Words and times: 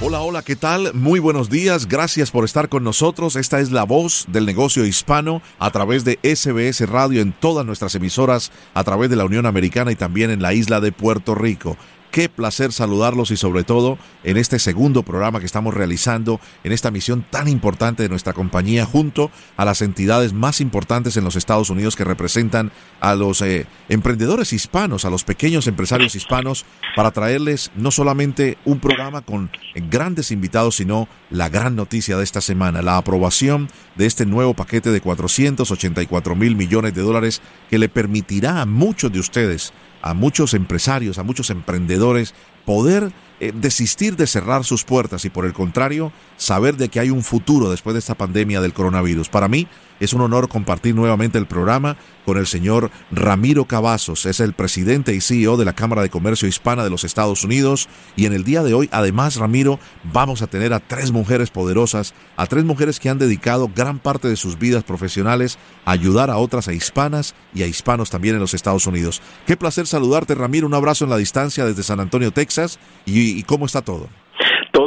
Hola, 0.00 0.20
hola, 0.20 0.42
¿qué 0.42 0.54
tal? 0.54 0.94
Muy 0.94 1.18
buenos 1.18 1.50
días, 1.50 1.88
gracias 1.88 2.30
por 2.30 2.44
estar 2.44 2.68
con 2.68 2.84
nosotros. 2.84 3.34
Esta 3.34 3.58
es 3.58 3.72
la 3.72 3.82
voz 3.82 4.26
del 4.28 4.46
negocio 4.46 4.86
hispano 4.86 5.42
a 5.58 5.72
través 5.72 6.04
de 6.04 6.20
SBS 6.22 6.88
Radio 6.88 7.20
en 7.20 7.32
todas 7.32 7.66
nuestras 7.66 7.96
emisoras, 7.96 8.52
a 8.74 8.84
través 8.84 9.10
de 9.10 9.16
la 9.16 9.24
Unión 9.24 9.44
Americana 9.44 9.90
y 9.90 9.96
también 9.96 10.30
en 10.30 10.40
la 10.40 10.54
isla 10.54 10.80
de 10.80 10.92
Puerto 10.92 11.34
Rico. 11.34 11.76
Qué 12.10 12.30
placer 12.30 12.72
saludarlos 12.72 13.30
y 13.30 13.36
sobre 13.36 13.64
todo 13.64 13.98
en 14.24 14.38
este 14.38 14.58
segundo 14.58 15.02
programa 15.02 15.40
que 15.40 15.46
estamos 15.46 15.74
realizando 15.74 16.40
en 16.64 16.72
esta 16.72 16.90
misión 16.90 17.22
tan 17.28 17.48
importante 17.48 18.02
de 18.02 18.08
nuestra 18.08 18.32
compañía 18.32 18.86
junto 18.86 19.30
a 19.58 19.66
las 19.66 19.82
entidades 19.82 20.32
más 20.32 20.62
importantes 20.62 21.18
en 21.18 21.24
los 21.24 21.36
Estados 21.36 21.68
Unidos 21.68 21.96
que 21.96 22.04
representan 22.04 22.72
a 23.00 23.14
los 23.14 23.42
eh, 23.42 23.66
emprendedores 23.90 24.54
hispanos, 24.54 25.04
a 25.04 25.10
los 25.10 25.24
pequeños 25.24 25.66
empresarios 25.66 26.14
hispanos 26.14 26.64
para 26.96 27.10
traerles 27.10 27.70
no 27.76 27.90
solamente 27.90 28.56
un 28.64 28.80
programa 28.80 29.20
con 29.20 29.50
grandes 29.74 30.30
invitados, 30.30 30.76
sino 30.76 31.08
la 31.28 31.50
gran 31.50 31.76
noticia 31.76 32.16
de 32.16 32.24
esta 32.24 32.40
semana, 32.40 32.80
la 32.80 32.96
aprobación 32.96 33.68
de 33.96 34.06
este 34.06 34.24
nuevo 34.24 34.54
paquete 34.54 34.90
de 34.90 35.02
484 35.02 36.34
mil 36.34 36.56
millones 36.56 36.94
de 36.94 37.02
dólares 37.02 37.42
que 37.68 37.78
le 37.78 37.90
permitirá 37.90 38.62
a 38.62 38.66
muchos 38.66 39.12
de 39.12 39.20
ustedes 39.20 39.74
a 40.02 40.14
muchos 40.14 40.54
empresarios, 40.54 41.18
a 41.18 41.22
muchos 41.22 41.50
emprendedores, 41.50 42.34
poder 42.64 43.12
eh, 43.40 43.52
desistir 43.54 44.16
de 44.16 44.26
cerrar 44.26 44.64
sus 44.64 44.84
puertas 44.84 45.24
y 45.24 45.30
por 45.30 45.44
el 45.44 45.52
contrario, 45.52 46.12
saber 46.36 46.76
de 46.76 46.88
que 46.88 47.00
hay 47.00 47.10
un 47.10 47.22
futuro 47.22 47.70
después 47.70 47.94
de 47.94 48.00
esta 48.00 48.16
pandemia 48.16 48.60
del 48.60 48.72
coronavirus. 48.72 49.28
Para 49.28 49.48
mí 49.48 49.68
es 50.00 50.12
un 50.12 50.20
honor 50.20 50.48
compartir 50.48 50.94
nuevamente 50.94 51.38
el 51.38 51.46
programa 51.46 51.96
con 52.24 52.36
el 52.36 52.46
señor 52.46 52.90
Ramiro 53.10 53.64
Cavazos, 53.64 54.26
es 54.26 54.40
el 54.40 54.52
presidente 54.52 55.14
y 55.14 55.20
CEO 55.20 55.56
de 55.56 55.64
la 55.64 55.72
Cámara 55.72 56.02
de 56.02 56.10
Comercio 56.10 56.46
Hispana 56.46 56.84
de 56.84 56.90
los 56.90 57.04
Estados 57.04 57.44
Unidos 57.44 57.88
y 58.16 58.26
en 58.26 58.32
el 58.32 58.44
día 58.44 58.62
de 58.62 58.74
hoy, 58.74 58.88
además, 58.92 59.36
Ramiro, 59.36 59.78
vamos 60.12 60.42
a 60.42 60.46
tener 60.46 60.72
a 60.72 60.80
tres 60.80 61.10
mujeres 61.10 61.50
poderosas, 61.50 62.14
a 62.36 62.46
tres 62.46 62.64
mujeres 62.64 63.00
que 63.00 63.08
han 63.08 63.18
dedicado 63.18 63.70
gran 63.74 63.98
parte 63.98 64.28
de 64.28 64.36
sus 64.36 64.58
vidas 64.58 64.84
profesionales 64.84 65.58
a 65.84 65.92
ayudar 65.92 66.30
a 66.30 66.36
otras 66.36 66.68
a 66.68 66.72
hispanas 66.72 67.34
y 67.54 67.62
a 67.62 67.66
hispanos 67.66 68.10
también 68.10 68.34
en 68.34 68.40
los 68.40 68.54
Estados 68.54 68.86
Unidos. 68.86 69.22
Qué 69.46 69.56
placer 69.56 69.86
saludarte, 69.86 70.34
Ramiro, 70.34 70.66
un 70.66 70.74
abrazo 70.74 71.04
en 71.04 71.10
la 71.10 71.16
distancia 71.16 71.64
desde 71.64 71.82
San 71.82 72.00
Antonio, 72.00 72.32
Texas, 72.32 72.78
y, 73.06 73.42
cómo 73.44 73.66
está 73.66 73.82
todo. 73.82 74.08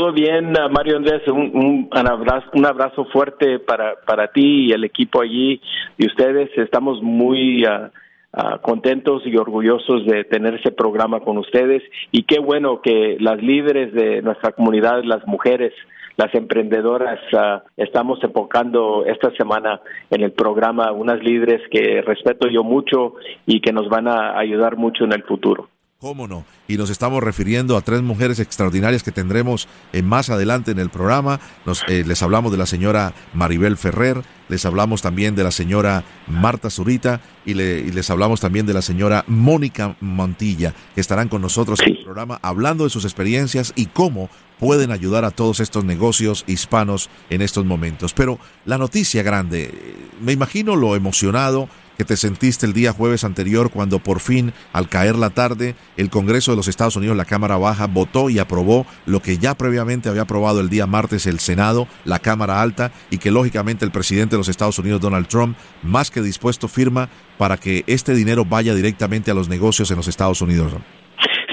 Todo 0.01 0.13
bien, 0.13 0.51
Mario 0.71 0.97
Andrés, 0.97 1.21
un, 1.27 1.87
un, 1.93 2.07
abrazo, 2.07 2.47
un 2.53 2.65
abrazo 2.65 3.05
fuerte 3.13 3.59
para, 3.59 3.97
para 4.03 4.29
ti 4.29 4.65
y 4.65 4.71
el 4.71 4.83
equipo 4.83 5.21
allí 5.21 5.61
y 5.95 6.07
ustedes. 6.07 6.49
Estamos 6.57 7.03
muy 7.03 7.63
ah, 7.65 7.91
ah, 8.33 8.57
contentos 8.63 9.21
y 9.27 9.37
orgullosos 9.37 10.07
de 10.07 10.23
tener 10.23 10.55
ese 10.55 10.71
programa 10.71 11.19
con 11.19 11.37
ustedes 11.37 11.83
y 12.11 12.23
qué 12.23 12.39
bueno 12.39 12.81
que 12.81 13.17
las 13.19 13.43
líderes 13.43 13.93
de 13.93 14.23
nuestra 14.23 14.53
comunidad, 14.53 15.03
las 15.03 15.27
mujeres, 15.27 15.71
las 16.17 16.33
emprendedoras, 16.33 17.19
ah, 17.37 17.61
estamos 17.77 18.17
enfocando 18.23 19.05
esta 19.05 19.29
semana 19.35 19.81
en 20.09 20.23
el 20.23 20.31
programa 20.31 20.91
unas 20.93 21.21
líderes 21.21 21.61
que 21.69 22.01
respeto 22.01 22.47
yo 22.47 22.63
mucho 22.63 23.17
y 23.45 23.61
que 23.61 23.71
nos 23.71 23.87
van 23.87 24.07
a 24.07 24.35
ayudar 24.39 24.77
mucho 24.77 25.03
en 25.03 25.13
el 25.13 25.21
futuro. 25.21 25.69
¿Cómo 26.01 26.27
no? 26.27 26.45
Y 26.67 26.77
nos 26.77 26.89
estamos 26.89 27.21
refiriendo 27.21 27.77
a 27.77 27.81
tres 27.81 28.01
mujeres 28.01 28.39
extraordinarias 28.39 29.03
que 29.03 29.11
tendremos 29.11 29.67
eh, 29.93 30.01
más 30.01 30.31
adelante 30.31 30.71
en 30.71 30.79
el 30.79 30.89
programa. 30.89 31.39
Nos, 31.63 31.83
eh, 31.87 32.03
les 32.03 32.23
hablamos 32.23 32.51
de 32.51 32.57
la 32.57 32.65
señora 32.65 33.13
Maribel 33.35 33.77
Ferrer, 33.77 34.23
les 34.49 34.65
hablamos 34.65 35.03
también 35.03 35.35
de 35.35 35.43
la 35.43 35.51
señora 35.51 36.03
Marta 36.25 36.71
Zurita 36.71 37.21
y, 37.45 37.53
les 37.53 38.09
hablamos 38.09 38.39
también 38.39 38.65
de 38.65 38.73
la 38.73 38.81
señora 38.81 39.23
Mónica 39.27 39.95
Montilla, 40.01 40.73
que 40.95 41.01
estarán 41.01 41.29
con 41.29 41.43
nosotros 41.43 41.79
en 41.81 41.97
el 41.97 42.03
programa 42.03 42.39
hablando 42.41 42.83
de 42.83 42.89
sus 42.89 43.05
experiencias 43.05 43.71
y 43.75 43.85
cómo 43.85 44.31
pueden 44.59 44.89
ayudar 44.89 45.23
a 45.23 45.29
todos 45.29 45.59
estos 45.59 45.85
negocios 45.85 46.45
hispanos 46.47 47.11
en 47.29 47.43
estos 47.43 47.63
momentos. 47.63 48.13
Pero 48.13 48.39
la 48.65 48.79
noticia 48.79 49.21
grande, 49.21 49.65
eh, 49.71 49.95
me 50.19 50.31
imagino 50.31 50.75
lo 50.75 50.95
emocionado 50.95 51.69
te 52.05 52.17
sentiste 52.17 52.65
el 52.65 52.73
día 52.73 52.93
jueves 52.93 53.23
anterior 53.23 53.71
cuando 53.71 53.99
por 53.99 54.19
fin, 54.19 54.53
al 54.73 54.89
caer 54.89 55.15
la 55.15 55.29
tarde, 55.29 55.75
el 55.97 56.09
Congreso 56.09 56.51
de 56.51 56.57
los 56.57 56.67
Estados 56.67 56.95
Unidos, 56.95 57.17
la 57.17 57.25
Cámara 57.25 57.57
Baja, 57.57 57.87
votó 57.87 58.29
y 58.29 58.39
aprobó 58.39 58.85
lo 59.05 59.19
que 59.21 59.37
ya 59.37 59.55
previamente 59.55 60.09
había 60.09 60.23
aprobado 60.23 60.61
el 60.61 60.69
día 60.69 60.87
martes 60.87 61.27
el 61.27 61.39
Senado, 61.39 61.87
la 62.05 62.19
Cámara 62.19 62.61
Alta, 62.61 62.91
y 63.09 63.17
que 63.17 63.31
lógicamente 63.31 63.85
el 63.85 63.91
presidente 63.91 64.35
de 64.35 64.39
los 64.39 64.49
Estados 64.49 64.79
Unidos, 64.79 65.01
Donald 65.01 65.27
Trump, 65.27 65.57
más 65.83 66.11
que 66.11 66.21
dispuesto, 66.21 66.67
firma 66.67 67.09
para 67.37 67.57
que 67.57 67.83
este 67.87 68.13
dinero 68.13 68.45
vaya 68.45 68.73
directamente 68.73 69.31
a 69.31 69.33
los 69.33 69.49
negocios 69.49 69.89
en 69.91 69.97
los 69.97 70.07
Estados 70.07 70.41
Unidos. 70.41 70.75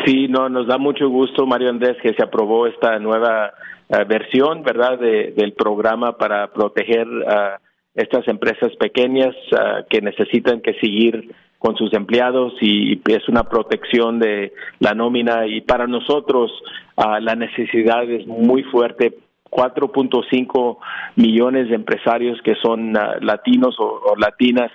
Sí, 0.04 0.26
no, 0.28 0.48
nos 0.48 0.66
da 0.66 0.78
mucho 0.78 1.09
gusto, 1.09 1.47
Mario 1.47 1.70
Andrés, 1.70 1.97
que 2.03 2.15
se 2.15 2.22
aprobó 2.22 2.66
esta 2.66 2.98
nueva 2.98 3.53
eh, 3.88 4.04
versión, 4.04 4.62
¿verdad?, 4.62 4.98
del 4.98 5.53
programa 5.53 6.16
para 6.16 6.50
proteger 6.53 7.06
a 7.28 7.60
estas 7.98 8.26
empresas 8.28 8.75
pequeñas 8.76 9.34
ah, 9.56 9.82
que 9.91 10.00
necesitan 10.00 10.60
que 10.60 10.75
seguir 10.75 11.34
con 11.59 11.76
sus 11.76 11.92
empleados 11.92 12.54
y 12.60 13.00
es 13.09 13.28
una 13.28 13.42
protección 13.44 14.20
de 14.20 14.53
la 14.78 14.94
nómina. 14.94 15.47
Y 15.47 15.60
para 15.60 15.88
nosotros 15.88 16.53
uh, 16.97 17.20
la 17.20 17.34
necesidad 17.34 18.09
es 18.09 18.26
muy 18.26 18.62
fuerte 18.62 19.12
4.5 19.50 20.78
millones 21.16 21.69
de 21.69 21.75
empresarios 21.75 22.41
que 22.42 22.54
son 22.56 22.97
ah, 22.97 23.16
latinos 23.20 23.76
o, 23.78 24.14
latinas 24.16 24.70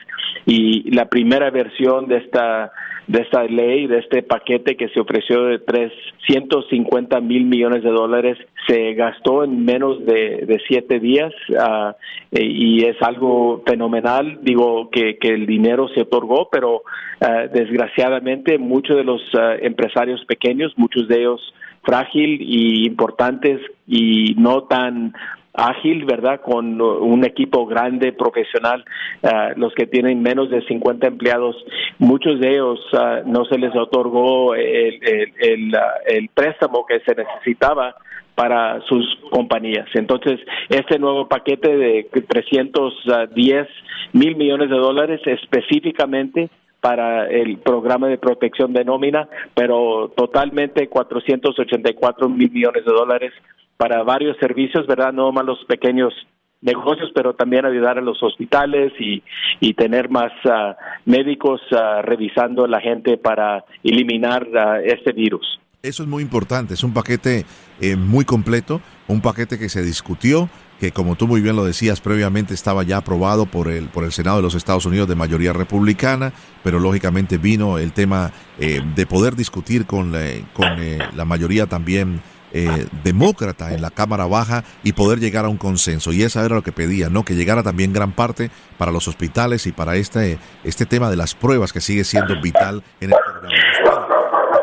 y 0.45 0.89
la 0.91 1.05
primera 1.05 1.49
versión 1.51 2.07
de 2.07 2.17
esta 2.17 2.71
de 3.07 3.19
esta 3.21 3.43
ley, 3.43 3.87
de 3.87 3.99
este 3.99 4.23
paquete 4.23 4.77
que 4.77 4.87
se 4.87 4.99
ofreció 5.01 5.43
de 5.43 5.59
350 5.59 7.19
mil 7.19 7.43
millones 7.43 7.83
de 7.83 7.89
dólares, 7.89 8.37
se 8.65 8.93
gastó 8.93 9.43
en 9.43 9.65
menos 9.65 10.05
de, 10.05 10.61
siete 10.69 11.01
días 11.01 11.33
uh, 11.49 11.91
y 12.31 12.85
es 12.85 12.95
algo 13.01 13.61
fenomenal. 13.67 14.39
Digo 14.41 14.89
que, 14.89 15.17
que 15.17 15.29
el 15.29 15.45
dinero 15.45 15.89
se 15.89 16.03
otorgó, 16.03 16.47
pero 16.49 16.77
uh, 16.77 17.53
desgraciadamente 17.53 18.57
muchos 18.57 18.95
de 18.95 19.03
los 19.03 19.21
uh, 19.33 19.57
empresarios 19.61 20.23
pequeños, 20.23 20.71
muchos 20.77 21.09
de 21.09 21.19
ellos 21.19 21.53
frágil 21.83 22.41
y 22.41 22.85
importantes 22.87 23.59
y 23.87 24.35
no 24.37 24.63
tan 24.63 25.13
ágil, 25.53 26.05
¿verdad? 26.05 26.41
Con 26.41 26.81
un 26.81 27.23
equipo 27.25 27.65
grande, 27.65 28.11
profesional, 28.11 28.83
uh, 29.21 29.57
los 29.59 29.73
que 29.75 29.85
tienen 29.85 30.21
menos 30.21 30.49
de 30.49 30.65
50 30.65 31.07
empleados, 31.07 31.55
muchos 31.99 32.39
de 32.39 32.53
ellos 32.53 32.79
uh, 32.93 33.27
no 33.29 33.45
se 33.45 33.57
les 33.57 33.75
otorgó 33.75 34.55
el, 34.55 34.99
el, 35.37 35.75
uh, 35.75 35.77
el, 36.07 36.29
préstamo 36.29 36.85
que 36.85 36.99
se 37.01 37.13
necesitaba 37.15 37.95
para 38.33 38.81
sus 38.87 39.05
compañías. 39.29 39.87
Entonces, 39.93 40.39
este 40.69 40.97
nuevo 40.97 41.27
paquete 41.27 41.77
de 41.77 42.07
310 42.27 43.67
mil 44.13 44.35
millones 44.35 44.69
de 44.71 44.75
dólares 44.75 45.21
específicamente 45.25 46.49
para 46.83 47.27
el 47.29 47.59
programa 47.59 48.09
de 48.09 48.17
protección 48.17 48.73
de 48.73 48.83
nómina, 48.83 49.29
pero 49.55 50.11
totalmente 50.17 50.89
484 50.89 52.27
mil 52.27 52.51
millones 52.51 52.83
de 52.83 52.91
dólares 52.91 53.31
para 53.77 54.03
varios 54.03 54.35
servicios, 54.37 54.85
¿verdad? 54.85 55.13
No 55.13 55.31
más 55.31 55.45
los 55.45 55.63
pequeños 55.63 56.13
negocios, 56.59 57.09
pero 57.15 57.35
también 57.35 57.65
ayudar 57.65 57.99
a 57.99 58.01
los 58.01 58.21
hospitales 58.21 58.91
y, 58.99 59.23
y 59.61 59.75
tener 59.75 60.09
más 60.09 60.33
uh, 60.43 60.75
médicos 61.05 61.61
uh, 61.71 62.01
revisando 62.01 62.65
a 62.65 62.67
la 62.67 62.81
gente 62.81 63.15
para 63.17 63.63
eliminar 63.81 64.45
uh, 64.49 64.81
este 64.83 65.13
virus. 65.13 65.61
Eso 65.81 66.03
es 66.03 66.09
muy 66.09 66.21
importante, 66.21 66.73
es 66.73 66.83
un 66.83 66.93
paquete 66.93 67.45
eh, 67.79 67.95
muy 67.95 68.25
completo, 68.25 68.81
un 69.07 69.21
paquete 69.21 69.57
que 69.57 69.69
se 69.69 69.83
discutió, 69.83 70.49
que 70.83 70.91
como 70.91 71.15
tú 71.15 71.29
muy 71.29 71.39
bien 71.39 71.55
lo 71.55 71.63
decías 71.63 72.01
previamente 72.01 72.53
estaba 72.53 72.83
ya 72.83 72.97
aprobado 72.97 73.45
por 73.45 73.69
el, 73.69 73.85
por 73.85 74.03
el 74.03 74.11
Senado 74.11 74.35
de 74.35 74.43
los 74.43 74.53
Estados 74.53 74.85
Unidos 74.85 75.07
de 75.07 75.15
mayoría 75.15 75.53
republicana, 75.53 76.33
pero 76.61 76.77
lógicamente 76.77 77.37
vino 77.37 77.77
el 77.77 77.93
tema 77.93 78.33
eh, 78.59 78.81
de 78.93 79.05
poder 79.05 79.37
discutir 79.37 79.85
con, 79.85 80.11
la, 80.11 80.19
con 80.51 80.67
eh, 80.79 80.99
la 81.15 81.23
mayoría 81.23 81.67
también 81.67 82.21
eh, 82.51 82.85
demócrata 83.01 83.73
en 83.73 83.81
la 83.81 83.91
Cámara 83.91 84.25
Baja 84.25 84.65
y 84.83 84.91
poder 84.91 85.21
llegar 85.21 85.45
a 85.45 85.47
un 85.47 85.55
consenso. 85.55 86.11
Y 86.11 86.23
esa 86.23 86.43
era 86.43 86.55
lo 86.55 86.63
que 86.63 86.73
pedía, 86.73 87.09
¿no? 87.09 87.23
Que 87.23 87.35
llegara 87.35 87.63
también 87.63 87.93
gran 87.93 88.11
parte 88.11 88.51
para 88.77 88.91
los 88.91 89.07
hospitales 89.07 89.65
y 89.67 89.71
para 89.71 89.95
este, 89.95 90.37
este 90.65 90.85
tema 90.85 91.09
de 91.09 91.15
las 91.15 91.33
pruebas 91.33 91.71
que 91.71 91.79
sigue 91.79 92.03
siendo 92.03 92.41
vital 92.41 92.83
en 92.99 93.13
el 93.13 93.17
programa. 93.23 93.57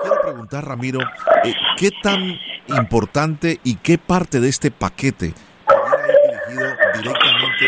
quiero 0.03 0.21
preguntar, 0.21 0.69
Ramiro, 0.69 0.99
¿qué 1.79 1.91
tan 2.03 2.39
importante 2.69 3.59
y 3.65 3.77
qué 3.77 3.97
parte 3.97 4.39
de 4.39 4.51
este 4.51 4.71
paquete 4.71 5.33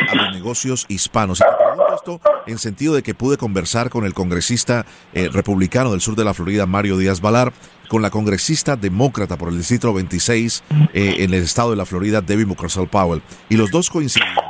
a 0.08 0.14
los 0.14 0.32
negocios 0.32 0.86
hispanos. 0.88 1.40
Y 1.40 1.42
te 1.42 1.48
pregunto 1.56 1.94
esto 1.94 2.20
en 2.46 2.58
sentido 2.58 2.94
de 2.94 3.02
que 3.02 3.14
pude 3.14 3.36
conversar 3.36 3.90
con 3.90 4.04
el 4.04 4.14
congresista 4.14 4.86
eh, 5.12 5.28
republicano 5.28 5.92
del 5.92 6.00
sur 6.00 6.16
de 6.16 6.24
la 6.24 6.34
Florida, 6.34 6.66
Mario 6.66 6.96
Díaz 6.96 7.20
Valar, 7.20 7.52
con 7.88 8.02
la 8.02 8.10
congresista 8.10 8.76
demócrata 8.76 9.36
por 9.36 9.50
el 9.50 9.58
distrito 9.58 9.92
26 9.92 10.64
eh, 10.94 11.16
en 11.18 11.34
el 11.34 11.42
estado 11.42 11.70
de 11.70 11.76
la 11.76 11.84
Florida, 11.84 12.20
Debbie 12.20 12.46
Mukersel 12.46 12.88
Powell. 12.88 13.22
Y 13.48 13.56
los 13.56 13.70
dos 13.70 13.90
coincidieron 13.90 14.34
que 14.34 14.41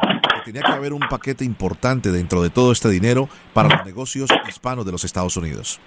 tenía 0.53 0.67
que 0.67 0.77
haber 0.77 0.93
un 0.93 1.01
paquete 1.09 1.45
importante 1.45 2.11
dentro 2.11 2.43
de 2.43 2.51
todo 2.51 2.73
este 2.73 2.91
dinero 2.91 3.29
para 3.55 3.71
los 3.71 3.87
negocios 3.87 4.29
hispanos 4.47 4.85
de 4.85 4.93
los 4.93 5.03
Estados 5.03 5.37
Unidos. 5.37 5.81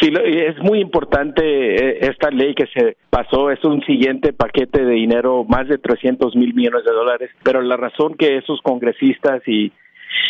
Sí, 0.00 0.12
es 0.14 0.58
muy 0.58 0.80
importante 0.80 1.42
eh, 1.42 1.98
esta 2.02 2.30
ley 2.30 2.54
que 2.54 2.66
se 2.66 2.96
pasó, 3.10 3.50
es 3.50 3.62
un 3.64 3.82
siguiente 3.82 4.32
paquete 4.32 4.84
de 4.84 4.92
dinero, 4.92 5.44
más 5.44 5.66
de 5.66 5.78
300 5.78 6.36
mil 6.36 6.54
millones 6.54 6.84
de 6.84 6.92
dólares, 6.92 7.30
pero 7.42 7.60
la 7.62 7.76
razón 7.76 8.14
que 8.14 8.36
esos 8.36 8.60
congresistas 8.62 9.42
y 9.46 9.72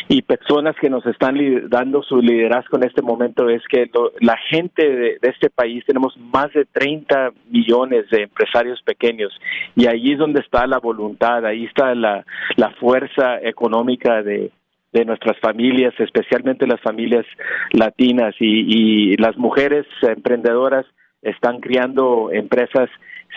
y 0.08 0.22
personas 0.22 0.76
que 0.80 0.90
nos 0.90 1.04
están 1.06 1.36
dando 1.68 2.02
su 2.02 2.20
liderazgo 2.20 2.76
en 2.76 2.84
este 2.84 3.02
momento 3.02 3.48
es 3.48 3.62
que 3.68 3.90
la 4.20 4.36
gente 4.48 4.88
de, 4.88 5.18
este 5.22 5.50
país 5.50 5.84
tenemos 5.86 6.16
más 6.18 6.52
de 6.52 6.64
30 6.66 7.30
millones 7.50 8.08
de 8.10 8.24
empresarios 8.24 8.82
pequeños. 8.82 9.32
Y 9.74 9.86
ahí 9.86 10.12
es 10.12 10.18
donde 10.18 10.40
está 10.40 10.66
la 10.66 10.78
voluntad, 10.78 11.46
ahí 11.46 11.64
está 11.64 11.94
la, 11.94 12.24
la 12.56 12.70
fuerza 12.72 13.40
económica 13.40 14.22
de, 14.22 14.50
de 14.92 15.04
nuestras 15.04 15.38
familias, 15.40 15.94
especialmente 15.98 16.66
las 16.66 16.80
familias 16.80 17.24
latinas. 17.72 18.34
Y, 18.38 19.12
y 19.12 19.16
las 19.16 19.36
mujeres 19.36 19.86
emprendedoras 20.02 20.86
están 21.22 21.60
creando 21.60 22.30
empresas 22.32 22.90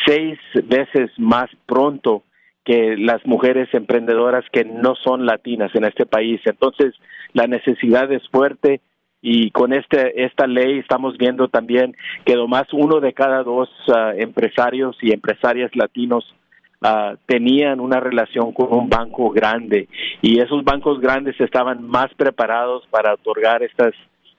seis 0.06 0.38
veces 0.66 1.12
más 1.18 1.50
pronto 1.66 2.24
que 2.66 2.98
las 2.98 3.26
mujeres 3.26 3.70
emprendedoras 3.74 4.44
que 4.52 4.66
no 4.66 4.96
son 4.96 5.26
latinas 5.26 5.74
en 5.76 5.86
este 5.86 6.06
país. 6.06 6.42
Entonces, 6.46 6.94
la 7.34 7.48
necesidad 7.48 8.12
es 8.12 8.28
fuerte 8.30 8.82
y 9.22 9.52
con 9.52 9.72
este 9.72 10.26
esta 10.26 10.48
ley 10.48 10.80
estamos 10.80 11.18
viendo 11.18 11.48
también 11.48 11.96
que 12.26 12.36
más 12.48 12.66
uno 12.74 13.00
de 13.00 13.14
cada 13.14 13.44
dos 13.44 13.70
ah, 13.96 14.12
empresarios 14.18 14.98
y 15.02 15.14
empresarias 15.14 15.72
latinos 15.76 16.26
Ah, 16.88 17.16
tenían 17.26 17.80
una 17.80 18.00
relación 18.00 18.52
con 18.52 18.72
un 18.72 18.90
banco 18.90 19.32
grande 19.32 19.88
y 20.22 20.40
esos 20.40 20.64
bancos 20.64 21.00
grandes 21.00 21.40
estaban 21.40 21.88
más 21.88 22.14
preparados 22.14 22.86
para 22.92 23.16
otorgar 23.16 23.64
estas 23.64 23.94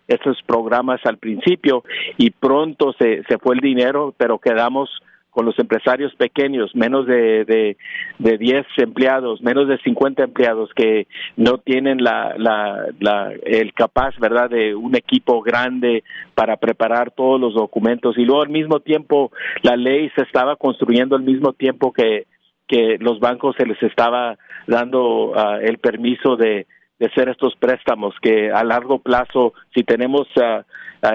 estos 0.06 0.40
programas 0.46 1.00
al 1.06 1.18
principio 1.18 1.82
y 2.16 2.30
pronto 2.30 2.92
se, 3.00 3.24
se 3.24 3.38
fue 3.38 3.56
el 3.56 3.60
dinero, 3.60 4.14
pero 4.16 4.38
quedamos 4.38 4.88
con 5.36 5.44
los 5.44 5.58
empresarios 5.58 6.14
pequeños, 6.14 6.74
menos 6.74 7.06
de, 7.06 7.44
de, 7.44 7.76
de 8.18 8.38
10 8.38 8.64
empleados, 8.78 9.42
menos 9.42 9.68
de 9.68 9.76
50 9.76 10.24
empleados 10.24 10.70
que 10.74 11.06
no 11.36 11.58
tienen 11.58 12.02
la, 12.02 12.34
la, 12.38 12.86
la, 13.00 13.34
el 13.44 13.74
capaz, 13.74 14.18
¿verdad?, 14.18 14.48
de 14.48 14.74
un 14.74 14.96
equipo 14.96 15.42
grande 15.42 16.04
para 16.34 16.56
preparar 16.56 17.10
todos 17.10 17.38
los 17.38 17.52
documentos. 17.52 18.16
Y 18.16 18.24
luego 18.24 18.44
al 18.44 18.48
mismo 18.48 18.80
tiempo 18.80 19.30
la 19.60 19.76
ley 19.76 20.10
se 20.16 20.22
estaba 20.22 20.56
construyendo 20.56 21.16
al 21.16 21.22
mismo 21.22 21.52
tiempo 21.52 21.92
que, 21.92 22.24
que 22.66 22.96
los 22.98 23.20
bancos 23.20 23.56
se 23.58 23.66
les 23.66 23.82
estaba 23.82 24.38
dando 24.66 25.34
ah, 25.36 25.58
el 25.60 25.76
permiso 25.76 26.36
de, 26.36 26.66
de 26.98 27.06
hacer 27.06 27.28
estos 27.28 27.54
préstamos 27.56 28.14
que 28.20 28.50
a 28.50 28.64
largo 28.64 28.98
plazo 28.98 29.52
si 29.74 29.84
tenemos 29.84 30.26
ah, 30.40 30.64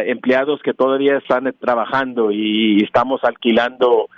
empleados 0.05 0.61
que 0.61 0.73
todavía 0.73 1.17
están 1.17 1.53
trabajando 1.59 2.31
y 2.31 2.83
estamos 2.83 3.21
alquilando 3.23 4.09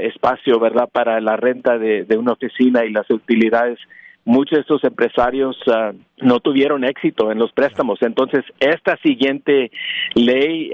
espacio 0.00 0.58
verdad 0.58 0.88
para 0.90 1.20
la 1.20 1.36
renta 1.36 1.76
de, 1.76 2.04
de, 2.04 2.16
una 2.16 2.32
oficina 2.32 2.84
y 2.84 2.90
las 2.90 3.10
utilidades 3.10 3.78
muchos 4.24 4.56
de 4.56 4.60
estos 4.62 4.84
empresarios 4.84 5.56
no 6.18 6.40
tuvieron 6.40 6.84
éxito 6.84 7.30
en 7.30 7.38
los 7.38 7.52
préstamos. 7.52 8.00
Entonces 8.02 8.44
esta 8.60 8.96
siguiente 8.98 9.70
ley 10.14 10.70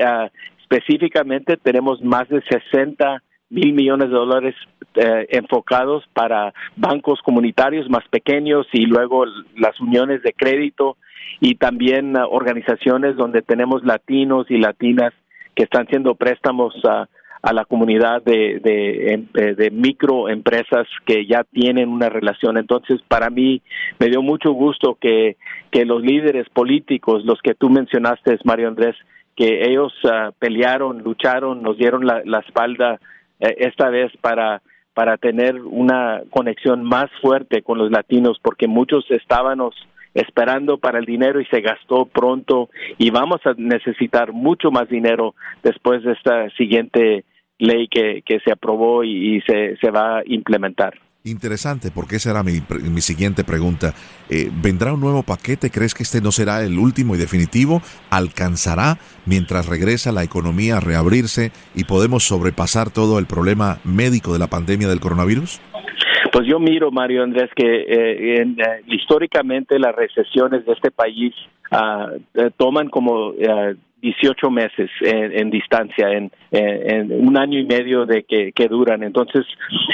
específicamente 0.61 1.56
tenemos 1.56 2.02
más 2.02 2.29
de 2.29 2.43
60 2.43 3.23
mil 3.53 3.75
millones 3.75 4.09
de 4.09 4.15
dólares 4.15 4.55
eh, 4.95 5.27
enfocados 5.31 6.05
para 6.15 6.53
bancos 6.77 7.21
comunitarios 7.23 7.89
más 7.91 8.07
pequeños 8.09 8.67
y 8.73 8.87
luego 8.87 9.27
las 9.57 9.79
uniones 9.79 10.23
de 10.23 10.33
crédito 10.33 10.97
y 11.41 11.57
también 11.57 12.17
uh, 12.17 12.27
organizaciones 12.31 13.17
donde 13.17 13.43
tenemos 13.43 13.85
latinos 13.85 14.51
y 14.51 14.59
latinas 14.59 15.13
que 15.55 15.65
están 15.65 15.87
haciendo 15.87 16.15
préstamos 16.15 16.75
a, 16.85 17.09
a 17.43 17.53
la 17.53 17.65
comunidad 17.65 18.23
de, 18.23 18.61
de, 18.61 19.13
em, 19.13 19.27
eh, 19.35 19.55
de, 19.55 19.71
microempresas 19.71 20.87
que 21.05 21.27
ya 21.27 21.45
tienen 21.45 21.89
una 21.89 22.09
relación. 22.09 22.57
Entonces, 22.57 23.01
para 23.07 23.29
mí 23.29 23.61
me 23.99 24.07
dio 24.07 24.23
mucho 24.23 24.53
gusto 24.53 24.97
que, 25.01 25.37
que 25.71 25.85
los 25.85 26.03
líderes 26.03 26.49
políticos, 26.49 27.25
los 27.25 27.43
que 27.43 27.55
tú 27.55 27.69
mencionaste, 27.69 28.39
Mario 28.45 28.69
Andrés, 28.69 28.97
que 29.37 29.63
ellos 29.65 29.93
uh, 30.05 30.33
pelearon, 30.39 31.03
lucharon, 31.03 31.63
nos 31.63 31.77
dieron 31.79 32.07
la, 32.07 32.39
espalda 32.47 32.95
eh, 32.95 32.99
esta 33.43 33.91
vez 33.91 34.12
para 34.21 34.62
para 34.94 35.17
tener 35.17 35.56
una 35.62 36.23
conexión 36.31 36.85
más 36.85 37.11
fuerte 37.23 37.62
con 37.62 37.79
los 37.79 37.91
latinos 37.91 38.39
porque 38.43 38.67
muchos 38.67 39.11
estábamos 39.11 39.75
esperando 40.15 40.77
para 40.77 40.99
el 40.99 41.06
dinero 41.06 41.41
y 41.41 41.47
se 41.47 41.62
gastó 41.62 42.05
pronto 42.05 42.69
y 42.99 43.11
vamos 43.11 43.41
a 43.47 43.55
necesitar 43.56 44.33
mucho 44.33 44.71
más 44.71 44.89
dinero 44.89 45.35
después 45.62 46.03
de 46.03 46.12
esta 46.12 46.50
siguiente 46.50 47.25
ley 47.59 47.89
que, 47.89 48.23
que 48.27 48.41
se 48.41 48.53
aprobó 48.53 49.05
y, 49.05 49.37
y 49.37 49.41
se, 49.43 49.77
se 49.79 49.91
va 49.91 50.19
a 50.19 50.23
implementar. 50.27 50.94
Interesante, 51.25 51.93
porque 51.95 52.17
esa 52.17 52.33
era 52.33 52.43
mi, 52.43 52.63
mi 52.91 53.01
siguiente 53.01 53.45
pregunta. 53.45 53.95
Eh, 54.29 54.51
¿Vendrá 54.61 54.93
un 54.93 55.01
nuevo 55.01 55.23
paquete? 55.23 55.71
¿Crees 55.71 55.95
que 55.95 56.03
este 56.03 56.21
no 56.21 56.33
será 56.33 56.65
el 56.65 56.77
último 56.81 57.15
y 57.15 57.19
definitivo? 57.19 57.81
¿Alcanzará 58.11 58.99
mientras 59.25 59.69
regresa 59.69 60.11
la 60.11 60.25
economía 60.25 60.79
a 60.79 60.81
reabrirse 60.81 61.53
y 61.77 61.85
podemos 61.85 62.25
sobrepasar 62.25 62.91
todo 62.91 63.21
el 63.21 63.27
problema 63.27 63.79
médico 63.85 64.33
de 64.33 64.41
la 64.41 64.49
pandemia 64.49 64.89
del 64.89 64.99
coronavirus? 64.99 65.61
Pues 66.33 66.49
yo 66.49 66.59
miro, 66.59 66.91
Mario 66.91 67.23
Andrés, 67.23 67.51
que 67.55 67.67
eh, 67.67 68.43
eh, 68.43 68.83
históricamente 68.89 69.79
las 69.79 69.95
recesiones 69.95 70.67
de 70.67 70.73
este 70.73 70.91
país 70.91 71.33
ah, 71.71 72.09
toman 72.57 72.89
como 72.89 73.33
18 74.03 74.51
meses 74.51 74.91
en, 75.01 75.49
distancia, 75.51 76.09
en, 76.11 76.31
un 77.13 77.39
año 77.39 77.61
y 77.61 77.65
medio 77.65 78.05
de 78.05 78.25
que, 78.25 78.69
duran. 78.69 79.05
Entonces, 79.05 79.47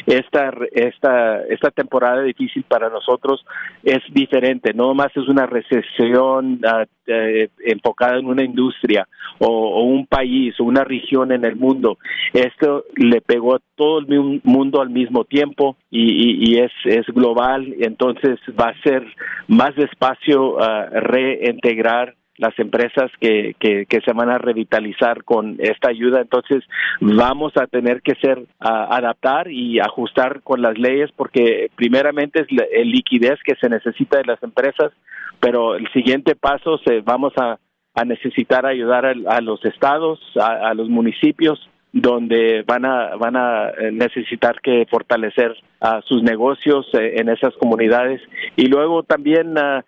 esta, 0.07 0.51
esta, 0.73 1.43
esta 1.45 1.71
temporada 1.71 2.23
difícil 2.23 2.65
para 2.65 2.89
nosotros 2.89 3.45
es 3.83 3.99
diferente, 4.13 4.73
no 4.73 4.95
más 4.95 5.09
es 5.15 5.29
una 5.29 5.47
recesión 5.47 6.61
ah, 6.65 6.87
eh, 7.07 7.49
enfocada 7.67 8.19
en 8.19 8.27
una 8.27 8.45
industria 8.45 9.07
o, 9.39 9.83
un 9.83 10.07
país 10.07 10.59
o 10.59 10.65
una 10.65 10.85
región 10.85 11.31
en 11.31 11.45
el 11.45 11.57
mundo. 11.57 11.99
Esto 12.33 12.85
le 12.97 13.21
pegó 13.21 13.57
a 13.57 13.61
todo 13.75 13.99
el 13.99 14.41
mundo 14.43 14.81
al 14.81 14.89
mismo 14.89 15.25
tiempo 15.25 15.77
y, 15.91 16.59
es, 16.59 16.73
es 16.85 17.07
global, 17.09 17.75
entonces 17.81 18.39
va 18.59 18.71
a 18.71 18.83
ser 18.83 19.05
más 19.49 19.75
despacio 19.77 20.55
uh, 20.55 20.61
reintegrar 20.93 22.15
las 22.39 22.59
empresas 22.59 23.11
que, 23.21 23.55
que, 23.59 24.01
se 24.05 24.13
van 24.13 24.31
a 24.31 24.39
revitalizar 24.39 25.25
con 25.25 25.57
esta 25.59 25.91
ayuda. 25.91 26.21
Entonces, 26.21 26.65
vamos 27.01 27.53
a 27.57 27.67
tener 27.67 28.01
que 28.01 28.15
ser, 28.15 28.47
adaptar 28.59 29.51
y 29.51 29.81
ajustar 29.81 30.41
con 30.43 30.63
las 30.63 30.79
leyes 30.79 31.11
porque 31.17 31.71
primeramente 31.75 32.43
es 32.43 32.53
la 32.53 32.65
liquidez 32.85 33.39
que 33.45 33.57
se 33.57 33.69
necesita 33.69 34.19
de 34.19 34.25
las 34.25 34.43
empresas, 34.43 34.93
pero 35.41 35.75
el 35.75 35.91
siguiente 35.93 36.37
paso 36.37 36.79
se, 36.87 37.01
vamos 37.01 37.33
a, 37.37 37.59
a 37.95 38.05
necesitar 38.05 38.67
ayudar 38.67 39.05
a, 39.05 39.41
los 39.41 39.65
estados, 39.65 40.21
a 40.41 40.73
los 40.75 40.89
municipios 40.89 41.69
donde 41.93 42.65
van 42.67 42.85
a 42.85 43.17
van 43.17 43.37
a 43.37 43.71
eh, 43.71 43.91
necesitar 43.93 44.61
que 44.61 44.87
fortalecer 44.91 45.57
a 45.81 46.03
sus 46.03 46.23
negocios 46.23 46.87
eh, 46.93 47.15
en 47.17 47.29
esas 47.29 47.55
comunidades. 47.55 48.21
Y 48.57 48.67
luego 48.67 49.03
también 49.03 49.57
a 49.59 49.85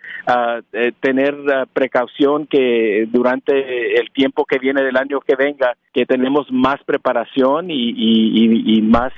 eh, 0.73 0.92
tener 1.00 1.35
precaución 1.73 2.47
que 2.47 3.07
durante 3.11 4.00
el 4.00 4.11
tiempo 4.12 4.45
que 4.45 4.59
viene 4.59 4.83
del 4.83 4.97
año 4.97 5.21
que 5.21 5.37
venga 5.37 5.76
que 5.92 6.07
tenemos 6.07 6.50
más 6.50 6.83
preparación 6.85 7.71
y, 7.71 7.90
y, 7.90 8.76
y 8.76 8.83
más 8.83 9.12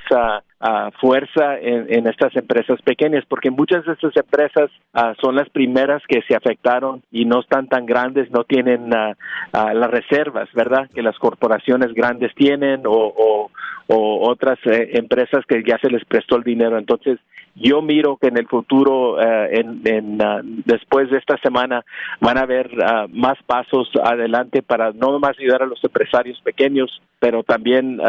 fuerza 0.99 1.57
en, 1.59 2.07
estas 2.07 2.35
empresas 2.35 2.81
pequeñas, 2.81 3.25
porque 3.27 3.51
muchas 3.51 3.85
de 3.85 3.93
estas 3.93 4.15
empresas 4.15 4.71
ah, 4.93 5.13
son 5.19 5.35
las 5.35 5.49
primeras 5.49 6.01
que 6.07 6.21
se 6.27 6.35
afectaron 6.35 7.03
y 7.11 7.25
no 7.25 7.41
están 7.41 7.67
tan 7.67 7.85
grandes, 7.85 8.31
no 8.31 8.45
tienen 8.45 8.93
ah, 8.93 9.13
las 9.51 9.91
reservas, 9.91 10.49
¿verdad? 10.53 10.89
Que 10.93 11.01
las 11.01 11.17
corporaciones 11.17 11.93
grandes 11.93 12.33
tienen 12.35 12.83
o, 12.85 13.49
otras 13.87 14.57
eh, 14.65 14.91
empresas 14.93 15.45
que 15.45 15.61
ya 15.63 15.77
se 15.79 15.89
les 15.89 16.03
prestó 16.05 16.37
el 16.37 16.43
dinero. 16.43 16.77
Entonces, 16.77 17.19
yo 17.55 17.81
miro 17.81 18.17
que 18.17 18.27
en 18.27 18.37
el 18.37 18.47
futuro, 18.47 19.21
eh, 19.21 19.61
en, 19.61 20.17
después 20.65 21.09
de 21.09 21.17
esta 21.17 21.37
semana, 21.37 21.85
van 22.19 22.37
a 22.37 22.41
haber 22.41 22.71
más 23.09 23.37
pasos 23.45 23.89
adelante 24.03 24.63
para 24.63 24.91
no 24.91 25.19
más 25.19 25.37
ayudar 25.39 25.63
a 25.63 25.67
los 25.67 25.83
empresarios 25.83 26.39
pequeños, 26.41 27.01
pero 27.19 27.43
también 27.43 27.99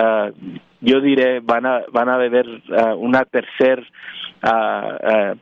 yo 0.81 1.01
diré 1.01 1.41
van 1.41 1.67
a 1.67 1.83
van 1.93 2.09
a 2.09 2.17
beber 2.17 2.47
una 2.97 3.25
tercera 3.25 3.83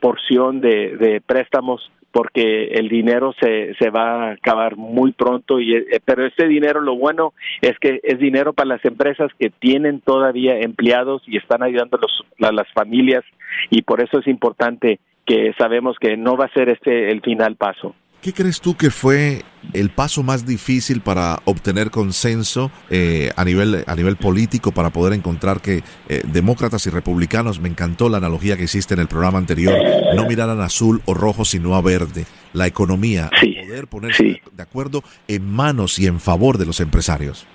porción 0.00 0.60
de, 0.60 0.96
de, 0.96 1.20
préstamos 1.20 1.90
porque 2.12 2.64
el 2.72 2.88
dinero 2.88 3.34
se, 3.40 3.74
se 3.74 3.90
va 3.90 4.28
a 4.28 4.32
acabar 4.32 4.76
muy 4.76 5.12
pronto 5.12 5.58
y 5.58 5.74
eh, 5.74 6.00
pero 6.04 6.26
este 6.26 6.46
dinero 6.46 6.80
lo 6.80 6.96
bueno 6.96 7.32
es 7.60 7.78
que 7.78 8.00
es 8.02 8.18
dinero 8.18 8.52
para 8.52 8.68
las 8.68 8.84
empresas 8.84 9.30
que 9.38 9.50
tienen 9.50 10.00
todavía 10.00 10.60
empleados 10.60 11.22
y 11.26 11.38
están 11.38 11.62
ayudando 11.62 11.98
a 12.42 12.52
las 12.52 12.70
familias 12.72 13.24
y 13.70 13.82
por 13.82 14.02
eso 14.02 14.20
es 14.20 14.26
importante 14.26 15.00
que 15.24 15.54
sabemos 15.58 15.96
que 15.98 16.16
no 16.16 16.36
va 16.36 16.46
a 16.46 16.52
ser 16.52 16.68
este 16.68 17.10
el 17.10 17.20
final 17.22 17.56
paso. 17.56 17.94
¿Qué 18.22 18.32
crees 18.32 18.60
tú 18.60 18.76
que 18.76 18.92
fue 18.92 19.42
el 19.72 19.90
paso 19.90 20.22
más 20.22 20.46
difícil 20.46 21.00
para 21.00 21.40
obtener 21.44 21.90
consenso 21.90 22.70
eh, 22.88 23.32
a, 23.34 23.44
nivel, 23.44 23.82
a 23.84 23.96
nivel 23.96 24.14
político 24.14 24.70
para 24.70 24.90
poder 24.90 25.12
encontrar 25.12 25.60
que 25.60 25.82
eh, 26.08 26.22
demócratas 26.32 26.86
y 26.86 26.90
republicanos, 26.90 27.58
me 27.58 27.68
encantó 27.68 28.08
la 28.08 28.18
analogía 28.18 28.56
que 28.56 28.62
hiciste 28.62 28.94
en 28.94 29.00
el 29.00 29.08
programa 29.08 29.38
anterior, 29.38 29.76
no 30.14 30.24
miraran 30.28 30.60
azul 30.60 31.02
o 31.04 31.14
rojo 31.14 31.44
sino 31.44 31.74
a 31.74 31.82
verde, 31.82 32.24
la 32.52 32.68
economía, 32.68 33.28
poder 33.66 33.88
ponerse 33.88 34.40
de 34.52 34.62
acuerdo 34.62 35.02
en 35.26 35.50
manos 35.50 35.98
y 35.98 36.06
en 36.06 36.20
favor 36.20 36.58
de 36.58 36.66
los 36.66 36.78
empresarios? 36.78 37.48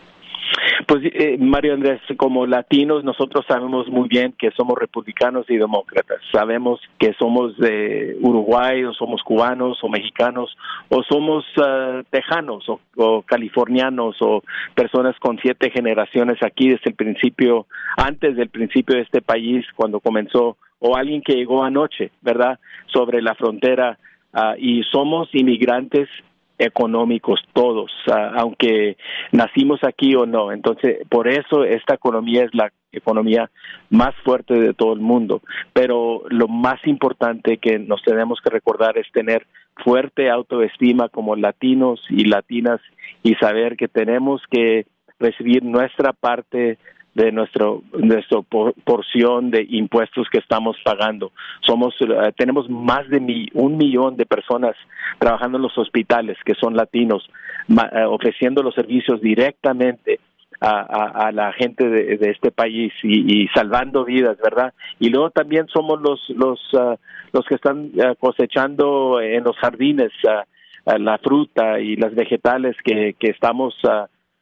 Pues 0.85 1.01
eh, 1.05 1.37
Mario 1.39 1.73
Andrés, 1.73 2.01
como 2.17 2.45
latinos 2.45 3.03
nosotros 3.03 3.45
sabemos 3.47 3.87
muy 3.87 4.07
bien 4.07 4.33
que 4.37 4.51
somos 4.51 4.77
republicanos 4.77 5.49
y 5.49 5.57
demócratas. 5.57 6.19
Sabemos 6.31 6.79
que 6.99 7.13
somos 7.13 7.57
de 7.57 8.17
Uruguay 8.21 8.83
o 8.83 8.93
somos 8.93 9.23
cubanos 9.23 9.79
o 9.81 9.89
mexicanos 9.89 10.55
o 10.89 11.01
somos 11.03 11.45
uh, 11.57 12.03
tejanos 12.09 12.65
o, 12.95 13.21
californianos 13.23 14.17
o 14.21 14.43
personas 14.75 15.15
con 15.19 15.39
siete 15.39 15.71
generaciones 15.71 16.37
aquí 16.43 16.69
desde 16.69 16.91
el 16.91 16.95
principio, 16.95 17.65
antes 17.97 18.35
del 18.35 18.49
principio 18.49 18.95
de 18.95 19.01
este 19.01 19.21
país 19.21 19.65
cuando 19.75 19.99
comenzó 19.99 20.57
o 20.79 20.95
alguien 20.95 21.21
que 21.21 21.33
llegó 21.33 21.63
anoche, 21.63 22.11
¿verdad? 22.21 22.59
Sobre 22.87 23.21
la 23.21 23.33
frontera 23.33 23.97
uh, 24.33 24.53
y 24.59 24.83
somos 24.91 25.29
inmigrantes 25.33 26.07
económicos 26.57 27.39
todos, 27.53 27.91
aunque 28.35 28.97
nacimos 29.31 29.83
aquí 29.83 30.15
o 30.15 30.25
no. 30.25 30.51
Entonces, 30.51 30.99
por 31.09 31.27
eso 31.27 31.63
esta 31.63 31.95
economía 31.95 32.43
es 32.43 32.53
la 32.53 32.71
economía 32.91 33.49
más 33.89 34.15
fuerte 34.23 34.55
de 34.55 34.73
todo 34.73 34.93
el 34.93 34.99
mundo. 34.99 35.41
Pero 35.73 36.23
lo 36.29 36.47
más 36.47 36.79
importante 36.85 37.57
que 37.57 37.79
nos 37.79 38.01
tenemos 38.03 38.39
que 38.41 38.49
recordar 38.49 38.97
es 38.97 39.05
tener 39.11 39.45
fuerte 39.83 40.29
autoestima 40.29 41.09
como 41.09 41.35
latinos 41.35 42.01
y 42.09 42.25
latinas 42.25 42.81
y 43.23 43.35
saber 43.35 43.77
que 43.77 43.87
tenemos 43.87 44.41
que 44.49 44.85
recibir 45.19 45.63
nuestra 45.63 46.13
parte 46.13 46.77
de 47.17 47.31
nuestro 47.31 47.81
nuestra 47.93 48.41
porción 48.83 49.49
de 49.49 49.65
impuestos 49.67 50.27
que 50.31 50.37
estamos 50.37 50.77
pagando. 50.85 51.31
Somos 51.61 51.95
eh, 51.99 52.31
tenemos 52.37 52.69
más 52.69 53.09
de 53.09 53.17
un 53.53 53.75
millón 53.75 54.15
de 54.17 54.27
personas 54.27 54.75
trabajando 55.17 55.57
en 55.57 55.63
los 55.63 55.75
hospitales 55.79 56.37
que 56.45 56.53
son 56.53 56.75
latinos, 56.75 57.27
eh, 57.69 58.03
ofreciendo 58.03 58.61
los 58.61 58.75
servicios 58.75 59.19
directamente 59.19 60.19
a, 60.59 61.31
la 61.31 61.53
gente 61.53 61.87
de, 61.87 62.31
este 62.31 62.51
país 62.51 62.91
y, 63.03 63.47
salvando 63.49 64.05
vidas, 64.05 64.37
¿verdad? 64.43 64.73
Y 64.99 65.09
luego 65.09 65.29
también 65.31 65.67
somos 65.67 65.99
los 66.01 66.19
los 66.29 66.59
ah, 66.75 66.95
los 67.33 67.45
que 67.45 67.55
están 67.55 67.91
ah, 68.03 68.13
cosechando 68.19 69.21
en 69.21 69.43
los 69.43 69.55
jardines 69.57 70.11
ah, 70.27 70.45
la 70.99 71.17
fruta 71.17 71.79
y 71.79 71.95
las 71.95 72.13
vegetales 72.13 72.75
que, 72.83 73.15
que 73.19 73.29
estamos 73.29 73.75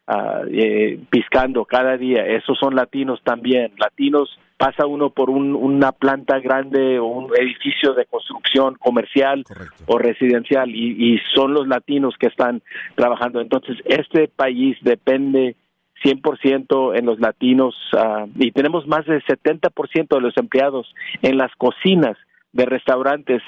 uh, 0.07 0.45
eh, 0.51 0.99
piscando 1.09 1.65
cada 1.65 1.97
día. 1.97 2.25
Esos 2.25 2.57
son 2.57 2.75
latinos 2.75 3.21
también. 3.23 3.71
Latinos 3.77 4.37
pasa 4.57 4.85
uno 4.85 5.09
por 5.09 5.29
una 5.29 5.91
planta 5.91 6.39
grande 6.39 6.99
o 6.99 7.05
un 7.05 7.31
edificio 7.37 7.93
de 7.93 8.05
construcción 8.05 8.75
comercial 8.75 9.43
o 9.85 9.97
residencial 9.97 10.69
y, 10.73 11.19
son 11.33 11.53
los 11.53 11.67
latinos 11.67 12.15
que 12.17 12.27
están 12.27 12.61
trabajando. 12.95 13.41
Entonces, 13.41 13.77
este 13.85 14.29
país 14.29 14.77
depende 14.81 15.55
100% 16.03 16.97
en 16.97 17.05
los 17.05 17.19
latinos 17.19 17.75
ah, 17.97 18.25
y 18.35 18.51
tenemos 18.51 18.87
más 18.87 19.05
del 19.05 19.23
70% 19.23 20.07
de 20.07 20.21
los 20.21 20.37
empleados 20.37 20.93
en 21.21 21.37
las 21.37 21.53
cocinas 21.55 22.17
de 22.55 22.65
restaurantes 22.65 23.41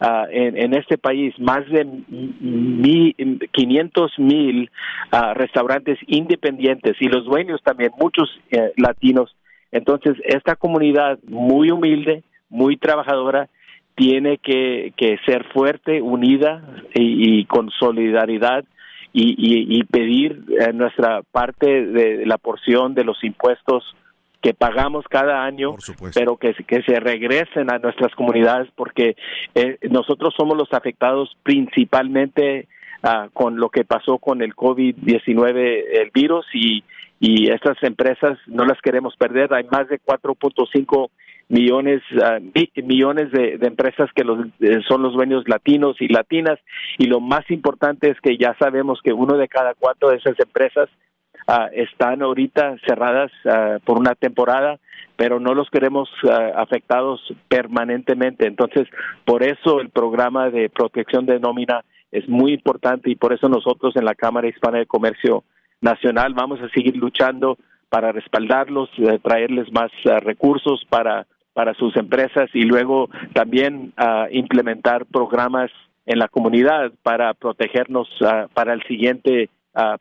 uh, 0.00 0.24
en, 0.30 0.56
en, 0.56 0.74
este 0.74 0.96
país, 0.96 1.34
más 1.38 1.68
de 1.68 1.84
mi, 1.84 3.12
500 3.52 4.18
mil 4.18 4.70
uh, 5.12 5.34
restaurantes 5.34 5.98
independientes 6.06 6.96
y 7.00 7.08
los 7.08 7.24
dueños 7.24 7.60
también, 7.64 7.90
muchos 7.98 8.30
eh, 8.52 8.72
latinos. 8.76 9.34
Entonces, 9.72 10.16
esta 10.24 10.54
comunidad 10.54 11.18
muy 11.26 11.72
humilde, 11.72 12.22
muy 12.48 12.76
trabajadora, 12.76 13.48
tiene 13.96 14.38
que, 14.38 14.92
que 14.96 15.18
ser 15.26 15.44
fuerte, 15.52 16.00
unida 16.00 16.62
y, 16.94 17.40
y 17.40 17.44
con 17.46 17.68
solidaridad 17.70 18.64
y, 19.12 19.34
y, 19.36 19.78
y 19.78 19.84
pedir 19.84 20.44
eh, 20.48 20.72
nuestra 20.72 21.22
parte 21.32 21.84
de 21.86 22.26
la 22.26 22.38
porción 22.38 22.94
de 22.94 23.04
los 23.04 23.22
impuestos 23.24 23.84
que 24.42 24.54
pagamos 24.54 25.04
cada 25.08 25.44
año, 25.44 25.76
pero 26.12 26.36
que, 26.36 26.52
que 26.66 26.82
se 26.82 26.98
regresen 26.98 27.72
a 27.72 27.78
nuestras 27.78 28.12
comunidades 28.14 28.68
porque 28.74 29.16
eh, 29.54 29.78
nosotros 29.88 30.34
somos 30.36 30.58
los 30.58 30.72
afectados 30.72 31.36
principalmente 31.44 32.66
uh, 33.04 33.30
con 33.32 33.56
lo 33.56 33.68
que 33.70 33.84
pasó 33.84 34.18
con 34.18 34.42
el 34.42 34.54
COVID-19, 34.54 35.84
el 35.92 36.10
virus, 36.12 36.44
y, 36.52 36.82
y 37.20 37.50
estas 37.50 37.80
empresas 37.82 38.36
no 38.48 38.64
las 38.64 38.80
queremos 38.82 39.16
perder. 39.16 39.54
Hay 39.54 39.64
más 39.70 39.88
de 39.88 40.00
4.5 40.00 41.08
millones 41.48 42.02
uh, 42.12 42.40
millones 42.82 43.30
de, 43.30 43.58
de, 43.58 43.66
empresas 43.66 44.10
que 44.14 44.24
los, 44.24 44.46
eh, 44.60 44.80
son 44.88 45.02
los 45.02 45.12
dueños 45.12 45.44
latinos 45.46 45.96
y 46.00 46.08
latinas 46.08 46.58
y 46.98 47.06
lo 47.06 47.20
más 47.20 47.48
importante 47.50 48.10
es 48.10 48.20
que 48.20 48.38
ya 48.38 48.56
sabemos 48.58 49.00
que 49.04 49.12
uno 49.12 49.36
de 49.36 49.48
cada 49.48 49.74
cuatro 49.74 50.10
de 50.10 50.16
esas 50.16 50.38
empresas 50.40 50.88
Ah, 51.46 51.68
están 51.72 52.22
ahorita 52.22 52.76
cerradas 52.86 53.32
ah, 53.46 53.78
por 53.84 53.98
una 53.98 54.14
temporada, 54.14 54.78
pero 55.16 55.40
no 55.40 55.54
los 55.54 55.68
queremos 55.70 56.08
ah, 56.30 56.52
afectados 56.56 57.20
permanentemente. 57.48 58.46
Entonces, 58.46 58.88
por 59.24 59.42
eso 59.42 59.80
el 59.80 59.90
programa 59.90 60.50
de 60.50 60.70
protección 60.70 61.26
de 61.26 61.40
nómina 61.40 61.84
es 62.12 62.28
muy 62.28 62.52
importante 62.52 63.10
y 63.10 63.16
por 63.16 63.32
eso 63.32 63.48
nosotros 63.48 63.96
en 63.96 64.04
la 64.04 64.14
Cámara 64.14 64.48
Hispana 64.48 64.78
de 64.78 64.86
Comercio 64.86 65.44
Nacional 65.80 66.34
vamos 66.34 66.60
a 66.60 66.68
seguir 66.68 66.96
luchando 66.96 67.58
para 67.88 68.12
respaldarlos, 68.12 68.88
eh, 68.98 69.18
traerles 69.22 69.72
más 69.72 69.90
recursos 70.22 70.84
para 70.88 71.26
para 71.54 71.74
sus 71.74 71.94
empresas 71.96 72.48
y 72.54 72.62
luego 72.62 73.10
también 73.34 73.92
implementar 74.30 75.04
programas 75.04 75.70
en 76.06 76.18
la 76.18 76.28
comunidad 76.28 76.92
para 77.02 77.34
protegernos 77.34 78.08
para 78.54 78.72
el 78.72 78.82
siguiente 78.84 79.50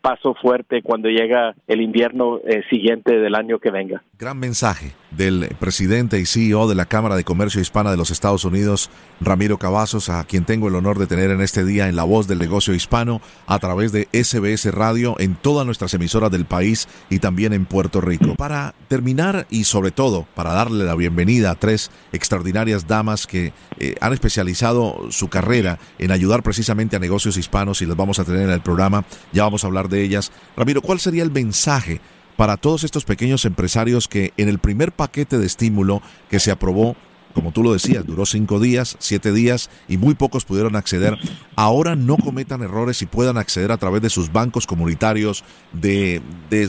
paso 0.02 0.36
fuerte 0.36 0.82
cuando 0.82 1.08
llega 1.10 1.56
el 1.68 1.82
invierno 1.82 2.40
eh, 2.40 2.64
siguiente 2.70 3.18
del 3.18 3.36
año 3.36 3.60
que 3.60 3.72
venga. 3.72 4.04
Gran 4.20 4.38
mensaje 4.38 4.94
del 5.12 5.50
presidente 5.60 6.20
y 6.20 6.26
CEO 6.26 6.68
de 6.68 6.76
la 6.76 6.86
Cámara 6.86 7.16
de 7.16 7.24
Comercio 7.24 7.62
Hispana 7.62 7.92
de 7.92 7.98
los 7.98 8.12
Estados 8.12 8.46
Unidos, 8.46 8.90
Ramiro 9.20 9.58
Cavazos, 9.58 10.10
a 10.10 10.24
quien 10.24 10.46
tengo 10.46 10.68
el 10.68 10.76
honor 10.76 11.00
de 11.00 11.08
tener 11.08 11.32
en 11.32 11.42
este 11.42 11.66
día 11.66 11.90
en 11.90 11.96
La 11.96 12.04
Voz 12.04 12.28
del 12.28 12.40
Negocio 12.40 12.74
Hispano 12.74 13.22
a 13.48 13.60
través 13.60 13.92
de 13.92 14.08
SBS 14.12 14.74
Radio 14.74 15.16
en 15.20 15.36
todas 15.36 15.66
nuestras 15.66 15.94
emisoras 15.94 16.32
del 16.32 16.46
país 16.46 16.88
y 17.10 17.20
también 17.20 17.54
en 17.54 17.66
Puerto 17.66 18.02
Rico. 18.02 18.36
Para 18.36 18.74
terminar 18.88 19.48
y 19.50 19.66
sobre 19.66 19.92
todo 19.92 20.26
para 20.36 20.54
darle 20.54 20.86
la 20.86 20.96
bienvenida 20.96 21.52
a 21.52 21.56
tres 21.56 21.92
extraordinarias 22.14 22.88
damas 22.88 23.28
que 23.28 23.54
eh, 23.80 23.96
han 24.02 24.14
especializado 24.14 25.12
su 25.12 25.30
carrera 25.30 25.80
en 25.98 26.12
ayudar 26.12 26.44
precisamente 26.44 26.96
a 26.96 27.00
negocios 27.00 27.38
hispanos 27.38 27.82
y 27.82 27.86
las 27.86 27.98
vamos 27.98 28.20
a 28.20 28.26
tener 28.26 28.44
en 28.44 28.52
el 28.52 28.62
programa, 28.62 29.06
ya 29.32 29.44
vamos 29.44 29.61
a 29.64 29.68
hablar 29.68 29.90
de 29.90 30.04
ellas. 30.04 30.32
Ramiro, 30.56 30.82
¿cuál 30.82 31.00
sería 31.00 31.24
el 31.24 31.32
mensaje 31.32 32.02
para 32.36 32.58
todos 32.58 32.84
estos 32.84 33.06
pequeños 33.06 33.46
empresarios 33.46 34.08
que 34.08 34.34
en 34.38 34.50
el 34.50 34.60
primer 34.60 34.92
paquete 34.92 35.38
de 35.38 35.46
estímulo 35.46 36.02
que 36.30 36.40
se 36.40 36.52
aprobó 36.52 36.96
como 37.32 37.52
tú 37.52 37.64
lo 37.64 37.74
decías, 37.74 38.06
duró 38.06 38.26
cinco 38.26 38.60
días, 38.60 38.96
siete 39.00 39.32
días 39.32 39.70
y 39.88 39.98
muy 39.98 40.16
pocos 40.16 40.46
pudieron 40.46 40.76
acceder. 40.76 41.18
Ahora 41.56 41.96
no 41.96 42.18
cometan 42.18 42.62
errores 42.62 43.02
y 43.02 43.06
puedan 43.06 43.38
acceder 43.38 43.72
a 43.72 43.78
través 43.78 44.02
de 44.02 44.10
sus 44.10 44.32
bancos 44.32 44.68
comunitarios, 44.68 45.44
de, 45.72 46.22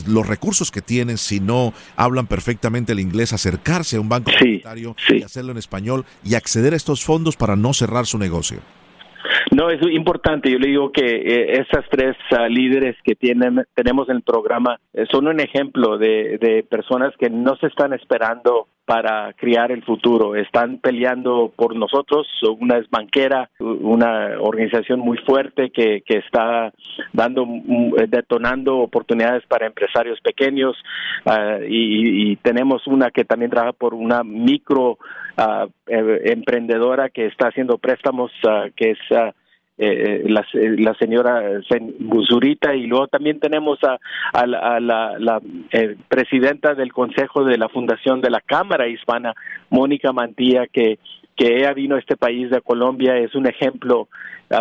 los 0.07 0.27
recursos 0.27 0.71
que 0.71 0.81
tienen, 0.81 1.17
si 1.17 1.39
no 1.39 1.73
hablan 1.95 2.27
perfectamente 2.27 2.93
el 2.93 2.99
inglés, 2.99 3.33
acercarse 3.33 3.97
a 3.97 4.01
un 4.01 4.09
banco 4.09 4.31
comunitario 4.31 4.95
y 5.09 5.23
hacerlo 5.23 5.51
en 5.51 5.57
español 5.57 6.05
y 6.23 6.35
acceder 6.35 6.73
a 6.73 6.77
estos 6.77 7.03
fondos 7.03 7.35
para 7.35 7.55
no 7.55 7.73
cerrar 7.73 8.05
su 8.05 8.17
negocio. 8.17 8.59
No, 9.53 9.69
es 9.69 9.79
importante. 9.91 10.49
Yo 10.49 10.57
le 10.57 10.67
digo 10.67 10.91
que 10.91 11.05
eh, 11.05 11.61
esas 11.61 11.85
tres 11.89 12.15
ah, 12.31 12.47
líderes 12.47 12.95
que 13.03 13.13
tienen, 13.13 13.63
tenemos 13.75 14.09
en 14.09 14.17
el 14.17 14.23
programa 14.23 14.79
eh, 14.93 15.05
son 15.11 15.27
un 15.27 15.39
ejemplo 15.39 15.99
de, 15.99 16.39
de 16.39 16.63
personas 16.63 17.13
que 17.19 17.29
no 17.29 17.55
se 17.57 17.67
están 17.67 17.93
esperando 17.93 18.67
para 18.85 19.31
criar 19.33 19.71
el 19.71 19.83
futuro. 19.83 20.35
Están 20.35 20.79
peleando 20.79 21.53
por 21.55 21.75
nosotros. 21.75 22.27
Una 22.59 22.77
es 22.77 22.89
banquera, 22.89 23.49
una 23.59 24.39
organización 24.39 24.99
muy 24.99 25.17
fuerte 25.19 25.69
que, 25.69 26.01
que 26.01 26.17
está 26.17 26.73
dando, 27.13 27.45
mm, 27.45 27.95
detonando 28.09 28.79
oportunidades 28.79 29.45
para 29.47 29.67
empresarios 29.67 30.19
pequeños 30.21 30.75
ah, 31.25 31.59
y, 31.67 32.35
tenemos 32.37 32.87
una 32.87 33.11
que 33.11 33.23
también 33.23 33.51
trabaja 33.51 33.73
por 33.73 33.93
una 33.93 34.23
micro 34.23 34.97
uh, 35.37 35.67
emprendedora 35.87 37.09
que 37.09 37.27
está 37.27 37.49
haciendo 37.49 37.77
préstamos, 37.77 38.31
uh, 38.43 38.71
que 38.75 38.91
es 38.91 38.97
eh, 39.77 40.23
la, 40.27 40.45
la, 40.53 40.93
señora 40.95 41.41
Buzurita 41.99 42.75
y 42.75 42.85
luego 42.85 43.07
también 43.07 43.39
tenemos 43.39 43.79
a, 43.83 43.97
a, 44.33 44.45
la, 44.79 45.17
la 45.17 45.41
presidenta 46.07 46.75
del 46.75 46.93
Consejo 46.93 47.43
de 47.43 47.57
la 47.57 47.69
Fundación 47.69 48.21
de 48.21 48.29
la 48.29 48.41
Cámara 48.41 48.87
Hispana, 48.87 49.33
Mónica 49.69 50.11
Mantilla, 50.11 50.67
que 50.67 50.99
que 51.35 51.57
ella 51.57 51.73
vino 51.73 51.95
a 51.95 51.99
este 51.99 52.15
país 52.15 52.49
de 52.49 52.61
Colombia 52.61 53.17
es 53.17 53.33
un 53.35 53.47
ejemplo 53.47 54.07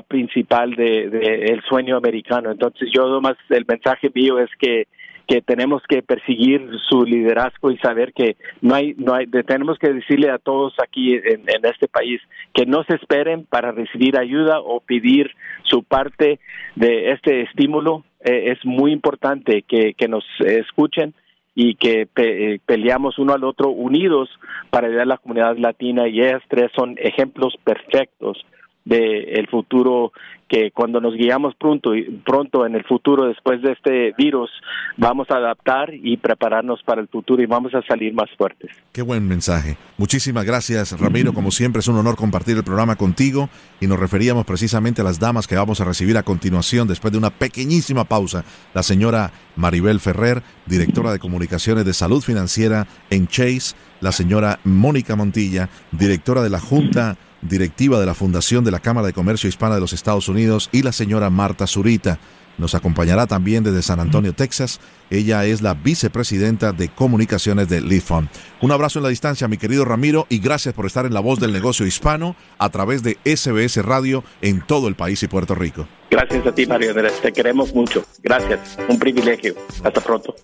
principal 0.08 0.74
de, 0.74 1.10
de, 1.10 1.44
el 1.52 1.62
sueño 1.68 1.96
americano. 1.96 2.50
Entonces 2.50 2.88
yo 2.94 3.20
más 3.20 3.36
el 3.50 3.66
mensaje 3.66 4.10
mío 4.14 4.38
es 4.38 4.48
que 4.58 4.86
que 5.32 5.40
tenemos 5.40 5.82
que 5.88 6.02
perseguir 6.02 6.60
su 6.90 7.04
liderazgo 7.06 7.70
y 7.70 7.78
saber 7.78 8.12
que 8.12 8.36
no 8.60 8.74
hay, 8.74 8.92
no 8.98 9.14
hay, 9.14 9.26
tenemos 9.26 9.78
que 9.78 9.90
decirle 9.90 10.28
a 10.28 10.36
todos 10.36 10.74
aquí 10.78 11.14
en, 11.14 11.46
este 11.62 11.88
país 11.88 12.20
que 12.52 12.66
no 12.66 12.84
se 12.84 12.96
esperen 12.96 13.46
para 13.46 13.72
recibir 13.72 14.18
ayuda 14.18 14.60
o 14.60 14.80
pedir 14.80 15.30
su 15.62 15.84
parte 15.84 16.38
de 16.76 17.12
este 17.12 17.44
estímulo. 17.44 18.04
Eh, 18.22 18.52
es 18.52 18.58
muy 18.66 18.92
importante 18.92 19.62
que, 19.62 19.94
que 19.94 20.06
nos 20.06 20.24
escuchen 20.44 21.14
y 21.54 21.76
que 21.76 22.06
eh, 22.14 22.58
peleamos 22.66 23.18
uno 23.18 23.32
al 23.32 23.44
otro 23.44 23.70
unidos 23.70 24.28
para 24.68 24.88
ayudar 24.88 25.04
a 25.04 25.06
la 25.06 25.16
comunidad 25.16 25.56
latina 25.56 26.08
y 26.08 26.20
ellas 26.20 26.42
tres 26.48 26.70
son 26.76 26.96
ejemplos 26.98 27.54
perfectos 27.64 28.44
del 28.84 29.28
el 29.28 29.46
futuro 29.48 30.12
que 30.52 30.70
cuando 30.70 31.00
nos 31.00 31.14
guiamos 31.14 31.54
pronto 31.54 31.92
pronto 32.26 32.66
en 32.66 32.74
el 32.74 32.84
futuro 32.84 33.26
después 33.26 33.62
de 33.62 33.72
este 33.72 34.12
virus 34.18 34.50
vamos 34.98 35.30
a 35.30 35.36
adaptar 35.36 35.94
y 35.94 36.18
prepararnos 36.18 36.82
para 36.82 37.00
el 37.00 37.08
futuro 37.08 37.42
y 37.42 37.46
vamos 37.46 37.74
a 37.74 37.80
salir 37.82 38.12
más 38.12 38.28
fuertes. 38.36 38.70
Qué 38.92 39.00
buen 39.00 39.26
mensaje. 39.26 39.78
Muchísimas 39.96 40.44
gracias, 40.44 41.00
Ramiro. 41.00 41.32
Como 41.32 41.50
siempre 41.50 41.80
es 41.80 41.88
un 41.88 41.96
honor 41.96 42.16
compartir 42.16 42.58
el 42.58 42.64
programa 42.64 42.96
contigo 42.96 43.48
y 43.80 43.86
nos 43.86 43.98
referíamos 43.98 44.44
precisamente 44.44 45.00
a 45.00 45.04
las 45.04 45.18
damas 45.18 45.46
que 45.46 45.56
vamos 45.56 45.80
a 45.80 45.86
recibir 45.86 46.18
a 46.18 46.22
continuación 46.22 46.86
después 46.86 47.12
de 47.12 47.18
una 47.18 47.30
pequeñísima 47.30 48.04
pausa. 48.04 48.44
La 48.74 48.82
señora 48.82 49.30
Maribel 49.56 50.00
Ferrer, 50.00 50.42
directora 50.66 51.12
de 51.12 51.18
comunicaciones 51.18 51.86
de 51.86 51.94
salud 51.94 52.20
financiera 52.20 52.86
en 53.08 53.26
Chase, 53.26 53.74
la 54.02 54.12
señora 54.12 54.58
Mónica 54.64 55.16
Montilla, 55.16 55.70
directora 55.92 56.42
de 56.42 56.50
la 56.50 56.60
Junta 56.60 57.16
directiva 57.42 58.00
de 58.00 58.06
la 58.06 58.14
Fundación 58.14 58.64
de 58.64 58.70
la 58.70 58.80
Cámara 58.80 59.06
de 59.06 59.12
Comercio 59.12 59.48
Hispana 59.48 59.74
de 59.74 59.80
los 59.80 59.92
Estados 59.92 60.28
Unidos, 60.28 60.68
y 60.72 60.82
la 60.82 60.92
señora 60.92 61.30
Marta 61.30 61.66
Zurita. 61.66 62.18
Nos 62.58 62.74
acompañará 62.74 63.26
también 63.26 63.64
desde 63.64 63.82
San 63.82 64.00
Antonio, 64.00 64.34
Texas. 64.34 64.80
Ella 65.10 65.44
es 65.44 65.62
la 65.62 65.74
vicepresidenta 65.74 66.72
de 66.72 66.88
comunicaciones 66.88 67.68
de 67.68 67.80
Lifon. 67.80 68.28
Un 68.60 68.72
abrazo 68.72 68.98
en 68.98 69.04
la 69.04 69.08
distancia, 69.08 69.48
mi 69.48 69.58
querido 69.58 69.84
Ramiro, 69.84 70.26
y 70.28 70.38
gracias 70.38 70.74
por 70.74 70.86
estar 70.86 71.06
en 71.06 71.14
la 71.14 71.20
voz 71.20 71.40
del 71.40 71.52
negocio 71.52 71.86
hispano 71.86 72.36
a 72.58 72.68
través 72.70 73.02
de 73.02 73.18
SBS 73.24 73.84
Radio 73.84 74.24
en 74.40 74.64
todo 74.64 74.88
el 74.88 74.94
país 74.94 75.22
y 75.22 75.28
Puerto 75.28 75.54
Rico. 75.54 75.86
Gracias 76.10 76.46
a 76.46 76.54
ti, 76.54 76.66
Mario 76.66 76.90
Andrés. 76.90 77.20
Te 77.22 77.32
queremos 77.32 77.74
mucho. 77.74 78.04
Gracias. 78.22 78.76
Un 78.88 78.98
privilegio. 78.98 79.54
Hasta 79.82 80.00
pronto. 80.00 80.34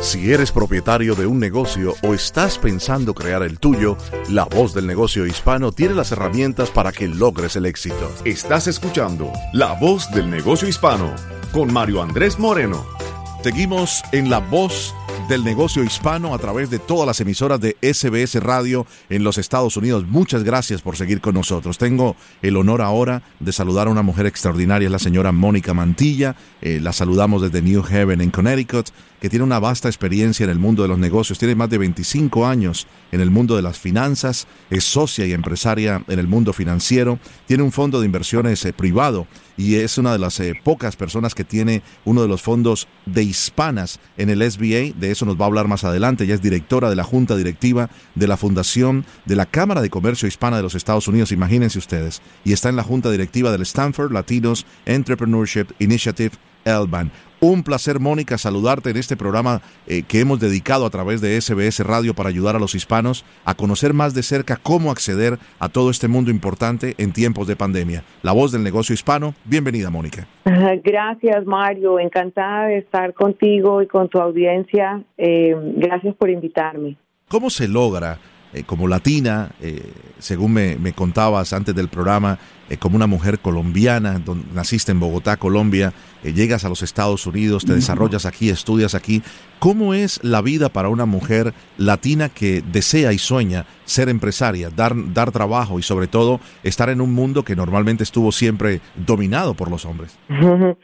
Si 0.00 0.32
eres 0.32 0.50
propietario 0.50 1.14
de 1.14 1.26
un 1.26 1.38
negocio 1.38 1.94
o 2.02 2.14
estás 2.14 2.58
pensando 2.58 3.12
crear 3.12 3.42
el 3.42 3.58
tuyo, 3.58 3.98
La 4.30 4.44
Voz 4.44 4.72
del 4.72 4.86
Negocio 4.86 5.26
Hispano 5.26 5.72
tiene 5.72 5.94
las 5.94 6.10
herramientas 6.12 6.70
para 6.70 6.90
que 6.90 7.06
logres 7.06 7.56
el 7.56 7.66
éxito. 7.66 8.10
Estás 8.24 8.66
escuchando 8.66 9.30
La 9.52 9.74
Voz 9.74 10.10
del 10.12 10.30
Negocio 10.30 10.66
Hispano 10.66 11.14
con 11.52 11.72
Mario 11.72 12.02
Andrés 12.02 12.38
Moreno. 12.38 12.84
Seguimos 13.42 14.02
en 14.12 14.28
La 14.28 14.38
Voz 14.38 14.94
del 15.28 15.44
negocio 15.44 15.84
hispano 15.84 16.34
a 16.34 16.38
través 16.38 16.70
de 16.70 16.78
todas 16.78 17.06
las 17.06 17.20
emisoras 17.20 17.60
de 17.60 17.76
SBS 17.80 18.42
Radio 18.42 18.86
en 19.08 19.22
los 19.22 19.38
Estados 19.38 19.76
Unidos. 19.76 20.04
Muchas 20.06 20.42
gracias 20.44 20.82
por 20.82 20.96
seguir 20.96 21.20
con 21.20 21.34
nosotros. 21.34 21.78
Tengo 21.78 22.16
el 22.42 22.56
honor 22.56 22.82
ahora 22.82 23.22
de 23.38 23.52
saludar 23.52 23.86
a 23.86 23.90
una 23.90 24.02
mujer 24.02 24.26
extraordinaria, 24.26 24.90
la 24.90 24.98
señora 24.98 25.32
Mónica 25.32 25.72
Mantilla. 25.72 26.36
Eh, 26.60 26.80
la 26.80 26.92
saludamos 26.92 27.42
desde 27.42 27.62
New 27.62 27.82
Haven, 27.82 28.20
en 28.20 28.30
Connecticut, 28.30 28.88
que 29.20 29.30
tiene 29.30 29.44
una 29.44 29.60
vasta 29.60 29.88
experiencia 29.88 30.44
en 30.44 30.50
el 30.50 30.58
mundo 30.58 30.82
de 30.82 30.88
los 30.88 30.98
negocios. 30.98 31.38
Tiene 31.38 31.54
más 31.54 31.70
de 31.70 31.78
25 31.78 32.46
años 32.46 32.86
en 33.12 33.20
el 33.20 33.30
mundo 33.30 33.56
de 33.56 33.62
las 33.62 33.78
finanzas, 33.78 34.46
es 34.68 34.84
socia 34.84 35.26
y 35.26 35.32
empresaria 35.32 36.02
en 36.08 36.18
el 36.18 36.26
mundo 36.26 36.52
financiero, 36.52 37.18
tiene 37.46 37.62
un 37.62 37.72
fondo 37.72 38.00
de 38.00 38.06
inversiones 38.06 38.64
eh, 38.64 38.72
privado 38.72 39.26
y 39.60 39.74
es 39.74 39.98
una 39.98 40.12
de 40.12 40.18
las 40.18 40.40
eh, 40.40 40.58
pocas 40.64 40.96
personas 40.96 41.34
que 41.34 41.44
tiene 41.44 41.82
uno 42.06 42.22
de 42.22 42.28
los 42.28 42.40
fondos 42.40 42.88
de 43.04 43.24
hispanas 43.24 44.00
en 44.16 44.30
el 44.30 44.50
SBA. 44.50 44.98
De 44.98 45.10
eso 45.10 45.26
nos 45.26 45.38
va 45.38 45.44
a 45.44 45.48
hablar 45.48 45.68
más 45.68 45.84
adelante. 45.84 46.24
Ella 46.24 46.32
es 46.32 46.40
directora 46.40 46.88
de 46.88 46.96
la 46.96 47.04
Junta 47.04 47.36
Directiva 47.36 47.90
de 48.14 48.26
la 48.26 48.38
Fundación 48.38 49.04
de 49.26 49.36
la 49.36 49.44
Cámara 49.44 49.82
de 49.82 49.90
Comercio 49.90 50.26
Hispana 50.26 50.56
de 50.56 50.62
los 50.62 50.74
Estados 50.74 51.08
Unidos. 51.08 51.30
Imagínense 51.30 51.78
ustedes. 51.78 52.22
Y 52.42 52.54
está 52.54 52.70
en 52.70 52.76
la 52.76 52.82
Junta 52.82 53.10
Directiva 53.10 53.52
del 53.52 53.60
Stanford 53.60 54.12
Latinos 54.12 54.64
Entrepreneurship 54.86 55.66
Initiative 55.78 56.32
Elban. 56.64 57.10
Un 57.42 57.62
placer, 57.62 58.00
Mónica, 58.00 58.36
saludarte 58.36 58.90
en 58.90 58.98
este 58.98 59.16
programa 59.16 59.62
eh, 59.86 60.02
que 60.02 60.20
hemos 60.20 60.40
dedicado 60.40 60.84
a 60.84 60.90
través 60.90 61.22
de 61.22 61.40
SBS 61.40 61.80
Radio 61.80 62.12
para 62.12 62.28
ayudar 62.28 62.54
a 62.54 62.58
los 62.58 62.74
hispanos 62.74 63.24
a 63.46 63.54
conocer 63.54 63.94
más 63.94 64.12
de 64.12 64.22
cerca 64.22 64.58
cómo 64.62 64.90
acceder 64.90 65.38
a 65.58 65.70
todo 65.70 65.90
este 65.90 66.06
mundo 66.06 66.30
importante 66.30 66.94
en 66.98 67.14
tiempos 67.14 67.46
de 67.46 67.56
pandemia. 67.56 68.04
La 68.22 68.32
voz 68.32 68.52
del 68.52 68.62
negocio 68.62 68.92
hispano. 68.92 69.34
Bienvenida, 69.46 69.88
Mónica. 69.88 70.26
Gracias, 70.84 71.46
Mario. 71.46 71.98
Encantada 71.98 72.66
de 72.66 72.78
estar 72.78 73.14
contigo 73.14 73.80
y 73.80 73.86
con 73.86 74.10
tu 74.10 74.20
audiencia. 74.20 75.02
Eh, 75.16 75.54
gracias 75.76 76.14
por 76.16 76.28
invitarme. 76.28 76.98
¿Cómo 77.28 77.48
se 77.48 77.68
logra 77.68 78.18
eh, 78.52 78.64
como 78.64 78.88
latina, 78.88 79.50
según 80.18 80.52
me, 80.52 80.92
contabas 80.92 81.52
antes 81.52 81.74
del 81.74 81.88
programa, 81.88 82.38
como 82.78 82.96
una 82.96 83.06
mujer 83.06 83.40
colombiana, 83.40 84.18
donde 84.18 84.46
naciste 84.54 84.92
en 84.92 85.00
Bogotá, 85.00 85.36
Colombia, 85.36 85.92
eh, 86.22 86.32
llegas 86.32 86.64
a 86.64 86.68
los 86.68 86.82
Estados 86.82 87.26
Unidos, 87.26 87.64
te 87.64 87.74
desarrollas 87.74 88.26
aquí, 88.26 88.50
estudias 88.50 88.94
aquí. 88.94 89.22
¿Cómo 89.58 89.94
es 89.94 90.22
la 90.22 90.42
vida 90.42 90.68
para 90.68 90.88
una 90.88 91.06
mujer 91.06 91.52
latina 91.78 92.28
que 92.28 92.62
desea 92.62 93.12
y 93.12 93.18
sueña 93.18 93.66
ser 93.84 94.08
empresaria, 94.08 94.70
dar, 94.70 94.92
dar 95.12 95.32
trabajo 95.32 95.78
y 95.78 95.82
sobre 95.82 96.06
todo 96.06 96.40
estar 96.62 96.90
en 96.90 97.00
un 97.00 97.12
mundo 97.12 97.44
que 97.44 97.56
normalmente 97.56 98.04
estuvo 98.04 98.32
siempre 98.32 98.80
dominado 98.94 99.54
por 99.54 99.70
los 99.70 99.84
hombres? 99.84 100.18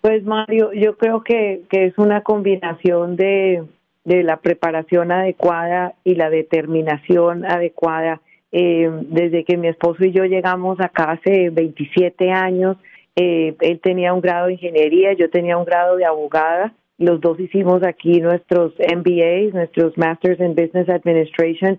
Pues 0.00 0.24
Mario, 0.24 0.70
yo 0.72 0.96
creo 0.96 1.24
que, 1.24 1.62
que 1.68 1.86
es 1.86 1.98
una 1.98 2.22
combinación 2.22 3.16
de, 3.16 3.64
de 4.08 4.22
la 4.22 4.38
preparación 4.38 5.12
adecuada 5.12 5.92
y 6.02 6.14
la 6.14 6.30
determinación 6.30 7.44
adecuada. 7.44 8.22
Eh, 8.50 8.90
desde 9.02 9.44
que 9.44 9.58
mi 9.58 9.68
esposo 9.68 10.02
y 10.02 10.12
yo 10.12 10.24
llegamos 10.24 10.80
acá 10.80 11.12
hace 11.12 11.50
27 11.50 12.30
años, 12.30 12.78
eh, 13.16 13.54
él 13.60 13.80
tenía 13.80 14.14
un 14.14 14.22
grado 14.22 14.46
de 14.46 14.54
ingeniería, 14.54 15.12
yo 15.12 15.28
tenía 15.28 15.58
un 15.58 15.66
grado 15.66 15.96
de 15.96 16.06
abogada. 16.06 16.72
Los 16.96 17.20
dos 17.20 17.38
hicimos 17.38 17.82
aquí 17.82 18.20
nuestros 18.22 18.72
MBAs, 18.78 19.52
nuestros 19.52 19.98
Masters 19.98 20.40
in 20.40 20.54
Business 20.54 20.88
Administration, 20.88 21.78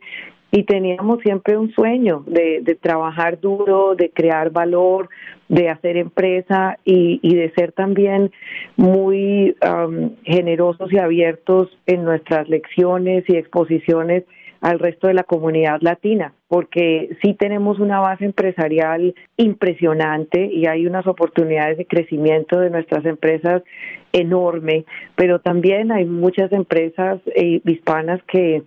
y 0.52 0.64
teníamos 0.64 1.20
siempre 1.22 1.58
un 1.58 1.72
sueño 1.72 2.24
de, 2.26 2.78
trabajar 2.82 3.40
duro, 3.40 3.96
de 3.96 4.10
crear 4.10 4.50
valor, 4.50 5.10
de 5.48 5.70
hacer 5.70 5.98
empresa 5.98 6.78
y, 6.84 7.36
de 7.36 7.52
ser 7.52 7.72
también 7.72 8.32
muy 8.76 9.56
um, 9.62 10.16
generosos 10.24 10.92
y 10.92 10.98
abiertos 10.98 11.70
en 11.86 12.04
nuestras 12.04 12.50
lecciones 12.50 13.24
y 13.28 13.36
exposiciones 13.36 14.24
al 14.62 14.80
resto 14.80 15.08
de 15.08 15.14
la 15.14 15.24
comunidad 15.24 15.78
latina, 15.82 16.34
porque 16.50 17.16
sí 17.22 17.34
tenemos 17.34 17.80
una 17.80 18.00
base 18.00 18.26
empresarial 18.26 19.16
impresionante 19.38 20.50
y 20.52 20.66
hay 20.66 20.86
unas 20.86 21.08
oportunidades 21.08 21.78
de 21.78 21.86
crecimiento 21.86 22.60
de 22.60 22.70
nuestras 22.70 23.06
empresas 23.06 23.64
enorme, 24.12 24.84
pero 25.16 25.40
también 25.40 25.92
hay 25.92 26.04
muchas 26.04 26.52
empresas 26.52 27.22
eh, 27.36 27.62
hispanas 27.64 28.22
que 28.24 28.64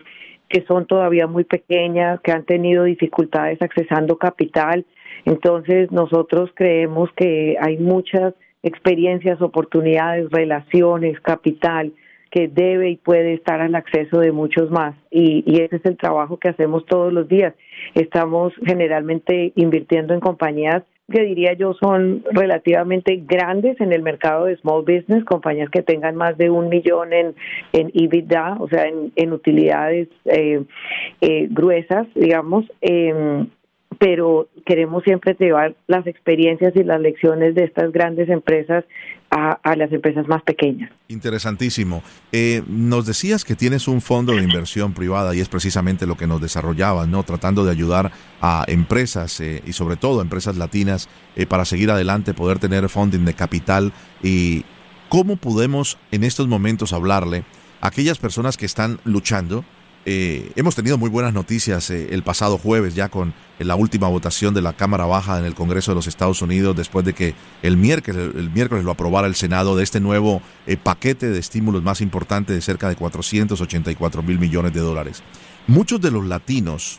que 0.53 0.63
son 0.67 0.87
todavía 0.87 1.27
muy 1.27 1.45
pequeñas, 1.45 2.21
que 2.21 2.31
han 2.31 2.45
tenido 2.45 2.85
dificultades 2.85 3.61
accesando 3.63 4.19
capital. 4.19 4.85
Entonces 5.25 5.91
nosotros 5.91 6.51
creemos 6.55 7.11
que 7.17 7.57
hay 7.59 7.79
muchas 7.79 8.35
experiencias, 8.63 9.41
oportunidades, 9.41 10.31
relaciones, 10.31 11.19
capital 11.21 11.93
que 12.31 12.49
debe 12.49 12.91
y 12.91 12.97
puede 12.97 13.35
estar 13.35 13.61
al 13.61 13.75
acceso 13.75 14.21
de 14.21 14.33
muchos 14.33 14.71
más. 14.71 14.95
Y, 15.11 15.43
y, 15.47 15.61
ese 15.63 15.77
es 15.77 15.85
el 15.85 15.97
trabajo 15.97 16.39
que 16.39 16.49
hacemos 16.49 16.85
todos 16.87 17.13
los 17.13 17.29
días. 17.29 17.55
Estamos 17.95 18.53
generalmente 18.65 19.53
invirtiendo 19.55 20.15
en 20.15 20.21
compañías 20.21 20.83
que 21.13 21.23
diría 21.23 21.53
yo 21.53 21.75
son 21.75 22.25
relativamente 22.33 23.23
grandes 23.25 23.81
en 23.81 23.93
el 23.93 24.03
mercado 24.03 24.47
de 24.47 24.57
small 24.57 24.83
business, 24.83 25.25
compañías 25.25 25.71
que 25.71 25.83
tengan 25.83 26.17
más 26.17 26.37
de 26.37 26.51
un 26.51 26.69
millón 26.69 27.13
en, 27.13 27.35
en 27.73 27.93
EBITDA, 27.95 28.57
o 28.59 28.69
sea, 28.69 28.89
en, 28.89 29.13
en 29.15 29.33
utilidades 29.33 30.09
eh, 30.25 30.65
eh, 31.21 31.47
gruesas, 31.51 32.09
digamos. 32.15 32.65
Eh, 32.81 33.47
pero 34.03 34.49
queremos 34.67 35.05
siempre 35.05 35.37
llevar 35.39 35.77
las 35.87 36.05
experiencias 36.09 36.73
y 36.75 36.83
las 36.83 37.01
lecciones 37.01 37.55
de 37.55 37.63
estas 37.63 37.93
grandes 37.93 38.29
empresas 38.29 38.85
a, 39.31 39.77
las 39.77 39.93
empresas 39.93 40.27
más 40.27 40.43
pequeñas. 40.43 40.91
Interesantísimo. 41.07 42.03
Eh, 42.33 42.65
nos 42.67 43.07
decías 43.07 43.45
que 43.45 43.55
tienes 43.55 43.87
un 43.87 44.01
fondo 44.01 44.33
de 44.33 44.43
inversión 44.43 44.93
privada 44.93 45.37
y 45.37 45.41
es 45.41 45.49
precisamente 45.49 46.05
lo 46.05 46.17
que 46.17 46.27
nos 46.27 46.41
desarrollabas, 46.41 47.07
¿no? 47.07 47.23
Tratando 47.23 47.65
de 47.65 47.71
ayudar 47.71 48.11
a 48.41 48.65
empresas 48.67 49.41
eh, 49.41 49.63
y 49.65 49.73
sobre 49.73 49.95
todo 49.95 50.19
a 50.19 50.23
empresas 50.25 50.57
latinas 50.57 51.09
eh, 51.37 51.47
para 51.47 51.65
seguir 51.65 51.89
adelante, 51.93 52.35
poder 52.35 52.59
tener 52.59 52.89
funding 52.89 53.25
de 53.25 53.35
capital 53.35 53.93
y 54.21 54.65
cómo 55.11 55.37
podemos 55.37 55.97
en 56.11 56.25
estos 56.25 56.49
momentos 56.49 56.93
hablarle 56.93 57.45
a 57.81 57.87
aquellas 57.87 58.19
personas 58.19 58.57
que 58.57 58.67
están 58.67 58.99
luchando, 59.05 59.65
eh, 60.05 60.51
hemos 60.57 60.75
tenido 60.75 60.99
muy 60.99 61.09
buenas 61.09 61.33
noticias 61.33 61.89
eh, 61.91 62.09
el 62.11 62.25
pasado 62.25 62.59
jueves 62.59 62.97
ya 62.97 63.09
con 63.09 63.35
la 63.61 63.77
última 63.77 64.09
votación 64.09 64.53
de 64.53 64.61
la 64.61 64.73
Cámara 64.73 65.05
Baja 65.05 65.39
en 65.39 65.45
el 65.45 65.55
Congreso 65.55 65.93
de 65.93 65.95
los 65.95 66.09
Estados 66.09 66.43
Unidos 66.43 66.75
después 66.75 67.05
de 67.05 67.13
que 67.13 67.35
el 67.63 67.77
miércoles, 67.77 68.33
el 68.35 68.51
miércoles 68.51 68.85
lo 68.85 68.91
aprobara 68.91 69.29
el 69.29 69.37
Senado 69.37 69.77
de 69.77 69.85
este 69.85 70.01
nuevo 70.01 70.43
eh, 70.67 70.77
paquete 70.77 71.31
de 71.31 71.39
estímulos 71.39 71.85
más 71.85 72.01
importante 72.01 72.53
de 72.53 72.61
cerca 72.61 72.89
de 72.89 72.97
484 72.97 74.23
mil 74.25 74.41
millones 74.41 74.73
de 74.73 74.81
dólares. 74.81 75.23
Muchos 75.69 76.01
de 76.01 76.11
los 76.11 76.27
latinos, 76.27 76.99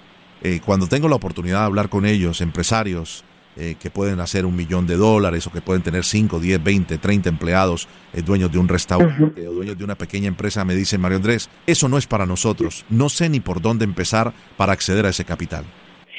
cuando 0.65 0.87
tengo 0.87 1.09
la 1.09 1.15
oportunidad 1.15 1.59
de 1.59 1.65
hablar 1.65 1.89
con 1.89 2.05
ellos, 2.05 2.39
empresarios, 2.39 3.25
eh, 3.55 3.75
que 3.79 3.89
pueden 3.89 4.19
hacer 4.19 4.45
un 4.45 4.55
millón 4.55 4.87
de 4.87 4.95
dólares 4.95 5.45
o 5.47 5.51
que 5.51 5.61
pueden 5.61 5.83
tener 5.83 6.03
5, 6.03 6.39
10, 6.39 6.63
20, 6.63 6.97
30 6.97 7.29
empleados, 7.29 7.87
eh, 8.13 8.21
dueños 8.21 8.51
de 8.51 8.57
un 8.57 8.67
restaurante 8.67 9.47
o 9.47 9.53
dueños 9.53 9.77
de 9.77 9.83
una 9.83 9.95
pequeña 9.95 10.27
empresa, 10.27 10.65
me 10.65 10.75
dicen, 10.75 11.01
Mario 11.01 11.17
Andrés, 11.17 11.49
eso 11.67 11.87
no 11.87 11.97
es 11.97 12.07
para 12.07 12.25
nosotros. 12.25 12.85
No 12.89 13.09
sé 13.09 13.29
ni 13.29 13.39
por 13.39 13.61
dónde 13.61 13.85
empezar 13.85 14.33
para 14.57 14.73
acceder 14.73 15.05
a 15.05 15.09
ese 15.09 15.25
capital. 15.25 15.65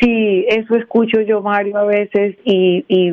Sí, 0.01 0.45
eso 0.49 0.75
escucho 0.77 1.21
yo, 1.21 1.41
Mario, 1.41 1.79
a 1.79 1.85
veces 1.85 2.37
y, 2.45 2.85
y 2.89 3.13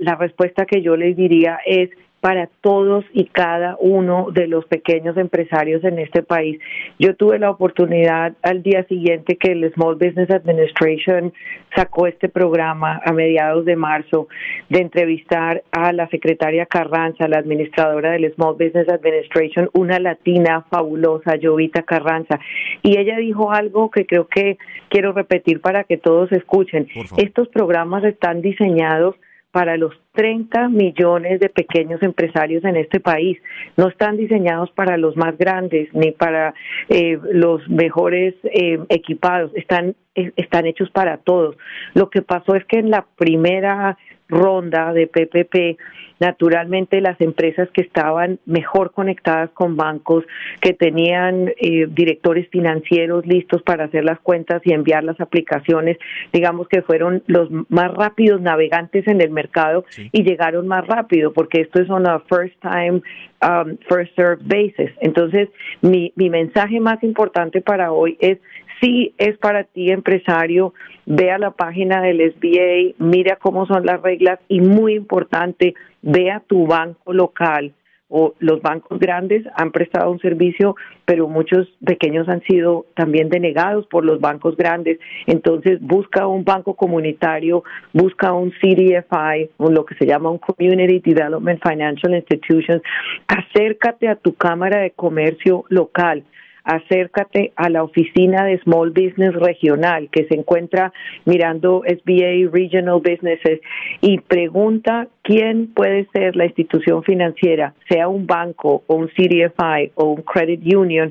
la 0.00 0.16
respuesta 0.16 0.64
que 0.64 0.82
yo 0.82 0.96
les 0.96 1.16
diría 1.16 1.58
es 1.66 1.90
para 2.20 2.48
todos 2.60 3.04
y 3.12 3.26
cada 3.26 3.76
uno 3.80 4.28
de 4.32 4.48
los 4.48 4.64
pequeños 4.66 5.16
empresarios 5.16 5.84
en 5.84 5.98
este 5.98 6.22
país. 6.22 6.60
Yo 6.98 7.14
tuve 7.14 7.38
la 7.38 7.50
oportunidad 7.50 8.34
al 8.42 8.62
día 8.62 8.84
siguiente 8.84 9.36
que 9.36 9.52
el 9.52 9.72
Small 9.74 9.94
Business 9.94 10.30
Administration 10.30 11.32
sacó 11.74 12.06
este 12.06 12.28
programa 12.28 13.00
a 13.04 13.12
mediados 13.12 13.64
de 13.64 13.76
marzo 13.76 14.28
de 14.68 14.80
entrevistar 14.80 15.62
a 15.70 15.92
la 15.92 16.08
secretaria 16.08 16.66
Carranza, 16.66 17.28
la 17.28 17.38
administradora 17.38 18.12
del 18.12 18.32
Small 18.34 18.54
Business 18.54 18.88
Administration, 18.88 19.70
una 19.74 19.98
latina 19.98 20.64
fabulosa, 20.70 21.34
Jovita 21.40 21.82
Carranza, 21.82 22.40
y 22.82 22.98
ella 22.98 23.16
dijo 23.18 23.52
algo 23.52 23.90
que 23.90 24.06
creo 24.06 24.26
que 24.26 24.58
quiero 24.88 25.12
repetir 25.12 25.60
para 25.60 25.84
que 25.84 25.98
todos 25.98 26.32
escuchen. 26.32 26.88
Estos 27.16 27.48
programas 27.48 28.02
están 28.04 28.42
diseñados 28.42 29.14
para 29.50 29.76
los 29.76 29.94
30 30.12 30.68
millones 30.68 31.40
de 31.40 31.48
pequeños 31.48 32.02
empresarios 32.02 32.64
en 32.64 32.76
este 32.76 33.00
país. 33.00 33.38
No 33.76 33.88
están 33.88 34.16
diseñados 34.16 34.70
para 34.72 34.96
los 34.96 35.16
más 35.16 35.36
grandes 35.38 35.88
ni 35.94 36.12
para 36.12 36.54
eh, 36.88 37.18
los 37.32 37.66
mejores 37.68 38.34
eh, 38.44 38.78
equipados, 38.88 39.50
están, 39.54 39.94
eh, 40.14 40.32
están 40.36 40.66
hechos 40.66 40.90
para 40.90 41.18
todos. 41.18 41.56
Lo 41.94 42.10
que 42.10 42.22
pasó 42.22 42.54
es 42.54 42.64
que 42.66 42.78
en 42.78 42.90
la 42.90 43.06
primera 43.16 43.96
ronda 44.28 44.92
de 44.92 45.06
PPP, 45.06 45.78
naturalmente 46.20 47.00
las 47.00 47.20
empresas 47.20 47.68
que 47.72 47.82
estaban 47.82 48.38
mejor 48.44 48.92
conectadas 48.92 49.50
con 49.50 49.76
bancos, 49.76 50.24
que 50.60 50.72
tenían 50.72 51.52
eh, 51.58 51.86
directores 51.88 52.48
financieros 52.50 53.26
listos 53.26 53.62
para 53.62 53.84
hacer 53.84 54.04
las 54.04 54.18
cuentas 54.20 54.60
y 54.64 54.72
enviar 54.72 55.04
las 55.04 55.20
aplicaciones, 55.20 55.96
digamos 56.32 56.68
que 56.68 56.82
fueron 56.82 57.22
los 57.26 57.48
más 57.68 57.92
rápidos 57.94 58.40
navegantes 58.40 59.06
en 59.06 59.20
el 59.20 59.30
mercado 59.30 59.84
y 60.12 60.22
llegaron 60.22 60.66
más 60.66 60.86
rápido, 60.86 61.32
porque 61.32 61.60
esto 61.60 61.80
es 61.80 61.88
una 61.88 62.20
first 62.20 62.54
time, 62.60 63.00
um, 63.42 63.76
first 63.88 64.14
serve 64.16 64.42
basis. 64.44 64.90
Entonces, 65.00 65.48
mi, 65.82 66.12
mi 66.16 66.30
mensaje 66.30 66.80
más 66.80 67.02
importante 67.02 67.60
para 67.60 67.92
hoy 67.92 68.16
es 68.20 68.38
si 68.80 69.14
es 69.18 69.36
para 69.38 69.64
ti 69.64 69.90
empresario, 69.90 70.74
ve 71.06 71.30
a 71.30 71.38
la 71.38 71.50
página 71.50 72.00
del 72.02 72.32
SBA, 72.32 72.94
mira 72.98 73.36
cómo 73.36 73.66
son 73.66 73.84
las 73.86 74.00
reglas 74.02 74.38
y 74.48 74.60
muy 74.60 74.94
importante, 74.94 75.74
ve 76.02 76.30
a 76.30 76.40
tu 76.40 76.66
banco 76.66 77.12
local. 77.12 77.72
O 78.10 78.32
los 78.38 78.62
bancos 78.62 78.98
grandes 78.98 79.44
han 79.54 79.70
prestado 79.70 80.10
un 80.10 80.18
servicio, 80.18 80.76
pero 81.04 81.28
muchos 81.28 81.68
pequeños 81.84 82.26
han 82.30 82.40
sido 82.44 82.86
también 82.94 83.28
denegados 83.28 83.86
por 83.86 84.02
los 84.02 84.18
bancos 84.18 84.56
grandes. 84.56 84.98
Entonces, 85.26 85.78
busca 85.82 86.26
un 86.26 86.42
banco 86.42 86.72
comunitario, 86.72 87.64
busca 87.92 88.32
un 88.32 88.50
CDFI, 88.50 89.50
o 89.58 89.70
lo 89.70 89.84
que 89.84 89.94
se 89.96 90.06
llama 90.06 90.30
un 90.30 90.38
Community 90.38 91.00
Development 91.00 91.60
Financial 91.62 92.14
Institutions, 92.14 92.80
acércate 93.26 94.08
a 94.08 94.16
tu 94.16 94.34
cámara 94.34 94.80
de 94.80 94.92
comercio 94.92 95.64
local 95.68 96.24
acércate 96.68 97.52
a 97.56 97.70
la 97.70 97.82
oficina 97.82 98.44
de 98.44 98.58
Small 98.58 98.90
Business 98.90 99.34
Regional 99.34 100.10
que 100.12 100.26
se 100.26 100.34
encuentra 100.34 100.92
mirando 101.24 101.82
SBA 101.86 102.50
Regional 102.52 103.00
Businesses 103.00 103.60
y 104.02 104.18
pregunta 104.18 105.08
quién 105.22 105.68
puede 105.68 106.06
ser 106.12 106.36
la 106.36 106.44
institución 106.44 107.02
financiera, 107.02 107.74
sea 107.88 108.08
un 108.08 108.26
banco 108.26 108.82
o 108.86 108.96
un 108.96 109.08
CDFI 109.08 109.92
o 109.94 110.12
un 110.12 110.22
credit 110.22 110.60
union 110.74 111.10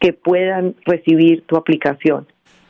que 0.00 0.14
puedan 0.14 0.74
recibir 0.86 1.42
tu 1.42 1.56
aplicación. 1.56 2.26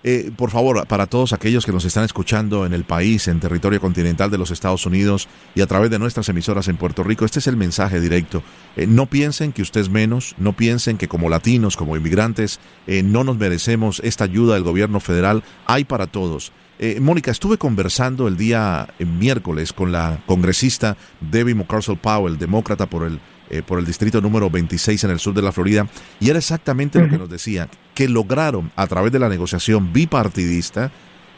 Eh, 0.06 0.30
por 0.36 0.50
favor, 0.50 0.86
para 0.86 1.06
todos 1.06 1.32
aquellos 1.32 1.64
que 1.64 1.72
nos 1.72 1.86
están 1.86 2.04
escuchando 2.04 2.66
en 2.66 2.74
el 2.74 2.84
país, 2.84 3.26
en 3.26 3.40
territorio 3.40 3.80
continental 3.80 4.30
de 4.30 4.36
los 4.36 4.50
Estados 4.50 4.84
Unidos 4.84 5.28
y 5.54 5.62
a 5.62 5.66
través 5.66 5.90
de 5.90 5.98
nuestras 5.98 6.28
emisoras 6.28 6.68
en 6.68 6.76
Puerto 6.76 7.02
Rico, 7.02 7.24
este 7.24 7.38
es 7.38 7.46
el 7.46 7.56
mensaje 7.56 8.02
directo. 8.02 8.42
Eh, 8.76 8.86
no 8.86 9.06
piensen 9.06 9.52
que 9.52 9.62
usted 9.62 9.80
es 9.80 9.88
menos, 9.88 10.34
no 10.36 10.52
piensen 10.52 10.98
que 10.98 11.08
como 11.08 11.30
latinos, 11.30 11.78
como 11.78 11.96
inmigrantes, 11.96 12.60
eh, 12.86 13.02
no 13.02 13.24
nos 13.24 13.38
merecemos 13.38 14.02
esta 14.04 14.24
ayuda 14.24 14.54
del 14.54 14.62
gobierno 14.62 15.00
federal. 15.00 15.42
Hay 15.64 15.84
para 15.84 16.06
todos. 16.06 16.52
Mónica, 17.00 17.30
estuve 17.30 17.56
conversando 17.56 18.28
el 18.28 18.36
día 18.36 18.88
miércoles 18.98 19.72
con 19.72 19.90
la 19.90 20.18
congresista 20.26 20.98
Debbie 21.20 21.54
McCarcel 21.54 21.96
Powell, 21.96 22.36
demócrata 22.36 22.86
por 22.86 23.06
el 23.06 23.20
eh, 23.54 23.62
por 23.62 23.78
el 23.78 23.86
distrito 23.86 24.20
número 24.20 24.50
26 24.50 25.04
en 25.04 25.10
el 25.10 25.20
sur 25.20 25.32
de 25.32 25.40
la 25.40 25.52
Florida, 25.52 25.86
y 26.18 26.28
era 26.28 26.40
exactamente 26.40 26.98
lo 26.98 27.08
que 27.08 27.18
nos 27.18 27.30
decía, 27.30 27.68
que 27.94 28.08
lograron 28.08 28.72
a 28.74 28.88
través 28.88 29.12
de 29.12 29.20
la 29.20 29.28
negociación 29.28 29.92
bipartidista 29.92 30.90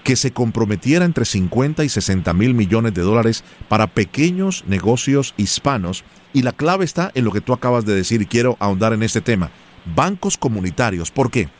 que 0.02 0.16
se 0.16 0.30
comprometiera 0.30 1.04
entre 1.04 1.26
50 1.26 1.84
y 1.84 1.90
60 1.90 2.32
mil 2.32 2.54
millones 2.54 2.94
de 2.94 3.02
dólares 3.02 3.44
para 3.68 3.86
pequeños 3.86 4.64
negocios 4.66 5.34
hispanos, 5.36 6.04
y 6.32 6.40
la 6.40 6.52
clave 6.52 6.86
está 6.86 7.12
en 7.14 7.26
lo 7.26 7.32
que 7.32 7.42
tú 7.42 7.52
acabas 7.52 7.84
de 7.84 7.94
decir, 7.94 8.22
y 8.22 8.26
quiero 8.26 8.56
ahondar 8.60 8.94
en 8.94 9.02
este 9.02 9.20
tema, 9.20 9.50
bancos 9.94 10.38
comunitarios. 10.38 11.10
¿Por 11.10 11.30
qué? 11.30 11.50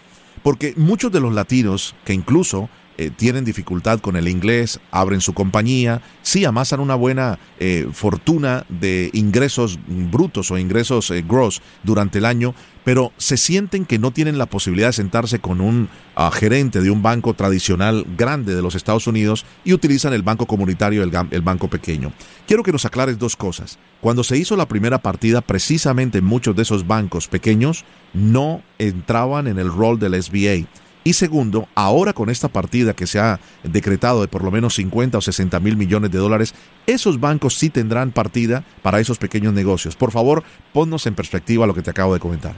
Porque 0.42 0.72
muchos 0.78 1.12
de 1.12 1.20
los 1.20 1.34
latinos 1.34 1.94
que 2.06 2.14
incluso 2.14 2.70
eh, 2.98 3.10
tienen 3.14 3.44
dificultad 3.44 4.00
con 4.00 4.16
el 4.16 4.26
inglés, 4.26 4.80
abren 4.90 5.20
su 5.20 5.34
compañía, 5.34 6.00
sí 6.22 6.46
amasan 6.46 6.80
una 6.80 6.94
buena 6.94 7.38
eh, 7.58 7.88
fortuna 7.92 8.64
de 8.68 9.10
ingresos 9.12 9.78
brutos 9.86 10.50
o 10.50 10.56
ingresos 10.56 11.10
eh, 11.10 11.22
gross 11.26 11.60
durante 11.82 12.18
el 12.18 12.24
año, 12.24 12.54
pero 12.84 13.12
se 13.18 13.36
sienten 13.36 13.84
que 13.84 13.98
no 13.98 14.12
tienen 14.12 14.38
la 14.38 14.46
posibilidad 14.46 14.88
de 14.88 14.94
sentarse 14.94 15.40
con 15.40 15.60
un 15.60 15.90
ah, 16.14 16.30
gerente 16.32 16.80
de 16.80 16.90
un 16.90 17.02
banco 17.02 17.34
tradicional 17.34 18.06
grande 18.16 18.54
de 18.54 18.62
los 18.62 18.74
Estados 18.74 19.06
Unidos 19.06 19.44
y 19.64 19.74
utilizan 19.74 20.14
el 20.14 20.22
banco 20.22 20.46
comunitario, 20.46 21.02
el, 21.02 21.12
el 21.32 21.42
banco 21.42 21.68
pequeño. 21.68 22.12
Quiero 22.46 22.62
que 22.62 22.72
nos 22.72 22.86
aclares 22.86 23.18
dos 23.18 23.36
cosas. 23.36 23.78
Cuando 24.00 24.24
se 24.24 24.38
hizo 24.38 24.56
la 24.56 24.68
primera 24.68 25.02
partida, 25.02 25.42
precisamente 25.42 26.22
muchos 26.22 26.56
de 26.56 26.62
esos 26.62 26.86
bancos 26.86 27.28
pequeños 27.28 27.84
no 28.14 28.62
entraban 28.78 29.48
en 29.48 29.58
el 29.58 29.70
rol 29.70 29.98
del 29.98 30.22
SBA 30.22 30.66
y 31.06 31.12
segundo, 31.12 31.68
ahora 31.76 32.12
con 32.12 32.30
esta 32.30 32.48
partida 32.48 32.92
que 32.92 33.06
se 33.06 33.20
ha 33.20 33.38
decretado 33.62 34.22
de 34.22 34.26
por 34.26 34.42
lo 34.42 34.50
menos 34.50 34.74
50 34.74 35.18
o 35.18 35.20
60 35.20 35.60
mil 35.60 35.76
millones 35.76 36.10
de 36.10 36.18
dólares, 36.18 36.52
esos 36.84 37.20
bancos 37.20 37.54
sí 37.54 37.70
tendrán 37.70 38.10
partida 38.10 38.64
para 38.82 38.98
esos 38.98 39.16
pequeños 39.16 39.54
negocios. 39.54 39.94
Por 39.94 40.10
favor, 40.10 40.42
ponnos 40.72 41.06
en 41.06 41.14
perspectiva 41.14 41.64
lo 41.64 41.74
que 41.74 41.82
te 41.82 41.90
acabo 41.90 42.12
de 42.12 42.18
comentar. 42.18 42.54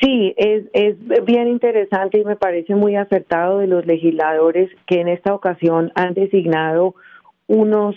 Sí, 0.00 0.32
es, 0.38 0.64
es 0.72 0.96
bien 1.26 1.48
interesante 1.48 2.18
y 2.18 2.24
me 2.24 2.36
parece 2.36 2.74
muy 2.74 2.96
acertado 2.96 3.58
de 3.58 3.66
los 3.66 3.84
legisladores 3.84 4.70
que 4.86 5.02
en 5.02 5.08
esta 5.08 5.34
ocasión 5.34 5.92
han 5.94 6.14
designado 6.14 6.94
unos 7.46 7.94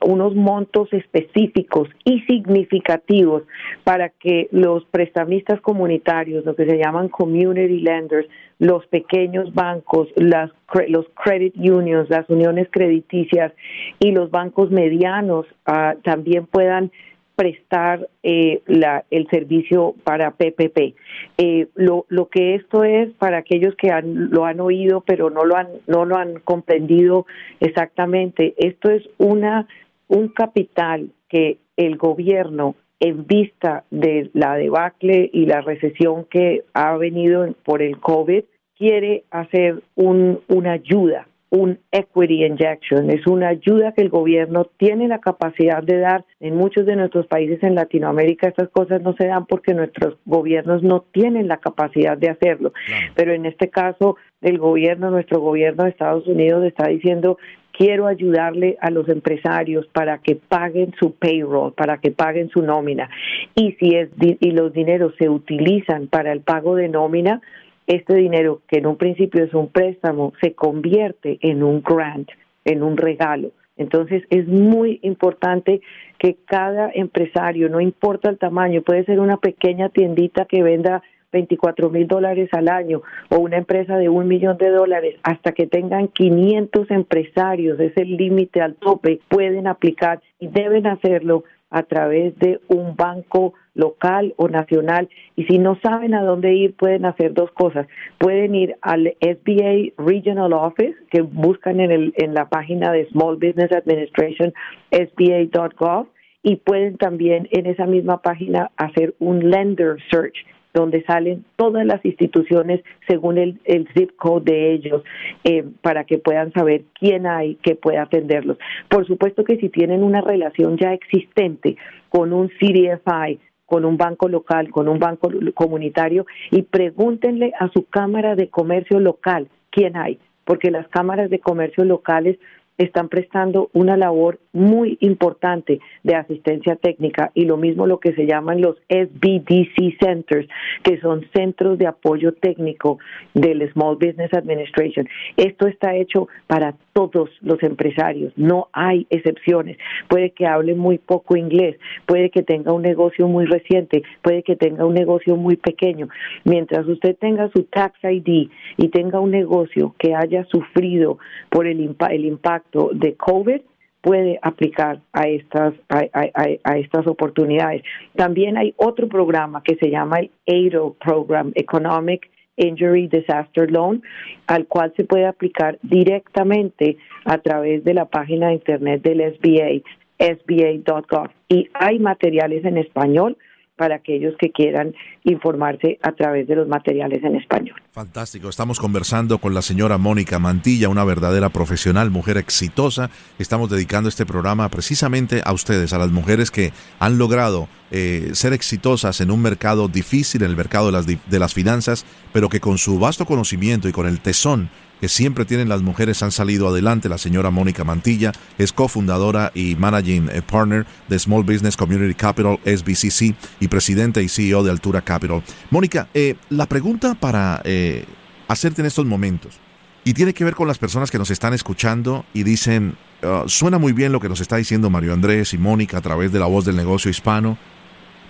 unos 0.00 0.34
montos 0.34 0.92
específicos 0.92 1.88
y 2.04 2.20
significativos 2.22 3.44
para 3.84 4.08
que 4.08 4.48
los 4.50 4.84
prestamistas 4.86 5.60
comunitarios, 5.60 6.44
lo 6.44 6.56
que 6.56 6.66
se 6.66 6.78
llaman 6.78 7.08
community 7.08 7.78
lenders, 7.78 8.26
los 8.60 8.86
pequeños 8.86 9.52
bancos, 9.54 10.08
las, 10.16 10.50
los 10.88 11.06
credit 11.14 11.56
unions, 11.56 12.08
las 12.10 12.28
uniones 12.28 12.68
crediticias 12.70 13.52
y 13.98 14.12
los 14.12 14.30
bancos 14.30 14.70
medianos 14.70 15.46
ah, 15.64 15.94
también 16.04 16.46
puedan 16.46 16.92
prestar 17.34 18.06
eh, 18.22 18.60
la, 18.66 19.06
el 19.10 19.26
servicio 19.30 19.94
para 20.04 20.32
PPP. 20.32 20.94
Eh, 21.38 21.68
lo, 21.74 22.04
lo 22.10 22.28
que 22.28 22.54
esto 22.54 22.84
es 22.84 23.10
para 23.14 23.38
aquellos 23.38 23.74
que 23.76 23.90
han, 23.90 24.30
lo 24.30 24.44
han 24.44 24.60
oído 24.60 25.00
pero 25.06 25.30
no 25.30 25.46
lo 25.46 25.56
han 25.56 25.68
no 25.86 26.04
lo 26.04 26.16
han 26.16 26.40
comprendido 26.40 27.24
exactamente. 27.60 28.54
Esto 28.58 28.90
es 28.90 29.08
una 29.16 29.66
un 30.06 30.28
capital 30.28 31.12
que 31.30 31.56
el 31.78 31.96
gobierno 31.96 32.74
en 33.00 33.26
vista 33.26 33.84
de 33.90 34.30
la 34.34 34.54
debacle 34.56 35.30
y 35.32 35.46
la 35.46 35.62
recesión 35.62 36.26
que 36.30 36.64
ha 36.74 36.96
venido 36.96 37.48
por 37.64 37.82
el 37.82 37.98
COVID 37.98 38.44
quiere 38.76 39.24
hacer 39.30 39.82
un, 39.96 40.40
una 40.48 40.72
ayuda 40.72 41.26
un 41.50 41.80
equity 41.90 42.44
injection, 42.44 43.10
es 43.10 43.26
una 43.26 43.48
ayuda 43.48 43.92
que 43.92 44.02
el 44.02 44.08
gobierno 44.08 44.66
tiene 44.76 45.08
la 45.08 45.18
capacidad 45.18 45.82
de 45.82 45.98
dar. 45.98 46.24
En 46.38 46.56
muchos 46.56 46.86
de 46.86 46.94
nuestros 46.94 47.26
países 47.26 47.62
en 47.62 47.74
Latinoamérica 47.74 48.48
estas 48.48 48.68
cosas 48.70 49.02
no 49.02 49.14
se 49.14 49.26
dan 49.26 49.46
porque 49.46 49.74
nuestros 49.74 50.16
gobiernos 50.24 50.82
no 50.82 51.04
tienen 51.12 51.48
la 51.48 51.58
capacidad 51.58 52.16
de 52.16 52.30
hacerlo. 52.30 52.72
Pero 53.16 53.32
en 53.32 53.46
este 53.46 53.68
caso, 53.68 54.16
el 54.40 54.58
gobierno, 54.58 55.10
nuestro 55.10 55.40
gobierno 55.40 55.84
de 55.84 55.90
Estados 55.90 56.26
Unidos 56.28 56.64
está 56.64 56.88
diciendo 56.88 57.36
quiero 57.80 58.06
ayudarle 58.06 58.76
a 58.82 58.90
los 58.90 59.08
empresarios 59.08 59.86
para 59.86 60.18
que 60.18 60.36
paguen 60.36 60.92
su 61.00 61.14
payroll, 61.14 61.72
para 61.72 61.96
que 61.96 62.10
paguen 62.10 62.50
su 62.50 62.60
nómina. 62.60 63.08
Y 63.54 63.72
si 63.80 63.96
es 63.96 64.10
y 64.18 64.50
los 64.50 64.74
dineros 64.74 65.14
se 65.18 65.30
utilizan 65.30 66.06
para 66.06 66.30
el 66.30 66.42
pago 66.42 66.74
de 66.76 66.90
nómina, 66.90 67.40
este 67.86 68.16
dinero, 68.16 68.60
que 68.68 68.80
en 68.80 68.86
un 68.86 68.96
principio 68.96 69.42
es 69.42 69.54
un 69.54 69.68
préstamo, 69.68 70.34
se 70.42 70.52
convierte 70.52 71.38
en 71.40 71.62
un 71.62 71.82
grant, 71.82 72.28
en 72.66 72.82
un 72.82 72.98
regalo. 72.98 73.52
Entonces 73.78 74.24
es 74.28 74.46
muy 74.46 75.00
importante 75.00 75.80
que 76.18 76.36
cada 76.44 76.90
empresario, 76.92 77.70
no 77.70 77.80
importa 77.80 78.28
el 78.28 78.36
tamaño, 78.36 78.82
puede 78.82 79.06
ser 79.06 79.20
una 79.20 79.38
pequeña 79.38 79.88
tiendita 79.88 80.44
que 80.44 80.62
venda 80.62 81.02
24 81.32 81.90
mil 81.90 82.06
dólares 82.06 82.48
al 82.52 82.68
año 82.68 83.02
o 83.28 83.38
una 83.38 83.56
empresa 83.56 83.96
de 83.96 84.08
un 84.08 84.28
millón 84.28 84.56
de 84.58 84.70
dólares, 84.70 85.16
hasta 85.22 85.52
que 85.52 85.66
tengan 85.66 86.08
500 86.08 86.90
empresarios, 86.90 87.80
es 87.80 87.96
el 87.96 88.16
límite 88.16 88.60
al 88.60 88.74
tope, 88.74 89.20
pueden 89.28 89.66
aplicar 89.66 90.20
y 90.38 90.48
deben 90.48 90.86
hacerlo 90.86 91.44
a 91.70 91.84
través 91.84 92.36
de 92.38 92.60
un 92.68 92.96
banco 92.96 93.54
local 93.74 94.34
o 94.36 94.48
nacional. 94.48 95.08
Y 95.36 95.44
si 95.44 95.58
no 95.58 95.78
saben 95.82 96.14
a 96.14 96.22
dónde 96.22 96.52
ir 96.54 96.74
pueden 96.74 97.06
hacer 97.06 97.32
dos 97.32 97.50
cosas. 97.52 97.86
Pueden 98.18 98.54
ir 98.54 98.76
al 98.82 99.14
SBA 99.20 99.92
Regional 100.04 100.52
Office 100.52 100.96
que 101.10 101.22
buscan 101.22 101.80
en 101.80 101.90
el 101.90 102.12
en 102.16 102.34
la 102.34 102.48
página 102.48 102.92
de 102.92 103.06
Small 103.10 103.36
Business 103.36 103.72
Administration 103.72 104.52
sba.gov 104.90 106.08
y 106.42 106.56
pueden 106.56 106.96
también 106.96 107.48
en 107.52 107.66
esa 107.66 107.86
misma 107.86 108.20
página 108.22 108.70
hacer 108.76 109.14
un 109.18 109.50
lender 109.50 109.98
search 110.10 110.34
donde 110.72 111.02
salen 111.04 111.44
todas 111.56 111.84
las 111.84 112.04
instituciones 112.04 112.80
según 113.08 113.38
el, 113.38 113.60
el 113.64 113.88
zip 113.94 114.16
code 114.16 114.52
de 114.52 114.72
ellos 114.72 115.02
eh, 115.44 115.64
para 115.82 116.04
que 116.04 116.18
puedan 116.18 116.52
saber 116.52 116.82
quién 116.98 117.26
hay 117.26 117.56
que 117.56 117.74
pueda 117.74 118.02
atenderlos. 118.02 118.58
Por 118.88 119.06
supuesto 119.06 119.44
que 119.44 119.56
si 119.56 119.68
tienen 119.68 120.02
una 120.02 120.20
relación 120.20 120.76
ya 120.76 120.92
existente 120.92 121.76
con 122.08 122.32
un 122.32 122.48
CDFI, 122.48 123.38
con 123.66 123.84
un 123.84 123.96
banco 123.96 124.28
local, 124.28 124.70
con 124.70 124.88
un 124.88 124.98
banco 124.98 125.30
comunitario 125.54 126.26
y 126.50 126.62
pregúntenle 126.62 127.52
a 127.58 127.68
su 127.70 127.84
cámara 127.84 128.34
de 128.34 128.48
comercio 128.48 128.98
local 128.98 129.48
quién 129.70 129.96
hay, 129.96 130.18
porque 130.44 130.72
las 130.72 130.88
cámaras 130.88 131.30
de 131.30 131.38
comercio 131.38 131.84
locales 131.84 132.36
están 132.80 133.10
prestando 133.10 133.68
una 133.74 133.98
labor 133.98 134.40
muy 134.54 134.96
importante 135.00 135.80
de 136.02 136.14
asistencia 136.14 136.76
técnica 136.76 137.30
y 137.34 137.44
lo 137.44 137.58
mismo 137.58 137.86
lo 137.86 138.00
que 138.00 138.14
se 138.14 138.26
llaman 138.26 138.62
los 138.62 138.76
SBDC 138.88 139.98
Centers, 140.02 140.48
que 140.82 140.98
son 141.00 141.26
centros 141.34 141.78
de 141.78 141.86
apoyo 141.86 142.32
técnico 142.32 142.98
del 143.34 143.70
Small 143.72 143.96
Business 143.96 144.32
Administration. 144.32 145.06
Esto 145.36 145.66
está 145.66 145.94
hecho 145.94 146.28
para 146.46 146.74
todos 146.92 147.30
los 147.40 147.62
empresarios, 147.62 148.32
no 148.36 148.68
hay 148.72 149.06
excepciones. 149.10 149.78
Puede 150.08 150.30
que 150.30 150.46
hable 150.46 150.74
muy 150.74 150.98
poco 150.98 151.36
inglés, 151.36 151.76
puede 152.06 152.30
que 152.30 152.42
tenga 152.42 152.72
un 152.72 152.82
negocio 152.82 153.28
muy 153.28 153.46
reciente, 153.46 154.02
puede 154.22 154.42
que 154.42 154.56
tenga 154.56 154.84
un 154.84 154.94
negocio 154.94 155.36
muy 155.36 155.56
pequeño. 155.56 156.08
Mientras 156.44 156.86
usted 156.86 157.16
tenga 157.16 157.50
su 157.54 157.64
tax 157.64 157.98
ID 158.02 158.50
y 158.76 158.88
tenga 158.88 159.20
un 159.20 159.30
negocio 159.30 159.94
que 159.98 160.14
haya 160.14 160.44
sufrido 160.46 161.18
por 161.48 161.66
el, 161.66 161.94
el 162.10 162.24
impacto 162.24 162.90
de 162.92 163.14
COVID, 163.14 163.60
puede 164.00 164.38
aplicar 164.42 165.00
a 165.12 165.28
estas 165.28 165.74
a, 165.88 166.76
estas 166.76 167.06
oportunidades. 167.06 167.82
También 168.16 168.56
hay 168.56 168.74
otro 168.76 169.08
programa 169.08 169.62
que 169.62 169.76
se 169.76 169.90
llama 169.90 170.20
el 170.20 170.30
AIDO 170.46 170.94
Program 170.94 171.52
Economic 171.54 172.30
Injury 172.60 173.08
Disaster 173.08 173.70
Loan, 173.70 174.02
al 174.46 174.66
cual 174.66 174.92
se 174.96 175.04
puede 175.04 175.26
aplicar 175.26 175.78
directamente 175.82 176.96
a 177.24 177.38
través 177.38 177.84
de 177.84 177.94
la 177.94 178.04
página 178.04 178.48
de 178.48 178.54
internet 178.54 179.02
del 179.02 179.20
SBA, 179.34 179.82
sba.gov. 180.18 181.30
Y 181.48 181.68
hay 181.74 181.98
materiales 181.98 182.64
en 182.64 182.78
español 182.78 183.36
para 183.80 183.94
aquellos 183.94 184.34
que 184.38 184.52
quieran 184.52 184.94
informarse 185.24 185.98
a 186.02 186.12
través 186.12 186.46
de 186.46 186.54
los 186.54 186.68
materiales 186.68 187.24
en 187.24 187.36
español. 187.36 187.80
Fantástico. 187.92 188.50
Estamos 188.50 188.78
conversando 188.78 189.38
con 189.38 189.54
la 189.54 189.62
señora 189.62 189.96
Mónica 189.96 190.38
Mantilla, 190.38 190.90
una 190.90 191.02
verdadera 191.02 191.48
profesional, 191.48 192.10
mujer 192.10 192.36
exitosa. 192.36 193.08
Estamos 193.38 193.70
dedicando 193.70 194.10
este 194.10 194.26
programa 194.26 194.68
precisamente 194.68 195.40
a 195.42 195.54
ustedes, 195.54 195.94
a 195.94 195.98
las 195.98 196.10
mujeres 196.10 196.50
que 196.50 196.72
han 196.98 197.16
logrado 197.16 197.68
eh, 197.90 198.28
ser 198.34 198.52
exitosas 198.52 199.22
en 199.22 199.30
un 199.30 199.40
mercado 199.40 199.88
difícil, 199.88 200.42
en 200.42 200.50
el 200.50 200.56
mercado 200.58 200.86
de 200.86 200.92
las, 200.92 201.06
de 201.06 201.38
las 201.38 201.54
finanzas, 201.54 202.04
pero 202.34 202.50
que 202.50 202.60
con 202.60 202.76
su 202.76 202.98
vasto 202.98 203.24
conocimiento 203.24 203.88
y 203.88 203.92
con 203.92 204.06
el 204.06 204.20
tesón 204.20 204.68
que 205.00 205.08
siempre 205.08 205.44
tienen 205.44 205.68
las 205.68 205.82
mujeres 205.82 206.22
han 206.22 206.30
salido 206.30 206.68
adelante. 206.68 207.08
La 207.08 207.18
señora 207.18 207.50
Mónica 207.50 207.84
Mantilla 207.84 208.32
es 208.58 208.72
cofundadora 208.72 209.50
y 209.54 209.74
managing 209.76 210.28
eh, 210.30 210.42
partner 210.42 210.86
de 211.08 211.18
Small 211.18 211.42
Business 211.42 211.76
Community 211.76 212.14
Capital, 212.14 212.58
SBCC, 212.64 213.34
y 213.60 213.68
presidenta 213.68 214.20
y 214.20 214.28
CEO 214.28 214.62
de 214.62 214.70
Altura 214.70 215.00
Capital. 215.00 215.42
Mónica, 215.70 216.08
eh, 216.14 216.36
la 216.50 216.66
pregunta 216.66 217.14
para 217.14 217.62
eh, 217.64 218.04
hacerte 218.48 218.82
en 218.82 218.86
estos 218.86 219.06
momentos, 219.06 219.58
y 220.04 220.14
tiene 220.14 220.34
que 220.34 220.44
ver 220.44 220.54
con 220.54 220.68
las 220.68 220.78
personas 220.78 221.10
que 221.10 221.18
nos 221.18 221.30
están 221.30 221.52
escuchando 221.52 222.24
y 222.32 222.42
dicen, 222.42 222.96
ah, 223.22 223.44
suena 223.46 223.78
muy 223.78 223.92
bien 223.92 224.12
lo 224.12 224.20
que 224.20 224.28
nos 224.28 224.40
está 224.40 224.56
diciendo 224.56 224.90
Mario 224.90 225.12
Andrés 225.12 225.52
y 225.54 225.58
Mónica 225.58 225.98
a 225.98 226.00
través 226.00 226.32
de 226.32 226.38
la 226.38 226.46
voz 226.46 226.64
del 226.64 226.76
negocio 226.76 227.10
hispano, 227.10 227.58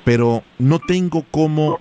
pero 0.05 0.43
no 0.59 0.79
tengo 0.81 1.25
cómo 1.31 1.79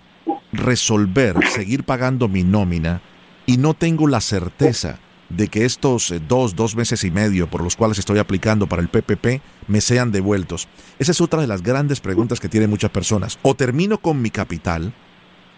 resolver 0.52 1.36
seguir 1.50 1.84
pagando 1.84 2.28
mi 2.28 2.44
nómina 2.44 3.02
y 3.50 3.58
no 3.58 3.74
tengo 3.74 4.08
la 4.08 4.22
certeza 4.22 5.00
de 5.30 5.48
que 5.48 5.66
estos 5.66 6.12
eh, 6.12 6.20
dos, 6.28 6.56
dos 6.56 6.76
meses 6.76 7.04
y 7.04 7.10
medio 7.10 7.48
por 7.48 7.64
los 7.64 7.76
cuales 7.76 7.98
estoy 7.98 8.20
aplicando 8.20 8.68
para 8.68 8.84
el 8.84 8.90
PPP 8.90 9.42
me 9.68 9.82
sean 9.82 10.12
devueltos. 10.12 10.68
Esa 11.00 11.14
es 11.14 11.20
otra 11.20 11.42
de 11.42 11.48
las 11.48 11.64
grandes 11.64 12.00
preguntas 12.00 12.40
que 12.40 12.48
tienen 12.48 12.70
muchas 12.70 12.92
personas. 12.92 13.40
O 13.42 13.56
termino 13.56 13.98
con 13.98 14.22
mi 14.22 14.30
capital, 14.30 14.94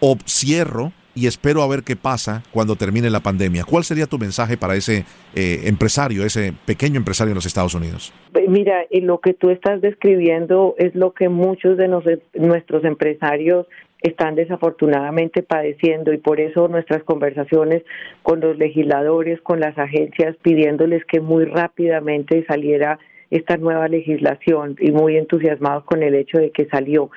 o 0.00 0.16
cierro 0.26 0.92
y 1.14 1.26
espero 1.26 1.62
a 1.62 1.68
ver 1.68 1.82
qué 1.82 1.94
pasa 1.94 2.42
cuando 2.50 2.76
termine 2.76 3.10
la 3.10 3.20
pandemia. 3.20 3.64
¿Cuál 3.64 3.84
sería 3.84 4.06
tu 4.06 4.18
mensaje 4.18 4.56
para 4.56 4.74
ese 4.74 5.04
eh, 5.34 5.60
empresario, 5.64 6.24
ese 6.24 6.54
pequeño 6.64 6.96
empresario 6.96 7.32
en 7.32 7.34
los 7.34 7.44
Estados 7.44 7.74
Unidos? 7.74 8.10
Mira, 8.48 8.86
y 8.90 9.02
lo 9.02 9.20
que 9.20 9.34
tú 9.34 9.50
estás 9.50 9.82
describiendo 9.82 10.74
es 10.78 10.94
lo 10.94 11.12
que 11.12 11.28
muchos 11.28 11.76
de 11.76 11.88
nuestros 11.88 12.84
empresarios 12.84 13.66
están 14.02 14.34
desafortunadamente 14.34 15.42
padeciendo 15.42 16.12
y 16.12 16.18
por 16.18 16.40
eso 16.40 16.68
nuestras 16.68 17.02
conversaciones 17.04 17.82
con 18.22 18.40
los 18.40 18.58
legisladores, 18.58 19.40
con 19.40 19.60
las 19.60 19.78
agencias, 19.78 20.36
pidiéndoles 20.42 21.04
que 21.04 21.20
muy 21.20 21.44
rápidamente 21.44 22.44
saliera 22.46 22.98
esta 23.30 23.56
nueva 23.56 23.88
legislación 23.88 24.76
y 24.78 24.90
muy 24.90 25.16
entusiasmados 25.16 25.84
con 25.84 26.02
el 26.02 26.14
hecho 26.14 26.38
de 26.38 26.50
que 26.50 26.66
salió. 26.66 27.10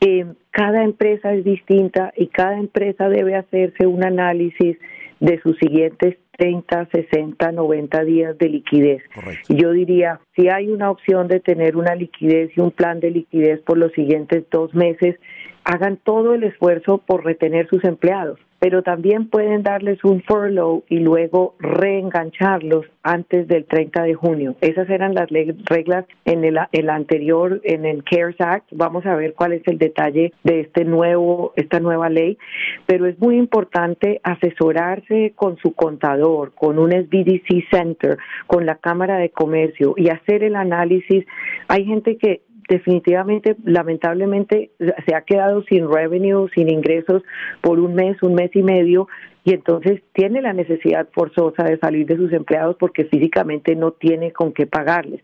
Eh, 0.00 0.24
cada 0.50 0.82
empresa 0.82 1.34
es 1.34 1.44
distinta 1.44 2.12
y 2.16 2.28
cada 2.28 2.58
empresa 2.58 3.08
debe 3.08 3.36
hacerse 3.36 3.86
un 3.86 4.02
análisis 4.04 4.78
de 5.20 5.40
sus 5.42 5.56
siguientes 5.58 6.16
30, 6.38 6.88
60, 6.90 7.52
90 7.52 8.04
días 8.04 8.38
de 8.38 8.48
liquidez. 8.48 9.02
Yo 9.48 9.70
diría, 9.72 10.20
si 10.34 10.48
hay 10.48 10.70
una 10.70 10.90
opción 10.90 11.28
de 11.28 11.40
tener 11.40 11.76
una 11.76 11.94
liquidez 11.94 12.50
y 12.56 12.60
un 12.60 12.70
plan 12.70 13.00
de 13.00 13.10
liquidez 13.10 13.60
por 13.60 13.76
los 13.76 13.92
siguientes 13.92 14.44
dos 14.50 14.74
meses, 14.74 15.16
hagan 15.64 15.96
todo 15.96 16.34
el 16.34 16.44
esfuerzo 16.44 16.98
por 16.98 17.24
retener 17.24 17.68
sus 17.68 17.84
empleados 17.84 18.38
pero 18.62 18.84
también 18.84 19.26
pueden 19.26 19.64
darles 19.64 20.04
un 20.04 20.22
furlough 20.22 20.84
y 20.88 21.00
luego 21.00 21.56
reengancharlos 21.58 22.86
antes 23.02 23.48
del 23.48 23.64
30 23.64 24.04
de 24.04 24.14
junio. 24.14 24.54
Esas 24.60 24.88
eran 24.88 25.16
las 25.16 25.28
reglas 25.30 26.04
en 26.24 26.44
el, 26.44 26.60
el, 26.70 26.88
anterior, 26.88 27.60
en 27.64 27.84
el 27.84 28.04
CARES 28.04 28.40
Act. 28.40 28.68
Vamos 28.70 29.04
a 29.04 29.16
ver 29.16 29.34
cuál 29.34 29.54
es 29.54 29.66
el 29.66 29.78
detalle 29.78 30.32
de 30.44 30.60
este 30.60 30.84
nuevo, 30.84 31.52
esta 31.56 31.80
nueva 31.80 32.08
ley, 32.08 32.38
pero 32.86 33.06
es 33.06 33.18
muy 33.18 33.36
importante 33.36 34.20
asesorarse 34.22 35.32
con 35.34 35.56
su 35.56 35.72
contador, 35.72 36.52
con 36.54 36.78
un 36.78 36.92
SBDC 36.92 37.68
Center, 37.68 38.16
con 38.46 38.64
la 38.64 38.76
Cámara 38.76 39.18
de 39.18 39.30
Comercio 39.30 39.94
y 39.96 40.08
hacer 40.08 40.44
el 40.44 40.54
análisis. 40.54 41.26
Hay 41.66 41.84
gente 41.84 42.16
que 42.16 42.42
definitivamente, 42.72 43.54
lamentablemente, 43.64 44.70
se 44.78 45.14
ha 45.14 45.20
quedado 45.20 45.62
sin 45.64 45.92
revenue, 45.92 46.48
sin 46.54 46.70
ingresos 46.70 47.22
por 47.60 47.78
un 47.78 47.94
mes, 47.94 48.22
un 48.22 48.34
mes 48.34 48.50
y 48.54 48.62
medio, 48.62 49.08
y 49.44 49.52
entonces 49.52 50.00
tiene 50.14 50.40
la 50.40 50.54
necesidad 50.54 51.06
forzosa 51.12 51.64
de 51.64 51.78
salir 51.78 52.06
de 52.06 52.16
sus 52.16 52.32
empleados 52.32 52.76
porque 52.78 53.04
físicamente 53.04 53.76
no 53.76 53.90
tiene 53.90 54.32
con 54.32 54.52
qué 54.52 54.66
pagarles. 54.66 55.20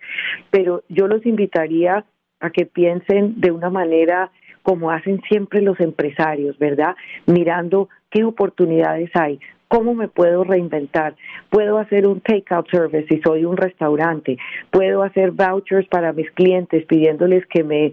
Pero 0.50 0.82
yo 0.88 1.06
los 1.08 1.24
invitaría 1.24 2.04
a 2.40 2.50
que 2.50 2.66
piensen 2.66 3.40
de 3.40 3.50
una 3.50 3.70
manera 3.70 4.30
como 4.62 4.90
hacen 4.90 5.22
siempre 5.28 5.62
los 5.62 5.80
empresarios, 5.80 6.58
¿verdad? 6.58 6.96
Mirando 7.26 7.88
qué 8.11 8.24
oportunidades 8.24 9.11
hay. 9.14 9.40
¿Cómo 9.68 9.94
me 9.94 10.09
puedo 10.09 10.44
reinventar? 10.44 11.14
Puedo 11.50 11.76
hacer 11.76 12.09
un 12.09 12.22
takeout 12.22 12.70
service 12.70 13.07
si 13.11 13.20
soy 13.20 13.44
un 13.44 13.59
restaurante. 13.59 14.38
Puedo 14.70 15.02
hacer 15.02 15.33
vouchers 15.33 15.87
para 15.88 16.14
mis 16.14 16.31
clientes 16.31 16.87
pidiéndoles 16.87 17.44
que 17.46 17.64
me, 17.64 17.92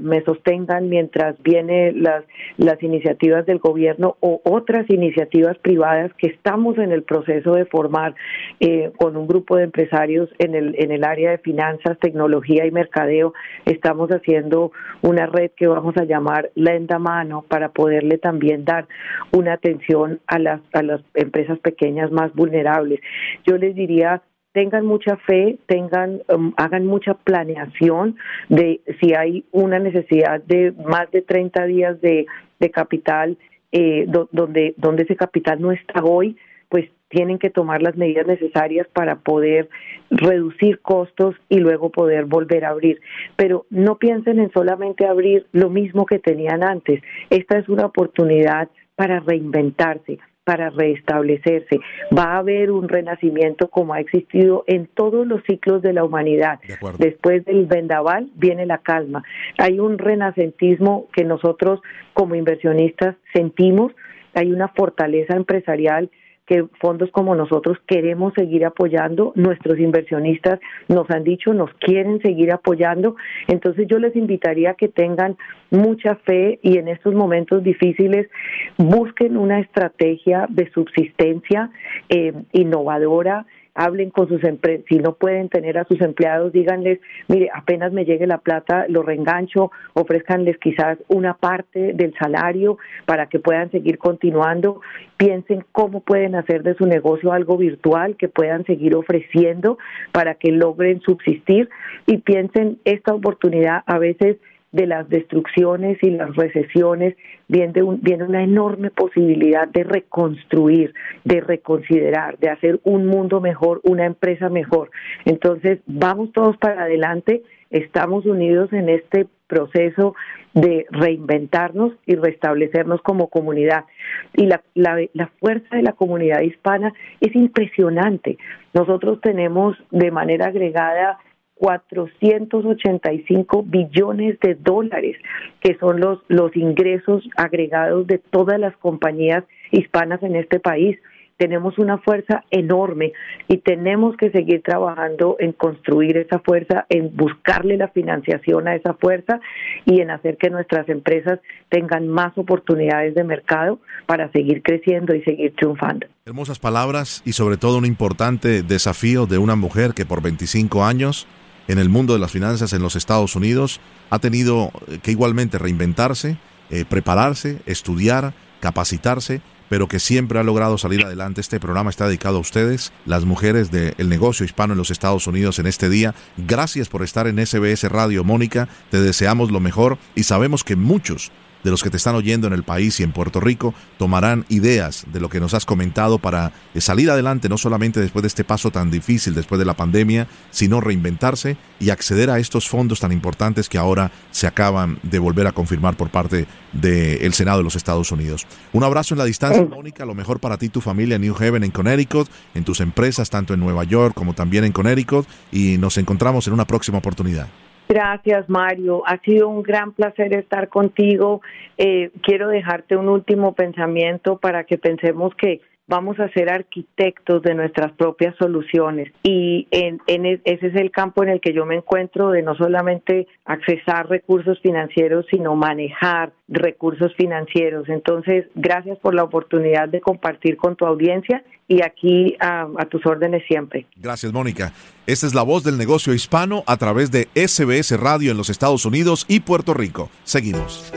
me 0.00 0.22
sostengan 0.22 0.88
mientras 0.88 1.36
vienen 1.42 2.02
las, 2.02 2.24
las 2.56 2.82
iniciativas 2.82 3.44
del 3.44 3.58
gobierno 3.58 4.16
o 4.20 4.40
otras 4.44 4.88
iniciativas 4.88 5.58
privadas 5.58 6.10
que 6.14 6.28
estamos 6.28 6.78
en 6.78 6.90
el 6.90 7.02
proceso 7.02 7.52
de 7.52 7.66
formar 7.66 8.14
eh, 8.60 8.90
con 8.96 9.18
un 9.18 9.26
grupo 9.26 9.56
de 9.56 9.64
empresarios 9.64 10.30
en 10.38 10.54
el, 10.54 10.74
en 10.78 10.90
el 10.90 11.04
área 11.04 11.32
de 11.32 11.38
finanzas, 11.38 11.98
tecnología 11.98 12.64
y 12.64 12.70
mercadeo. 12.70 13.34
Estamos 13.66 14.08
haciendo 14.10 14.72
una 15.02 15.26
red 15.26 15.50
que 15.54 15.66
vamos 15.66 15.98
a 15.98 16.04
llamar 16.04 16.50
Lenda 16.54 16.98
Mano 16.98 17.44
para 17.46 17.68
poderle 17.68 18.16
también 18.16 18.64
dar 18.64 18.86
una 19.32 19.52
atención 19.52 20.20
a 20.26 20.38
las, 20.38 20.60
a 20.72 20.82
las 20.82 20.93
empresas 21.14 21.58
pequeñas 21.58 22.10
más 22.10 22.34
vulnerables. 22.34 23.00
Yo 23.46 23.56
les 23.56 23.74
diría 23.74 24.22
tengan 24.54 24.86
mucha 24.86 25.16
fe, 25.16 25.58
tengan, 25.66 26.22
um, 26.32 26.54
hagan 26.56 26.86
mucha 26.86 27.14
planeación 27.14 28.16
de 28.48 28.80
si 29.00 29.12
hay 29.12 29.44
una 29.50 29.80
necesidad 29.80 30.40
de 30.44 30.72
más 30.86 31.10
de 31.10 31.22
30 31.22 31.66
días 31.66 32.00
de, 32.00 32.26
de 32.60 32.70
capital, 32.70 33.36
eh, 33.72 34.06
donde, 34.06 34.74
donde 34.76 35.02
ese 35.02 35.16
capital 35.16 35.60
no 35.60 35.72
está 35.72 36.04
hoy, 36.04 36.36
pues 36.68 36.88
tienen 37.08 37.40
que 37.40 37.50
tomar 37.50 37.82
las 37.82 37.96
medidas 37.96 38.28
necesarias 38.28 38.86
para 38.92 39.16
poder 39.16 39.68
reducir 40.10 40.80
costos 40.80 41.34
y 41.48 41.58
luego 41.58 41.90
poder 41.90 42.24
volver 42.24 42.64
a 42.64 42.70
abrir. 42.70 43.00
Pero 43.34 43.66
no 43.70 43.98
piensen 43.98 44.38
en 44.38 44.52
solamente 44.52 45.04
abrir 45.04 45.46
lo 45.50 45.68
mismo 45.68 46.06
que 46.06 46.20
tenían 46.20 46.62
antes. 46.62 47.02
Esta 47.28 47.58
es 47.58 47.68
una 47.68 47.86
oportunidad 47.86 48.68
para 48.94 49.18
reinventarse, 49.18 50.20
para 50.44 50.70
restablecerse. 50.70 51.80
Va 52.16 52.34
a 52.34 52.38
haber 52.38 52.70
un 52.70 52.88
renacimiento 52.88 53.68
como 53.68 53.94
ha 53.94 54.00
existido 54.00 54.64
en 54.66 54.86
todos 54.86 55.26
los 55.26 55.42
ciclos 55.44 55.82
de 55.82 55.94
la 55.94 56.04
humanidad. 56.04 56.60
Después 56.98 57.44
del 57.44 57.66
vendaval 57.66 58.30
viene 58.34 58.66
la 58.66 58.78
calma. 58.78 59.24
Hay 59.58 59.80
un 59.80 59.98
renacentismo 59.98 61.08
que 61.12 61.24
nosotros 61.24 61.80
como 62.12 62.34
inversionistas 62.34 63.16
sentimos, 63.32 63.92
hay 64.34 64.52
una 64.52 64.68
fortaleza 64.68 65.34
empresarial 65.34 66.10
que 66.46 66.66
fondos 66.80 67.10
como 67.10 67.34
nosotros 67.34 67.78
queremos 67.86 68.34
seguir 68.34 68.64
apoyando, 68.64 69.32
nuestros 69.34 69.78
inversionistas 69.78 70.60
nos 70.88 71.10
han 71.10 71.24
dicho, 71.24 71.54
nos 71.54 71.72
quieren 71.74 72.20
seguir 72.20 72.52
apoyando, 72.52 73.16
entonces 73.48 73.86
yo 73.88 73.98
les 73.98 74.14
invitaría 74.14 74.70
a 74.70 74.74
que 74.74 74.88
tengan 74.88 75.36
mucha 75.70 76.16
fe 76.16 76.58
y 76.62 76.78
en 76.78 76.88
estos 76.88 77.14
momentos 77.14 77.62
difíciles 77.62 78.28
busquen 78.76 79.36
una 79.36 79.60
estrategia 79.60 80.46
de 80.48 80.70
subsistencia 80.72 81.70
eh, 82.08 82.32
innovadora, 82.52 83.46
hablen 83.74 84.10
con 84.10 84.28
sus 84.28 84.42
empresas, 84.44 84.86
si 84.88 84.98
no 84.98 85.14
pueden 85.14 85.48
tener 85.48 85.78
a 85.78 85.84
sus 85.84 86.00
empleados, 86.00 86.52
díganles, 86.52 87.00
mire, 87.28 87.50
apenas 87.52 87.92
me 87.92 88.04
llegue 88.04 88.26
la 88.26 88.38
plata, 88.38 88.86
lo 88.88 89.02
reengancho, 89.02 89.72
ofrezcanles 89.94 90.58
quizás 90.58 90.98
una 91.08 91.34
parte 91.34 91.92
del 91.92 92.14
salario 92.18 92.78
para 93.04 93.26
que 93.26 93.40
puedan 93.40 93.70
seguir 93.70 93.98
continuando, 93.98 94.80
piensen 95.16 95.64
cómo 95.72 96.00
pueden 96.00 96.34
hacer 96.34 96.62
de 96.62 96.74
su 96.74 96.86
negocio 96.86 97.32
algo 97.32 97.56
virtual 97.56 98.16
que 98.16 98.28
puedan 98.28 98.64
seguir 98.64 98.94
ofreciendo 98.94 99.78
para 100.12 100.34
que 100.34 100.52
logren 100.52 101.00
subsistir 101.00 101.68
y 102.06 102.18
piensen 102.18 102.78
esta 102.84 103.14
oportunidad 103.14 103.82
a 103.86 103.98
veces 103.98 104.36
de 104.74 104.88
las 104.88 105.08
destrucciones 105.08 105.98
y 106.02 106.10
las 106.10 106.34
recesiones, 106.34 107.14
viene, 107.46 107.80
viene 108.02 108.24
una 108.24 108.42
enorme 108.42 108.90
posibilidad 108.90 109.68
de 109.68 109.84
reconstruir, 109.84 110.92
de 111.22 111.40
reconsiderar, 111.40 112.38
de 112.38 112.50
hacer 112.50 112.80
un 112.82 113.06
mundo 113.06 113.40
mejor, 113.40 113.80
una 113.84 114.04
empresa 114.04 114.48
mejor. 114.48 114.90
Entonces, 115.24 115.78
vamos 115.86 116.32
todos 116.32 116.56
para 116.56 116.82
adelante, 116.82 117.42
estamos 117.70 118.26
unidos 118.26 118.72
en 118.72 118.88
este 118.88 119.28
proceso 119.46 120.16
de 120.54 120.86
reinventarnos 120.90 121.92
y 122.04 122.16
restablecernos 122.16 123.00
como 123.02 123.28
comunidad. 123.28 123.84
Y 124.32 124.46
la, 124.46 124.60
la, 124.74 124.98
la, 125.12 125.28
fuerza 125.38 125.76
de 125.76 125.82
la 125.82 125.92
comunidad 125.92 126.40
hispana 126.40 126.92
es 127.20 127.32
impresionante. 127.36 128.38
Nosotros 128.72 129.20
tenemos 129.20 129.76
de 129.92 130.10
manera 130.10 130.46
agregada 130.46 131.18
485 131.56 133.62
billones 133.62 134.38
de 134.40 134.54
dólares, 134.54 135.16
que 135.60 135.76
son 135.78 136.00
los, 136.00 136.20
los 136.28 136.56
ingresos 136.56 137.22
agregados 137.36 138.06
de 138.06 138.16
todas 138.18 138.58
las 138.58 138.74
compañías 138.78 139.44
hispanas 139.70 140.22
en 140.22 140.36
este 140.36 140.60
país. 140.60 140.98
Tenemos 141.36 141.78
una 141.78 141.98
fuerza 141.98 142.44
enorme 142.52 143.12
y 143.48 143.58
tenemos 143.58 144.16
que 144.16 144.30
seguir 144.30 144.62
trabajando 144.62 145.34
en 145.40 145.52
construir 145.52 146.16
esa 146.16 146.38
fuerza, 146.38 146.86
en 146.88 147.16
buscarle 147.16 147.76
la 147.76 147.88
financiación 147.88 148.68
a 148.68 148.76
esa 148.76 148.94
fuerza 148.94 149.40
y 149.84 150.00
en 150.00 150.12
hacer 150.12 150.36
que 150.36 150.50
nuestras 150.50 150.88
empresas 150.88 151.40
tengan 151.70 152.06
más 152.06 152.38
oportunidades 152.38 153.16
de 153.16 153.24
mercado 153.24 153.80
para 154.06 154.30
seguir 154.30 154.62
creciendo 154.62 155.12
y 155.12 155.22
seguir 155.22 155.56
triunfando. 155.56 156.06
Hermosas 156.24 156.60
palabras 156.60 157.20
y 157.24 157.32
sobre 157.32 157.56
todo 157.56 157.78
un 157.78 157.84
importante 157.84 158.62
desafío 158.62 159.26
de 159.26 159.38
una 159.38 159.56
mujer 159.56 159.92
que 159.92 160.06
por 160.06 160.22
25 160.22 160.84
años 160.84 161.26
en 161.68 161.78
el 161.78 161.88
mundo 161.88 162.12
de 162.12 162.18
las 162.18 162.32
finanzas 162.32 162.72
en 162.72 162.82
los 162.82 162.96
Estados 162.96 163.36
Unidos, 163.36 163.80
ha 164.10 164.18
tenido 164.18 164.70
eh, 164.86 164.98
que 165.02 165.10
igualmente 165.10 165.58
reinventarse, 165.58 166.38
eh, 166.70 166.84
prepararse, 166.84 167.60
estudiar, 167.66 168.34
capacitarse, 168.60 169.42
pero 169.68 169.88
que 169.88 169.98
siempre 169.98 170.38
ha 170.38 170.42
logrado 170.42 170.78
salir 170.78 171.04
adelante. 171.04 171.40
Este 171.40 171.60
programa 171.60 171.90
está 171.90 172.06
dedicado 172.06 172.36
a 172.36 172.40
ustedes, 172.40 172.92
las 173.06 173.24
mujeres 173.24 173.70
del 173.70 174.08
negocio 174.08 174.44
hispano 174.44 174.74
en 174.74 174.78
los 174.78 174.90
Estados 174.90 175.26
Unidos 175.26 175.58
en 175.58 175.66
este 175.66 175.88
día. 175.88 176.14
Gracias 176.36 176.88
por 176.88 177.02
estar 177.02 177.26
en 177.26 177.44
SBS 177.44 177.84
Radio, 177.84 178.24
Mónica. 178.24 178.68
Te 178.90 179.00
deseamos 179.00 179.50
lo 179.50 179.60
mejor 179.60 179.98
y 180.14 180.24
sabemos 180.24 180.64
que 180.64 180.76
muchos 180.76 181.32
de 181.64 181.70
los 181.70 181.82
que 181.82 181.90
te 181.90 181.96
están 181.96 182.14
oyendo 182.14 182.46
en 182.46 182.52
el 182.52 182.62
país 182.62 183.00
y 183.00 183.02
en 183.02 183.12
Puerto 183.12 183.40
Rico 183.40 183.74
tomarán 183.98 184.44
ideas 184.48 185.04
de 185.12 185.18
lo 185.18 185.28
que 185.28 185.40
nos 185.40 185.54
has 185.54 185.66
comentado 185.66 186.18
para 186.18 186.52
eh, 186.74 186.80
salir 186.80 187.10
adelante, 187.10 187.48
no 187.48 187.58
solamente 187.58 188.00
después 188.00 188.22
de 188.22 188.28
este 188.28 188.44
paso 188.44 188.70
tan 188.70 188.90
difícil, 188.90 189.34
después 189.34 189.58
de 189.58 189.64
la 189.64 189.74
pandemia, 189.74 190.28
sino 190.50 190.80
reinventarse 190.80 191.56
y 191.80 191.90
acceder 191.90 192.30
a 192.30 192.38
estos 192.38 192.68
fondos 192.68 193.00
tan 193.00 193.10
importantes 193.10 193.68
que 193.68 193.78
ahora 193.78 194.12
se 194.30 194.46
acaban 194.46 194.98
de 195.02 195.18
volver 195.18 195.46
a 195.46 195.52
confirmar 195.52 195.96
por 195.96 196.10
parte 196.10 196.46
del 196.72 197.32
Senado 197.34 197.58
de 197.58 197.64
los 197.64 197.76
Estados 197.76 198.12
Unidos. 198.12 198.46
Un 198.72 198.84
abrazo 198.84 199.14
en 199.14 199.18
la 199.18 199.24
distancia, 199.24 199.64
Mónica, 199.64 200.04
lo 200.04 200.14
mejor 200.14 200.40
para 200.40 200.58
ti, 200.58 200.68
tu 200.68 200.80
familia 200.80 201.16
en 201.16 201.22
New 201.22 201.34
Haven, 201.34 201.64
en 201.64 201.70
Connecticut, 201.70 202.28
en 202.54 202.64
tus 202.64 202.80
empresas, 202.80 203.30
tanto 203.30 203.54
en 203.54 203.60
Nueva 203.60 203.84
York 203.84 204.14
como 204.14 204.34
también 204.34 204.64
en 204.64 204.72
Connecticut, 204.72 205.26
y 205.50 205.78
nos 205.78 205.96
encontramos 205.96 206.46
en 206.46 206.52
una 206.52 206.66
próxima 206.66 206.98
oportunidad. 206.98 207.48
Gracias, 207.88 208.48
Mario. 208.48 209.02
Ha 209.06 209.18
sido 209.18 209.48
un 209.48 209.62
gran 209.62 209.92
placer 209.92 210.32
estar 210.34 210.68
contigo. 210.68 211.42
Eh, 211.76 212.10
quiero 212.22 212.48
dejarte 212.48 212.96
un 212.96 213.08
último 213.08 213.54
pensamiento 213.54 214.38
para 214.38 214.64
que 214.64 214.78
pensemos 214.78 215.34
que 215.34 215.60
vamos 215.86 216.18
a 216.18 216.28
ser 216.30 216.50
arquitectos 216.50 217.42
de 217.42 217.54
nuestras 217.54 217.92
propias 217.92 218.34
soluciones. 218.36 219.12
Y 219.22 219.68
en, 219.70 220.00
e, 220.06 220.40
ese 220.44 220.68
es 220.68 220.74
el 220.76 220.90
campo 220.90 221.22
en 221.22 221.28
el 221.28 221.40
que 221.40 221.52
yo 221.52 221.66
me 221.66 221.76
encuentro 221.76 222.30
de 222.30 222.42
no 222.42 222.54
solamente 222.54 223.26
accesar 223.44 224.08
recursos 224.08 224.58
financieros 224.60 225.26
sino 225.30 225.54
manejar 225.56 226.32
recursos 226.48 227.14
financieros. 227.16 227.88
Entonces 227.88 228.46
gracias 228.54 228.98
por 228.98 229.14
la 229.14 229.24
oportunidad 229.24 229.88
de 229.88 230.00
compartir 230.00 230.56
con 230.56 230.76
tu 230.76 230.86
audiencia 230.86 231.44
y 231.68 231.82
aquí 231.82 232.36
a, 232.40 232.68
a 232.78 232.84
tus 232.86 233.04
órdenes 233.06 233.42
siempre. 233.46 233.86
Gracias 233.96 234.32
Mónica. 234.32 234.72
Esta 235.06 235.26
es 235.26 235.34
la 235.34 235.42
voz 235.42 235.64
del 235.64 235.78
negocio 235.78 236.14
hispano 236.14 236.62
a 236.66 236.76
través 236.76 237.10
de 237.10 237.28
SBS 237.34 237.98
Radio 237.98 238.30
en 238.30 238.36
los 238.36 238.50
Estados 238.50 238.86
Unidos 238.86 239.26
y 239.28 239.40
Puerto 239.40 239.74
Rico. 239.74 240.10
Seguimos 240.24 240.92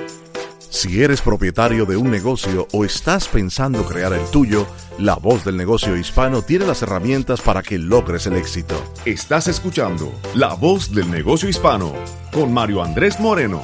Si 0.69 1.01
eres 1.01 1.21
propietario 1.21 1.85
de 1.85 1.95
un 1.95 2.11
negocio 2.11 2.67
o 2.73 2.83
estás 2.83 3.27
pensando 3.29 3.85
crear 3.85 4.11
el 4.11 4.23
tuyo, 4.31 4.67
La 4.99 5.15
Voz 5.15 5.45
del 5.45 5.55
Negocio 5.55 5.95
Hispano 5.95 6.41
tiene 6.41 6.65
las 6.65 6.81
herramientas 6.81 7.41
para 7.41 7.63
que 7.63 7.77
logres 7.77 8.27
el 8.27 8.35
éxito. 8.35 8.75
Estás 9.05 9.47
escuchando 9.47 10.11
La 10.35 10.55
Voz 10.55 10.91
del 10.91 11.09
Negocio 11.09 11.47
Hispano 11.47 11.93
con 12.33 12.53
Mario 12.53 12.83
Andrés 12.83 13.19
Moreno. 13.19 13.61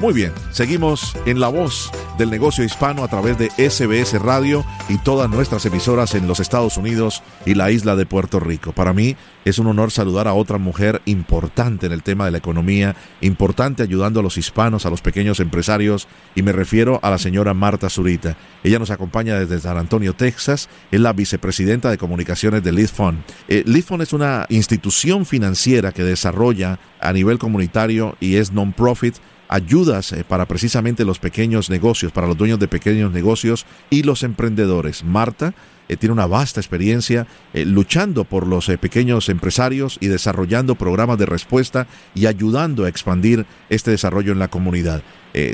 Muy 0.00 0.14
bien, 0.14 0.32
seguimos 0.50 1.14
en 1.26 1.40
La 1.40 1.48
Voz 1.48 1.90
del 2.16 2.30
Negocio 2.30 2.64
Hispano 2.64 3.04
a 3.04 3.08
través 3.08 3.36
de 3.36 3.50
SBS 3.50 4.18
Radio 4.18 4.64
y 4.88 4.96
todas 4.96 5.28
nuestras 5.28 5.66
emisoras 5.66 6.14
en 6.14 6.26
los 6.26 6.40
Estados 6.40 6.78
Unidos 6.78 7.22
y 7.44 7.52
la 7.52 7.70
isla 7.70 7.96
de 7.96 8.06
Puerto 8.06 8.40
Rico. 8.40 8.72
Para 8.72 8.94
mí 8.94 9.16
es 9.44 9.58
un 9.58 9.66
honor 9.66 9.90
saludar 9.90 10.26
a 10.26 10.32
otra 10.32 10.56
mujer 10.56 11.02
importante 11.04 11.84
en 11.84 11.92
el 11.92 12.02
tema 12.02 12.24
de 12.24 12.30
la 12.30 12.38
economía, 12.38 12.96
importante 13.20 13.82
ayudando 13.82 14.20
a 14.20 14.22
los 14.22 14.38
hispanos, 14.38 14.86
a 14.86 14.90
los 14.90 15.02
pequeños 15.02 15.38
empresarios, 15.38 16.08
y 16.34 16.40
me 16.42 16.52
refiero 16.52 16.98
a 17.02 17.10
la 17.10 17.18
señora 17.18 17.52
Marta 17.52 17.90
Zurita. 17.90 18.38
Ella 18.64 18.78
nos 18.78 18.90
acompaña 18.90 19.38
desde 19.38 19.60
San 19.60 19.76
Antonio, 19.76 20.14
Texas, 20.14 20.70
es 20.90 21.00
la 21.00 21.12
vicepresidenta 21.12 21.90
de 21.90 21.98
comunicaciones 21.98 22.62
de 22.62 22.72
Lead 22.72 22.88
Fund. 22.88 23.22
Eh, 23.48 23.82
Fund 23.82 24.02
es 24.02 24.14
una 24.14 24.46
institución 24.48 25.26
financiera 25.26 25.92
que 25.92 26.04
desarrolla 26.04 26.78
a 27.00 27.12
nivel 27.12 27.38
comunitario 27.38 28.16
y 28.18 28.36
es 28.36 28.50
non-profit 28.50 29.16
ayudas 29.50 30.12
eh, 30.12 30.24
para 30.26 30.46
precisamente 30.46 31.04
los 31.04 31.18
pequeños 31.18 31.68
negocios, 31.68 32.12
para 32.12 32.26
los 32.26 32.38
dueños 32.38 32.58
de 32.58 32.68
pequeños 32.68 33.12
negocios 33.12 33.66
y 33.90 34.04
los 34.04 34.22
emprendedores. 34.22 35.04
Marta 35.04 35.52
eh, 35.88 35.96
tiene 35.96 36.12
una 36.12 36.26
vasta 36.26 36.60
experiencia 36.60 37.26
eh, 37.52 37.66
luchando 37.66 38.24
por 38.24 38.46
los 38.46 38.68
pequeños 38.80 39.28
empresarios 39.28 39.98
y 40.00 40.06
desarrollando 40.06 40.76
programas 40.76 41.18
de 41.18 41.26
respuesta 41.26 41.86
y 42.14 42.26
ayudando 42.26 42.84
a 42.84 42.88
expandir 42.88 43.44
este 43.68 43.90
desarrollo 43.90 44.32
en 44.32 44.38
la 44.38 44.48
comunidad. 44.48 45.02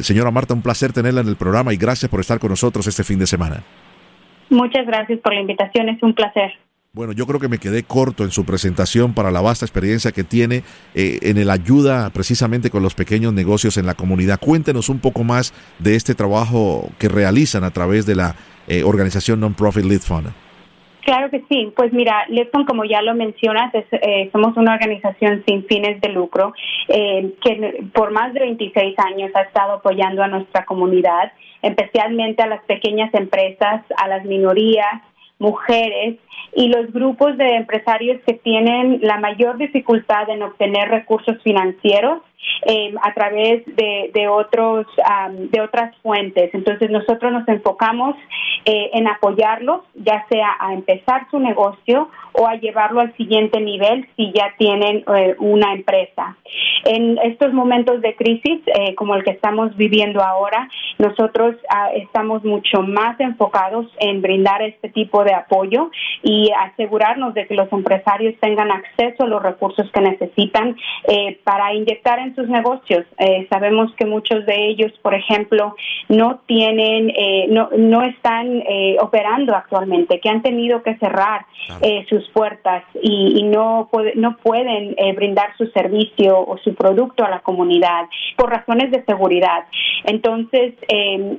señora 0.03 0.31
Marta, 0.31 0.55
un 0.55 0.63
placer 0.63 0.93
tenerla 0.93 1.23
en 1.23 1.29
el 1.29 1.37
programa 1.37 1.73
y 1.73 1.77
gracias 1.77 2.11
por 2.11 2.21
estar 2.21 2.39
con 2.39 2.51
nosotros 2.51 2.87
este 2.87 3.03
fin 3.03 3.19
de 3.19 3.27
semana. 3.27 3.63
Muchas 4.51 4.87
gracias 4.87 5.19
por 5.21 5.35
la 5.35 5.41
invitación, 5.41 5.89
es 5.89 6.03
un 6.03 6.15
placer. 6.15 6.53
Bueno, 6.97 7.13
yo 7.13 7.27
creo 7.27 7.39
que 7.39 7.49
me 7.49 7.59
quedé 7.59 7.83
corto 7.83 8.25
en 8.25 8.31
su 8.31 8.47
presentación 8.47 9.13
para 9.13 9.31
la 9.31 9.43
vasta 9.43 9.67
experiencia 9.67 10.13
que 10.13 10.25
tiene 10.25 10.63
eh, 10.95 11.19
en 11.21 11.37
el 11.37 11.51
ayuda 11.51 12.09
precisamente 12.09 12.71
con 12.71 12.83
los 12.83 12.95
pequeños 12.95 13.35
negocios 13.35 13.77
en 13.77 13.85
la 13.85 13.93
comunidad. 13.93 14.41
Cuéntenos 14.41 14.89
un 14.89 14.99
poco 14.99 15.23
más 15.23 15.53
de 15.79 15.95
este 15.95 16.15
trabajo 16.15 16.89
que 16.99 17.11
realizan 17.11 17.65
a 17.65 17.71
través 17.71 18.07
de 18.07 18.15
la 18.15 18.35
eh, 18.67 18.83
organización 18.83 19.41
Non-Profit 19.41 19.85
Lead 19.85 20.01
Fund. 20.01 20.33
Claro 21.05 21.29
que 21.29 21.45
sí. 21.51 21.71
Pues 21.77 21.93
mira, 21.93 22.25
Fund, 22.51 22.67
como 22.67 22.87
ya 22.87 23.03
lo 23.03 23.15
mencionas, 23.15 23.75
eh, 23.75 24.31
somos 24.33 24.57
una 24.57 24.73
organización 24.73 25.45
sin 25.47 25.67
fines 25.67 26.01
de 26.01 26.09
lucro 26.09 26.55
que 26.89 27.91
por 27.93 28.11
más 28.11 28.33
de 28.33 28.41
26 28.41 28.99
años 29.01 29.31
ha 29.35 29.43
estado 29.43 29.75
apoyando 29.75 30.23
a 30.23 30.29
nuestra 30.29 30.65
comunidad, 30.65 31.31
especialmente 31.61 32.43
a 32.43 32.47
las 32.47 32.63
pequeñas 32.65 33.13
empresas, 33.13 33.85
a 33.99 34.09
las 34.09 34.25
minorías, 34.25 35.03
mujeres 35.39 36.17
y 36.55 36.69
los 36.69 36.93
grupos 36.93 37.37
de 37.37 37.57
empresarios 37.57 38.21
que 38.27 38.35
tienen 38.35 39.01
la 39.03 39.19
mayor 39.19 39.59
dificultad 39.59 40.29
en 40.31 40.43
obtener 40.43 40.89
recursos 40.89 41.43
financieros 41.43 42.23
eh, 42.65 42.95
a 43.03 43.13
través 43.13 43.65
de, 43.67 44.11
de 44.15 44.29
otros 44.29 44.87
de 45.39 45.61
otras 45.61 45.97
fuentes. 46.03 46.53
Entonces 46.55 46.91
nosotros 46.91 47.33
nos 47.33 47.47
enfocamos 47.49 48.17
eh, 48.65 48.91
en 48.95 49.09
apoyarlos, 49.09 49.83
ya 49.95 50.25
sea 50.29 50.57
a 50.59 50.73
empezar 50.73 51.27
su 51.31 51.39
negocio 51.39 52.09
o 52.33 52.47
a 52.47 52.57
llevarlo 52.57 53.01
al 53.01 53.15
siguiente 53.17 53.61
nivel 53.61 54.09
si 54.17 54.33
ya 54.33 54.53
tienen 54.59 55.05
eh, 55.17 55.37
una 55.39 55.73
empresa. 55.73 56.37
En 56.85 57.19
estos 57.19 57.53
momentos 57.53 58.01
de 58.01 58.15
crisis 58.15 58.61
como 58.97 59.15
el 59.15 59.25
que 59.25 59.31
estamos 59.31 59.77
viviendo 59.77 60.23
ahora, 60.23 60.69
nosotros 60.99 61.57
ah, 61.69 61.91
estamos 61.95 62.45
mucho 62.45 62.83
más 62.83 63.19
enfocados 63.19 63.87
en 63.99 64.23
brindar 64.23 64.63
este 64.63 64.91
tipo 64.91 65.25
de 65.25 65.35
apoyo 65.35 65.91
y 66.23 66.51
asegurarnos 66.53 67.35
de 67.35 67.47
que 67.47 67.55
los 67.55 67.73
empresarios 67.73 68.35
tengan 68.41 68.71
acceso 68.71 69.25
a 69.25 69.27
los 69.27 69.43
recursos 69.43 69.91
que 69.93 70.01
necesitan 70.01 70.77
para 71.45 71.75
inyectar 71.75 72.19
en 72.21 72.36
sus 72.37 72.49
negocios. 72.49 73.05
Eh, 73.19 73.47
sabemos 73.51 73.93
que 73.97 74.05
muchos 74.05 74.47
de 74.47 74.69
ellos, 74.69 74.93
por 75.03 75.15
ejemplo, 75.15 75.75
no 76.09 76.41
tienen, 76.47 77.11
eh, 77.11 77.47
no, 77.49 77.71
no 77.77 78.03
están 78.03 78.63
eh, 78.69 78.97
operando 79.01 79.57
actualmente, 79.57 80.21
que 80.21 80.29
han 80.29 80.43
tenido 80.43 80.83
que 80.83 80.97
cerrar 80.99 81.47
sus 82.09 82.29
puertas 82.31 82.85
y, 83.03 83.43
no, 83.43 83.91
no 84.15 84.37
pueden 84.37 84.95
brindar 85.17 85.57
su 85.57 85.67
servicio 85.69 86.39
o 86.39 86.59
su 86.59 86.75
producto 86.75 87.25
a 87.25 87.31
la 87.31 87.41
comunidad 87.41 88.07
por 88.37 88.51
razones 88.51 88.93
de 88.93 89.05
seguridad. 89.05 89.65
Entonces, 90.05 90.75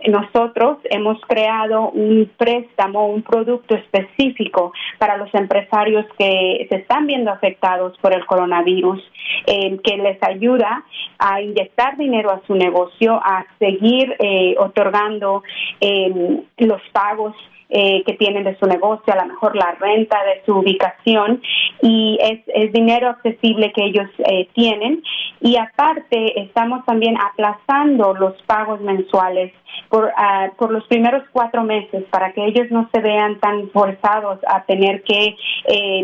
nosotros 0.07 0.79
hemos 0.85 1.19
creado 1.21 1.91
un 1.91 2.29
préstamo, 2.35 3.07
un 3.07 3.21
producto 3.21 3.75
específico 3.75 4.73
para 4.97 5.15
los 5.17 5.33
empresarios 5.33 6.05
que 6.17 6.67
se 6.69 6.75
están 6.75 7.07
viendo 7.07 7.31
afectados 7.31 7.97
por 7.99 8.13
el 8.13 8.25
coronavirus, 8.25 9.01
que 9.45 9.97
les 9.97 10.21
ayuda 10.23 10.76
a 11.19 11.41
inyectar 11.41 11.97
dinero 11.97 12.31
a 12.31 12.41
su 12.45 12.55
negocio, 12.55 13.15
a 13.15 13.45
seguir 13.59 14.15
eh, 14.19 14.55
otorgando 14.57 15.43
eh, 15.81 16.43
los 16.57 16.81
pagos 16.91 17.35
eh, 17.69 18.03
que 18.05 18.13
tienen 18.13 18.43
de 18.43 18.57
su 18.57 18.65
negocio, 18.65 19.13
a 19.13 19.23
lo 19.23 19.25
mejor 19.25 19.55
la 19.55 19.71
renta 19.79 20.17
de 20.23 20.43
su 20.45 20.57
ubicación 20.57 21.41
y 21.81 22.17
es, 22.21 22.71
dinero 22.71 23.09
accesible 23.09 23.71
que 23.71 23.85
ellos 23.85 24.09
tienen 24.53 25.03
y 25.41 25.57
aparte 25.57 26.41
estamos 26.41 26.85
también 26.85 27.15
aplazando 27.17 28.13
los 28.13 28.41
pagos 28.43 28.81
mensuales 28.81 29.53
por, 29.89 30.11
ah, 30.17 30.49
por 30.57 30.71
los 30.71 30.85
primeros 30.87 31.23
cuatro 31.31 31.63
meses 31.63 32.03
para 32.09 32.33
que 32.33 32.45
ellos 32.45 32.67
no 32.71 32.89
se 32.93 32.99
vean 33.01 33.39
tan 33.39 33.69
forzados 33.69 34.39
a 34.47 34.63
tener 34.63 35.03
que 35.03 35.35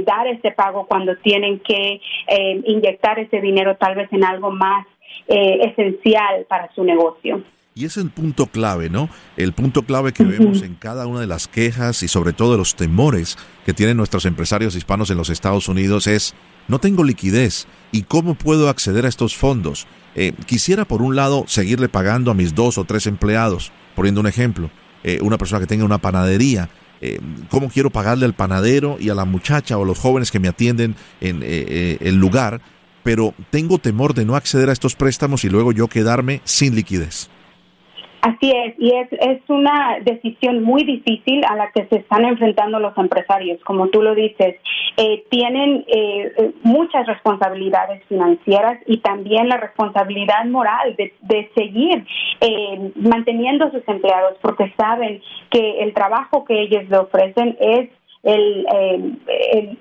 dar 0.06 0.28
ese 0.28 0.52
pago 0.52 0.86
cuando 0.88 1.16
tienen 1.18 1.60
que 1.60 2.02
inyectar 2.66 3.20
ese 3.20 3.42
dinero 3.42 3.76
tal 3.78 3.96
vez 3.96 4.12
en 4.12 4.24
algo 4.24 4.52
más 4.52 4.86
eh, 5.28 5.70
esencial 5.70 6.46
para 6.50 6.70
su 6.74 6.84
negocio. 6.84 7.42
Y 7.76 7.86
es 7.86 7.98
el 7.98 8.12
punto 8.12 8.46
clave, 8.48 8.92
¿no? 8.92 9.10
El 9.36 9.54
punto 9.54 9.82
clave 9.82 10.14
que 10.14 10.24
vemos 10.24 10.62
en 10.62 10.76
cada 10.76 11.08
una 11.08 11.20
de 11.20 11.26
las 11.26 11.48
quejas 11.48 12.04
y 12.04 12.08
sobre 12.08 12.32
todo 12.32 12.56
los 12.56 12.76
temores 12.76 13.36
que 13.66 13.74
tienen 13.74 13.98
nuestros 13.98 14.26
empresarios 14.26 14.76
hispanos 14.76 15.10
en 15.10 15.18
los 15.18 15.32
Estados 15.32 15.68
Unidos 15.68 16.06
es, 16.06 16.36
no 16.68 16.80
tengo 16.80 17.04
liquidez, 17.04 17.66
¿y 17.92 18.04
cómo 18.04 18.36
puedo 18.36 18.70
acceder 18.70 19.08
a 19.08 19.10
estos 19.10 19.36
fondos? 19.36 19.88
Eh, 20.14 20.34
quisiera, 20.46 20.86
por 20.86 21.02
un 21.02 21.16
lado, 21.16 21.46
seguirle 21.48 21.90
pagando 21.90 22.30
a 22.30 22.36
mis 22.36 22.54
dos 22.54 22.78
o 22.78 22.84
tres 22.84 23.08
empleados, 23.08 23.72
poniendo 23.96 24.22
un 24.22 24.28
ejemplo, 24.28 24.70
eh, 25.04 25.18
una 25.24 25.40
persona 25.40 25.60
que 25.60 25.68
tenga 25.68 25.84
una 25.84 25.98
panadería, 25.98 26.70
¿cómo 27.50 27.68
quiero 27.68 27.90
pagarle 27.90 28.24
al 28.24 28.34
panadero 28.34 28.96
y 28.98 29.10
a 29.10 29.14
la 29.14 29.26
muchacha 29.26 29.78
o 29.78 29.84
los 29.84 30.00
jóvenes 30.00 30.32
que 30.32 30.40
me 30.40 30.48
atienden 30.48 30.96
en 31.20 31.44
el 31.44 32.16
lugar 32.16 32.62
pero 33.04 33.34
tengo 33.50 33.78
temor 33.78 34.14
de 34.14 34.24
no 34.24 34.38
acceder 34.38 34.70
a 34.70 34.72
estos 34.72 34.96
préstamos 34.96 35.44
y 35.44 35.50
luego 35.50 35.74
yo 35.74 35.90
quedarme 35.90 36.42
sin 36.46 36.76
liquidez. 36.76 37.30
Así 38.24 38.52
es, 38.52 38.74
y 38.80 38.90
es, 38.96 39.10
es 39.12 39.42
una 39.50 39.98
decisión 40.02 40.64
muy 40.64 40.86
difícil 40.86 41.44
a 41.44 41.58
la 41.58 41.72
que 41.72 41.86
se 41.88 41.98
están 41.98 42.24
enfrentando 42.24 42.80
los 42.80 42.98
empresarios, 42.98 43.60
como 43.66 43.90
tú 43.90 44.02
lo 44.02 44.16
dices. 44.16 44.56
Eh, 44.96 45.26
tienen 45.30 45.84
eh, 45.88 46.32
eh, 46.38 46.52
muchas 46.64 47.06
responsabilidades 47.06 48.02
financieras 48.08 48.80
y 48.86 49.00
también 49.00 49.50
la 49.50 49.58
responsabilidad 49.58 50.46
moral 50.46 50.96
de, 50.96 51.14
de 51.20 51.52
seguir 51.54 52.06
manteniendo 52.96 53.66
a 53.66 53.72
sus 53.72 53.86
empleados, 53.90 54.38
porque 54.42 54.74
saben 54.78 55.22
que 55.50 55.82
el 55.82 55.94
trabajo 55.94 56.46
que 56.46 56.62
ellos 56.62 56.88
le 56.90 56.98
ofrecen 57.00 57.58
es 57.60 57.90
el, 58.24 58.66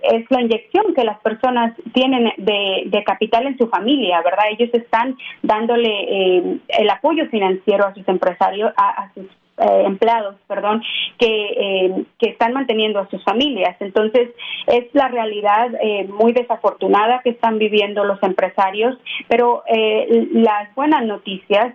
es 0.03 0.31
la 0.31 0.43
inyección 0.43 0.95
que 0.95 1.05
las 1.05 1.19
personas 1.21 1.75
tienen 1.95 2.33
de, 2.37 3.03
capital 3.05 3.47
en 3.47 3.59
su 3.59 3.69
familia, 3.69 4.21
¿verdad? 4.23 4.47
Ellos 4.51 4.71
están 4.73 5.17
dándole 5.43 5.89
eh, 5.89 6.59
el 6.69 6.91
apoyo 6.91 7.27
financiero 7.27 7.87
a 7.87 7.95
sus 7.95 8.07
empresarios, 8.09 8.73
a 8.77 9.11
sus 9.15 9.27
eh, 9.63 9.85
empleados, 9.87 10.35
perdón, 10.49 10.83
que, 11.19 11.27
eh, 11.27 12.05
que 12.19 12.31
están 12.31 12.53
manteniendo 12.53 12.99
a 12.99 13.09
sus 13.09 13.23
familias. 13.23 13.77
Entonces, 13.79 14.31
es 14.67 14.87
la 14.93 15.07
realidad 15.07 15.71
eh, 15.81 16.09
muy 16.09 16.33
desafortunada 16.33 17.21
que 17.23 17.31
están 17.31 17.59
viviendo 17.59 18.05
los 18.05 18.21
empresarios, 18.23 18.99
pero 19.29 19.63
las 20.33 20.75
buenas 20.75 21.05
noticias 21.05 21.75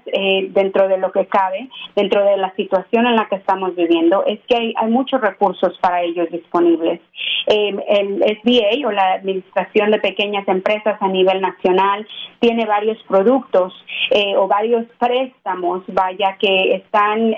dentro 0.50 0.88
de 0.88 0.98
lo 0.98 1.12
que 1.12 1.26
cabe, 1.26 1.70
dentro 1.96 2.24
de 2.24 2.38
la 2.38 2.54
situación 2.56 3.08
en 3.08 3.16
la 3.16 3.28
que 3.28 3.36
estamos 3.36 3.76
viviendo, 3.76 4.26
es 4.26 4.40
que 4.48 4.58
hay, 4.58 4.74
hay 4.76 4.90
muchos 4.90 5.22
recursos 5.22 5.78
para 5.80 6.02
ellos 6.02 6.30
disponibles. 6.32 7.00
el 7.48 8.40
SBA 8.42 8.88
o 8.88 8.92
la 8.92 9.14
Administración 9.14 9.92
de 9.92 10.00
Pequeñas 10.00 10.48
Empresas 10.48 11.02
a 11.02 11.08
nivel 11.08 11.42
nacional 11.42 12.08
tiene 12.40 12.66
varios 12.66 13.02
productos 13.04 13.74
o 14.38 14.48
varios 14.48 14.86
préstamos, 15.00 15.84
vaya, 15.88 16.38
que 16.40 16.76
están 16.76 17.34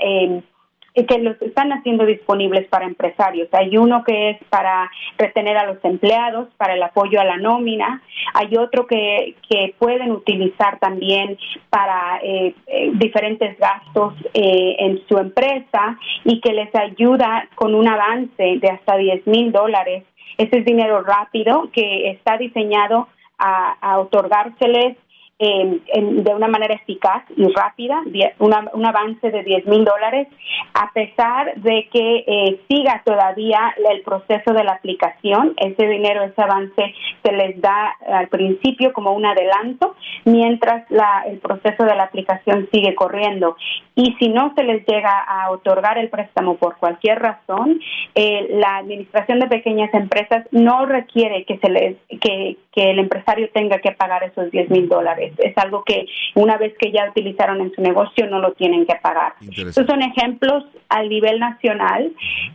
que 0.94 1.18
los 1.20 1.42
están 1.42 1.72
haciendo 1.72 2.06
disponibles 2.06 2.68
para 2.68 2.86
empresarios. 2.86 3.48
Hay 3.54 3.78
uno 3.78 4.04
que 4.04 4.32
es 4.32 4.38
para 4.50 4.90
retener 5.18 5.58
a 5.58 5.66
los 5.66 5.84
empleados, 5.84 6.50
para 6.58 6.74
el 6.74 6.84
apoyo 6.84 7.20
a 7.20 7.26
la 7.26 7.38
nómina. 7.38 8.02
Hay 8.34 8.56
otro 8.58 8.88
que, 8.88 9.36
que 9.50 9.76
pueden 9.78 10.12
utilizar 10.12 10.80
también 10.80 11.38
para 11.70 12.20
eh, 12.24 12.56
eh, 12.68 12.92
diferentes 12.94 13.58
gastos 13.58 14.14
eh, 14.34 14.76
en 14.80 15.02
su 15.08 15.18
empresa 15.18 15.98
y 16.24 16.42
que 16.42 16.54
les 16.54 16.74
ayuda 16.76 17.48
con 17.56 17.76
un 17.76 17.88
avance 17.88 18.58
de 18.60 18.70
hasta 18.70 18.98
10 18.98 19.28
mil 19.28 19.52
dólares. 19.52 20.04
Ese 20.38 20.60
es 20.60 20.66
dinero 20.66 21.02
rápido 21.02 21.70
que 21.74 22.12
está 22.12 22.38
diseñado 22.38 23.08
a, 23.38 23.74
a 23.82 24.00
otorgárseles 24.00 24.98
de 25.40 26.34
una 26.36 26.50
manera 26.50 26.76
eficaz 26.76 27.24
y 27.38 27.48
rápida, 27.54 28.04
un 28.40 28.86
avance 28.86 29.32
de 29.32 29.42
10 29.42 29.68
mil 29.68 29.86
dólares, 29.86 30.28
a 30.74 30.92
pesar 30.92 31.56
de 31.56 31.88
que 31.92 32.26
eh, 32.28 32.60
siga 32.68 33.02
todavía 33.06 33.74
el 33.90 34.02
proceso 34.02 34.54
de 34.54 34.66
la 34.66 34.74
aplicación. 34.74 35.54
Ese 35.56 35.88
dinero, 35.88 36.24
ese 36.24 36.42
avance 36.42 36.94
se 37.24 37.32
les 37.32 37.60
da 37.62 37.96
al 38.06 38.28
principio 38.28 38.92
como 38.92 39.14
un 39.14 39.26
adelanto, 39.26 39.96
mientras 40.26 40.90
la, 40.92 41.24
el 41.26 41.40
proceso 41.40 41.86
de 41.86 41.96
la 41.96 42.04
aplicación 42.04 42.68
sigue 42.72 42.94
corriendo. 42.94 43.56
Y 43.96 44.16
si 44.20 44.28
no 44.30 44.54
se 44.56 44.64
les 44.64 44.86
llega 44.86 45.20
a 45.20 45.52
otorgar 45.52 45.98
el 45.98 46.10
préstamo 46.10 46.56
por 46.56 46.78
cualquier 46.78 47.20
razón, 47.20 47.80
eh, 48.16 48.48
la 48.52 48.78
Administración 48.78 49.40
de 49.40 49.48
Pequeñas 49.48 49.94
Empresas 49.94 50.46
no 50.52 50.86
requiere 50.86 51.46
que, 51.46 51.58
se 51.60 51.70
les, 51.70 51.98
que, 52.20 52.58
que 52.74 52.92
el 52.92 53.00
empresario 53.00 53.50
tenga 53.54 53.80
que 53.80 53.92
pagar 53.92 54.24
esos 54.24 54.52
10 54.52 54.70
mil 54.70 54.90
dólares 54.90 55.29
es, 55.38 55.58
algo 55.58 55.84
que 55.84 56.06
una 56.36 56.58
vez 56.58 56.74
que 56.78 56.92
ya 56.92 57.10
utilizaron 57.10 57.62
en 57.62 57.74
su 57.74 57.82
negocio 57.82 58.28
no 58.28 58.40
lo 58.40 58.54
tienen 58.54 58.86
que 58.86 58.96
pagar. 58.96 59.34
Estos 59.42 59.86
son 59.86 60.02
ejemplos 60.02 60.66
al 60.90 61.10
nivel 61.10 61.40
nacional 61.40 62.12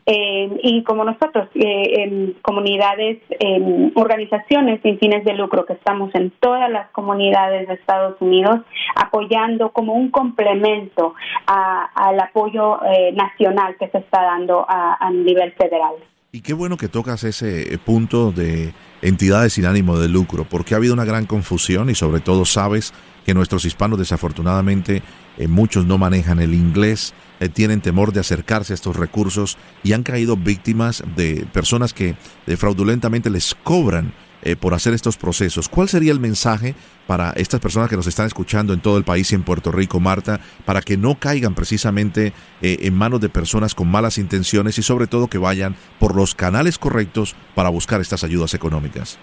eh, 0.07 0.51
y 0.63 0.83
como 0.83 1.05
nosotros, 1.05 1.49
eh, 1.55 2.03
en 2.03 2.37
comunidades, 2.43 3.19
en 3.31 3.93
organizaciones 3.95 4.81
sin 4.83 4.99
fines 4.99 5.25
de 5.25 5.35
lucro 5.35 5.65
que 5.67 5.75
estamos 5.75 6.15
en 6.15 6.31
todas 6.41 6.71
las 6.71 6.91
comunidades 6.91 7.69
de 7.69 7.75
Estados 7.75 8.17
Unidos 8.21 8.61
apoyando 8.97 9.71
como 9.71 9.95
un 9.95 10.11
complemento 10.11 11.15
al 11.47 12.21
apoyo 12.21 12.81
eh, 12.85 13.13
nacional 13.13 13.77
que 13.79 13.89
se 13.89 13.99
está 13.99 14.23
dando 14.23 14.65
a 14.69 15.11
nivel 15.11 15.53
federal. 15.53 15.95
Y 16.35 16.41
qué 16.41 16.53
bueno 16.53 16.77
que 16.77 16.89
tocas 16.89 17.23
ese 17.23 17.79
punto 17.85 18.33
de 18.33 18.75
entidades 19.03 19.53
sin 19.53 19.67
ánimo 19.67 20.01
de 20.01 20.09
lucro, 20.09 20.45
porque 20.45 20.75
ha 20.75 20.79
habido 20.79 20.93
una 20.93 21.05
gran 21.05 21.27
confusión 21.27 21.91
y 21.91 21.95
sobre 21.95 22.19
todo 22.19 22.45
sabes 22.45 22.93
que 23.25 23.35
nuestros 23.35 23.65
hispanos 23.65 24.01
desafortunadamente 24.01 25.05
eh, 25.39 25.47
muchos 25.47 25.87
no 25.87 25.97
manejan 25.97 26.41
el 26.41 26.53
inglés, 26.53 27.15
eh, 27.39 27.49
tienen 27.49 27.81
temor 27.81 28.13
de 28.13 28.19
acercarse 28.19 28.73
a 28.73 28.75
estos 28.75 28.97
recursos 28.97 29.59
y 29.85 29.93
han 29.93 30.03
caído 30.03 30.37
víctimas 30.37 31.05
de 31.15 31.47
personas 31.53 31.95
que 31.95 32.17
eh, 32.49 32.57
fraudulentamente 32.57 33.31
les 33.31 33.55
cobran 33.55 34.13
eh, 34.45 34.57
por 34.57 34.75
hacer 34.75 34.95
estos 34.95 35.17
procesos. 35.17 35.69
¿Cuál 35.69 35.89
sería 35.89 36.13
el 36.13 36.21
mensaje 36.21 36.75
para 37.07 37.31
estas 37.33 37.61
personas 37.61 37.89
que 37.89 37.97
nos 37.97 38.07
están 38.07 38.27
escuchando 38.27 38.73
en 38.73 38.81
todo 38.81 38.99
el 38.99 39.05
país 39.05 39.33
y 39.33 39.35
en 39.35 39.43
Puerto 39.43 39.73
Rico, 39.73 40.01
Marta, 40.01 40.41
para 40.65 40.83
que 40.83 40.97
no 40.97 41.19
caigan 41.19 41.55
precisamente 41.55 42.33
eh, 42.61 42.79
en 42.81 42.95
manos 42.95 43.21
de 43.21 43.29
personas 43.29 43.75
con 43.75 43.89
malas 43.89 44.19
intenciones 44.19 44.79
y 44.79 44.83
sobre 44.83 45.07
todo 45.07 45.29
que 45.29 45.39
vayan 45.39 45.77
por 45.99 46.15
los 46.15 46.35
canales 46.35 46.79
correctos 46.79 47.35
para 47.55 47.71
buscar 47.71 48.01
estas 48.01 48.23
ayudas 48.23 48.55
económicas? 48.55 49.19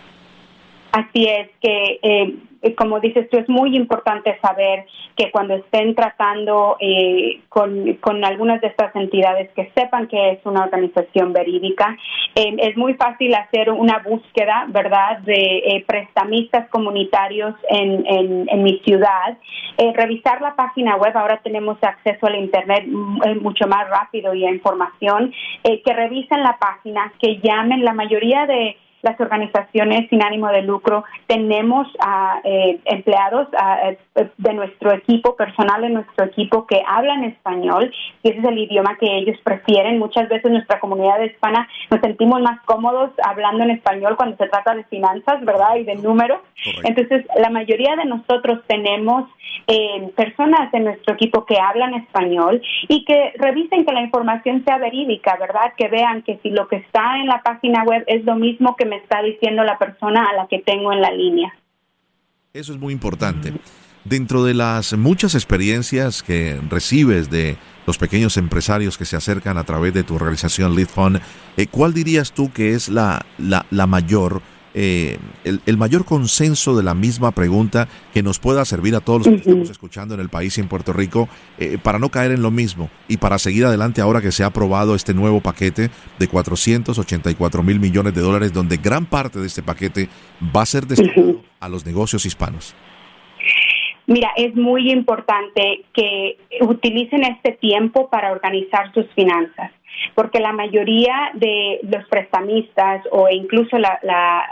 Así 0.92 1.26
es 1.26 1.50
que, 1.62 2.00
eh, 2.04 2.76
como 2.76 3.00
dices 3.00 3.30
tú, 3.30 3.38
es 3.38 3.48
muy 3.48 3.76
importante 3.78 4.38
saber 4.42 4.86
que 5.16 5.32
cuando 5.32 5.56
estén 5.56 5.96
tratando 5.96 6.76
eh, 6.82 7.40
con, 7.48 7.94
con, 7.96 8.24
algunas 8.26 8.60
de 8.60 8.68
estas 8.68 8.94
entidades, 8.96 9.50
que 9.56 9.72
sepan 9.74 10.08
que 10.08 10.32
es 10.32 10.40
una 10.46 10.66
organización 10.66 11.32
verídica. 11.32 11.98
Eh, 12.36 12.56
es 12.60 12.76
muy 12.76 12.94
fácil 12.96 13.34
hacer 13.36 13.72
una 13.72 14.00
búsqueda, 14.00 14.66
¿verdad?, 14.68 15.20
de 15.20 15.84
prestamistas 15.88 16.68
comunitarios 16.70 17.56
en, 17.70 18.06
en, 18.06 18.50
en 18.50 18.64
mi 18.64 18.80
ciudad. 18.80 19.38
revisar 19.96 20.42
la 20.42 20.56
página 20.56 20.98
web, 20.98 21.16
ahora 21.16 21.40
tenemos 21.42 21.78
acceso 21.82 22.28
al 22.28 22.36
Internet 22.36 22.86
mucho 23.42 23.66
más 23.68 23.90
rápido 23.90 24.34
y 24.34 24.46
a 24.46 24.52
información. 24.52 25.34
que 25.64 25.94
revisen 25.94 26.44
la 26.44 26.58
página, 26.60 27.14
que 27.20 27.40
llamen 27.40 27.84
la 27.84 27.94
mayoría 27.94 28.46
de 28.46 28.76
las 29.02 29.20
organizaciones 29.20 30.10
sin 30.10 30.24
ánimo 30.24 30.48
de 30.50 30.62
lucro, 30.62 31.04
tenemos 31.28 31.88
eh, 32.44 32.80
empleados 32.86 33.48
eh, 33.86 33.98
de 34.38 34.54
nuestro 34.54 34.92
equipo, 34.94 35.36
personal 35.36 35.82
de 35.82 35.90
nuestro 35.90 36.26
equipo 36.26 36.66
que 36.68 36.82
hablan 36.86 37.24
español 37.24 37.92
y 38.24 38.30
ese 38.30 38.40
es 38.40 38.46
el 38.46 38.58
idioma 38.58 38.98
que 39.00 39.08
ellos 39.18 39.38
prefieren. 39.44 40.00
Muchas 40.00 40.30
veces 40.30 40.52
nuestra 40.52 40.80
comunidad 40.80 41.22
hispana 41.22 41.68
nos 41.90 42.02
sentimos 42.02 42.42
más 42.42 42.60
cómodos 42.66 43.12
hablando 43.24 43.64
en 43.64 43.72
español 43.72 44.16
cuando 44.16 44.38
se 44.38 44.48
trata 44.48 44.76
de 44.76 44.84
finanzas, 44.86 45.44
¿verdad? 45.44 45.76
Y 45.76 45.84
de 45.84 45.96
números. 45.96 46.40
Entonces, 46.84 47.26
la 47.38 47.50
mayoría 47.50 47.96
de 47.96 48.06
nosotros 48.06 48.62
tenemos 48.68 49.28
eh, 49.68 50.12
personas 50.16 50.72
de 50.72 50.80
nuestro 50.80 51.14
equipo 51.14 51.46
que 51.46 51.58
hablan 51.60 51.94
español 51.94 52.62
y 52.88 53.06
que 53.06 53.34
revisen 53.38 53.86
que 53.86 53.94
la 53.94 54.02
información 54.02 54.64
sea 54.66 54.78
verídica, 54.78 55.38
¿verdad? 55.40 55.74
Que 55.78 55.88
vean 55.88 56.24
que 56.24 56.38
si 56.44 56.50
lo 56.50 56.68
que 56.68 56.78
está 56.78 57.18
en 57.18 57.28
la 57.28 57.42
página 57.42 57.84
web 57.84 58.04
es 58.08 58.24
lo 58.26 58.36
mismo 58.36 58.76
que 58.76 58.86
me 58.92 58.98
está 58.98 59.24
diciendo 59.24 59.64
la 59.64 59.80
persona 59.80 60.28
a 60.30 60.36
la 60.36 60.48
que 60.48 60.60
tengo 60.60 60.92
en 60.92 61.00
la 61.02 61.12
línea. 61.12 61.54
Eso 62.54 62.74
es 62.74 62.80
muy 62.80 62.92
importante. 62.92 63.54
Dentro 64.04 64.44
de 64.44 64.54
las 64.54 64.94
muchas 64.98 65.34
experiencias 65.34 66.22
que 66.22 66.60
recibes 66.70 67.30
de 67.30 67.56
los 67.88 67.98
pequeños 67.98 68.36
empresarios 68.36 68.98
que 68.98 69.06
se 69.06 69.16
acercan 69.16 69.58
a 69.58 69.64
través 69.64 69.94
de 69.94 70.04
tu 70.04 70.16
organización 70.16 70.76
Lead 70.76 70.90
Fund, 70.90 71.22
eh, 71.56 71.68
¿cuál 71.68 71.94
dirías 71.94 72.34
tú 72.34 72.52
que 72.52 72.74
es 72.74 72.90
la, 72.90 73.26
la 73.38 73.88
mayor 73.88 74.42
eh, 74.74 75.18
el, 75.44 75.78
mayor 75.78 76.06
consenso 76.06 76.78
de 76.78 76.84
la 76.84 76.94
misma 76.94 77.32
pregunta 77.32 77.88
que 78.14 78.24
nos 78.24 78.40
pueda 78.40 78.64
servir 78.64 78.96
a 78.96 79.02
todos 79.02 79.20
los 79.20 79.28
que 79.28 79.36
estamos 79.42 79.70
escuchando 79.70 80.14
en 80.14 80.22
el 80.22 80.30
país 80.30 80.58
y 80.58 80.62
en 80.62 80.70
Puerto 80.70 80.94
Rico 80.94 81.28
eh, 81.58 81.78
para 81.82 82.00
no 82.00 82.10
caer 82.10 82.32
en 82.32 82.42
lo 82.42 82.52
mismo 82.52 82.90
y 83.08 83.18
para 83.18 83.38
seguir 83.38 83.66
adelante 83.66 84.00
ahora 84.00 84.22
que 84.22 84.32
se 84.32 84.44
ha 84.44 84.48
aprobado 84.48 84.96
este 84.96 85.14
nuevo 85.14 85.42
paquete 85.42 85.90
de 86.18 86.28
484 86.28 87.64
mil 87.64 87.80
millones 87.80 88.14
de 88.14 88.22
dólares 88.22 88.54
donde 88.54 88.78
gran 88.78 89.06
parte 89.06 89.40
de 89.40 89.48
este 89.48 89.62
paquete 89.62 90.08
va 90.56 90.62
a 90.62 90.66
ser 90.66 90.86
destinado 90.86 91.42
a 91.60 91.68
los 91.68 91.86
negocios 91.86 92.26
hispanos. 92.26 92.76
Mira, 94.08 94.30
es 94.36 94.56
muy 94.56 94.92
importante 94.92 95.84
que 95.94 96.38
utilicen 96.62 97.24
este 97.24 97.54
tiempo 97.54 98.10
para 98.10 98.32
organizar 98.32 98.94
sus 98.94 99.06
finanzas 99.16 99.72
porque 100.16 100.40
la 100.40 100.54
mayoría 100.54 101.32
de 101.34 101.80
los 101.84 102.06
prestamistas 102.08 103.04
o 103.12 103.30
incluso 103.30 103.78
la, 103.78 104.00
la, 104.04 104.44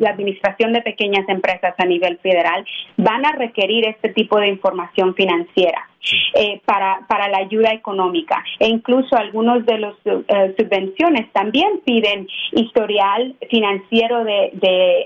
la, 0.00 0.10
Administración 0.10 0.72
de 0.72 0.82
Pequeñas 0.82 1.28
Empresas 1.28 1.74
a 1.78 1.84
nivel 1.84 2.18
federal 2.18 2.64
van 2.96 3.24
a 3.26 3.32
requerir 3.32 3.86
este 3.86 4.10
tipo 4.10 4.38
de 4.38 4.48
información 4.48 5.14
financiera. 5.14 5.88
Eh, 6.34 6.60
para, 6.64 7.00
para 7.08 7.28
la 7.28 7.38
ayuda 7.38 7.72
económica. 7.72 8.44
E 8.60 8.68
incluso 8.68 9.16
algunos 9.16 9.66
de 9.66 9.78
los 9.78 9.96
eh, 10.04 10.54
subvenciones 10.56 11.32
también 11.32 11.80
piden 11.84 12.28
historial 12.52 13.34
financiero 13.50 14.22
de, 14.22 14.50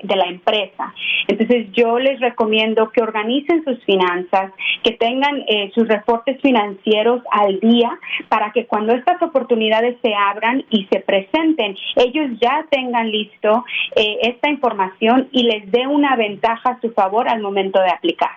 de, 0.03 0.17
la 0.17 0.27
empresa. 0.27 0.93
Entonces 1.27 1.69
yo 1.73 1.99
les 1.99 2.21
recomiendo 2.21 2.91
que 2.91 3.03
organicen 3.03 3.65
sus 3.65 3.83
finanzas, 3.85 4.53
que 4.83 4.91
tengan 4.93 5.43
eh, 5.47 5.71
sus 5.75 5.89
reportes 5.89 6.39
financieros 6.43 7.23
al 7.31 7.61
día 7.61 7.99
para 8.29 8.53
que 8.53 8.67
cuando 8.67 8.93
estas 8.93 9.23
oportunidades 9.23 9.97
se 10.03 10.13
abran 10.15 10.65
y 10.69 10.87
se 10.93 11.01
presenten, 11.01 11.77
ellos 11.97 12.39
ya 12.41 12.67
tengan 12.71 13.11
listo 13.11 13.65
esta 13.97 14.51
información 14.51 15.29
y 15.33 15.45
les 15.45 15.71
dé 15.71 15.87
una 15.87 16.17
ventaja 16.17 16.71
a 16.71 16.81
su 16.81 16.91
favor 16.93 17.29
al 17.29 17.41
momento 17.41 17.81
de 17.81 17.91
aplicar. 17.91 18.31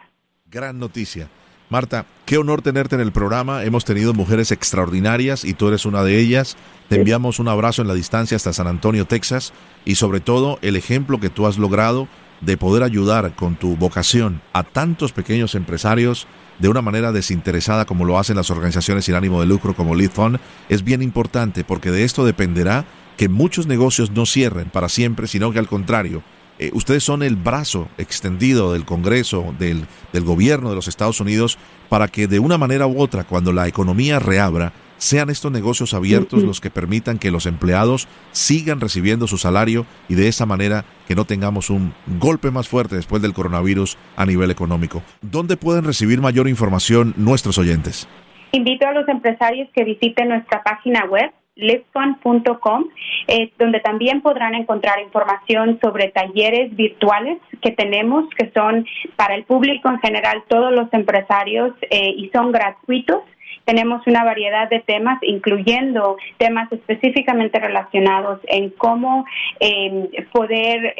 Gran 0.49 0.79
noticia. 0.79 1.27
Marta, 1.69 2.05
qué 2.25 2.37
honor 2.37 2.61
tenerte 2.61 2.95
en 2.95 3.01
el 3.01 3.11
programa. 3.11 3.63
Hemos 3.63 3.85
tenido 3.85 4.13
mujeres 4.13 4.51
extraordinarias 4.51 5.43
y 5.43 5.53
tú 5.53 5.69
eres 5.69 5.85
una 5.85 6.03
de 6.03 6.19
ellas. 6.19 6.55
Te 6.89 6.97
enviamos 6.97 7.39
un 7.39 7.47
abrazo 7.47 7.81
en 7.81 7.87
la 7.87 7.93
distancia 7.93 8.35
hasta 8.35 8.53
San 8.53 8.67
Antonio, 8.67 9.05
Texas, 9.05 9.53
y 9.85 9.95
sobre 9.95 10.19
todo 10.19 10.59
el 10.61 10.75
ejemplo 10.75 11.19
que 11.19 11.29
tú 11.29 11.47
has 11.47 11.57
logrado 11.57 12.07
de 12.41 12.57
poder 12.57 12.83
ayudar 12.83 13.35
con 13.35 13.55
tu 13.55 13.75
vocación 13.77 14.41
a 14.51 14.63
tantos 14.63 15.13
pequeños 15.13 15.55
empresarios 15.55 16.27
de 16.59 16.69
una 16.69 16.81
manera 16.81 17.11
desinteresada 17.11 17.85
como 17.85 18.05
lo 18.05 18.19
hacen 18.19 18.35
las 18.35 18.51
organizaciones 18.51 19.05
sin 19.05 19.15
ánimo 19.15 19.39
de 19.39 19.47
lucro 19.47 19.73
como 19.73 19.95
Lead 19.95 20.11
Fund 20.11 20.39
es 20.69 20.83
bien 20.83 21.01
importante 21.01 21.63
porque 21.63 21.89
de 21.89 22.03
esto 22.03 22.25
dependerá 22.25 22.85
que 23.17 23.29
muchos 23.29 23.65
negocios 23.65 24.11
no 24.11 24.25
cierren 24.25 24.69
para 24.69 24.89
siempre, 24.89 25.27
sino 25.27 25.51
que 25.51 25.59
al 25.59 25.67
contrario, 25.67 26.23
eh, 26.59 26.71
ustedes 26.73 27.03
son 27.03 27.23
el 27.23 27.35
brazo 27.35 27.87
extendido 27.97 28.73
del 28.73 28.85
Congreso, 28.85 29.53
del, 29.59 29.85
del 30.11 30.23
gobierno 30.23 30.69
de 30.69 30.75
los 30.75 30.87
Estados 30.87 31.19
Unidos, 31.19 31.57
para 31.89 32.07
que 32.07 32.27
de 32.27 32.39
una 32.39 32.57
manera 32.57 32.87
u 32.87 32.99
otra, 32.99 33.23
cuando 33.23 33.51
la 33.51 33.67
economía 33.67 34.19
reabra, 34.19 34.73
sean 34.97 35.29
estos 35.29 35.51
negocios 35.51 35.93
abiertos 35.93 36.43
los 36.43 36.61
que 36.61 36.69
permitan 36.69 37.19
que 37.19 37.29
los 37.29 37.45
empleados 37.45 38.07
sigan 38.31 38.79
recibiendo 38.79 39.27
su 39.27 39.37
salario 39.37 39.85
y 40.07 40.15
de 40.15 40.29
esa 40.29 40.45
manera 40.45 40.85
que 41.07 41.15
no 41.15 41.25
tengamos 41.25 41.69
un 41.69 41.93
golpe 42.19 42.51
más 42.51 42.69
fuerte 42.69 42.95
después 42.95 43.21
del 43.21 43.33
coronavirus 43.33 43.97
a 44.15 44.25
nivel 44.25 44.49
económico. 44.49 45.03
¿Dónde 45.21 45.57
pueden 45.57 45.83
recibir 45.83 46.21
mayor 46.21 46.47
información 46.47 47.13
nuestros 47.17 47.57
oyentes? 47.57 48.07
Invito 48.53 48.87
a 48.87 48.93
los 48.93 49.07
empresarios 49.09 49.67
que 49.73 49.83
visiten 49.83 50.29
nuestra 50.29 50.63
página 50.63 51.03
web 51.05 51.31
liftfund.com, 51.55 52.85
eh, 53.27 53.51
donde 53.59 53.79
también 53.79 54.21
podrán 54.21 54.55
encontrar 54.55 54.99
información 54.99 55.79
sobre 55.81 56.09
talleres 56.09 56.75
virtuales 56.75 57.37
que 57.61 57.71
tenemos, 57.71 58.29
que 58.35 58.51
son 58.51 58.85
para 59.15 59.35
el 59.35 59.43
público 59.43 59.89
en 59.89 59.99
general, 59.99 60.43
todos 60.47 60.73
los 60.73 60.91
empresarios, 60.93 61.73
eh, 61.89 62.13
y 62.17 62.29
son 62.29 62.51
gratuitos. 62.51 63.21
Tenemos 63.65 64.05
una 64.07 64.25
variedad 64.25 64.69
de 64.69 64.81
temas, 64.81 65.19
incluyendo 65.21 66.17
temas 66.37 66.69
específicamente 66.71 67.59
relacionados 67.59 68.41
en 68.47 68.71
cómo 68.71 69.25
eh, 69.59 70.09
poder 70.33 70.95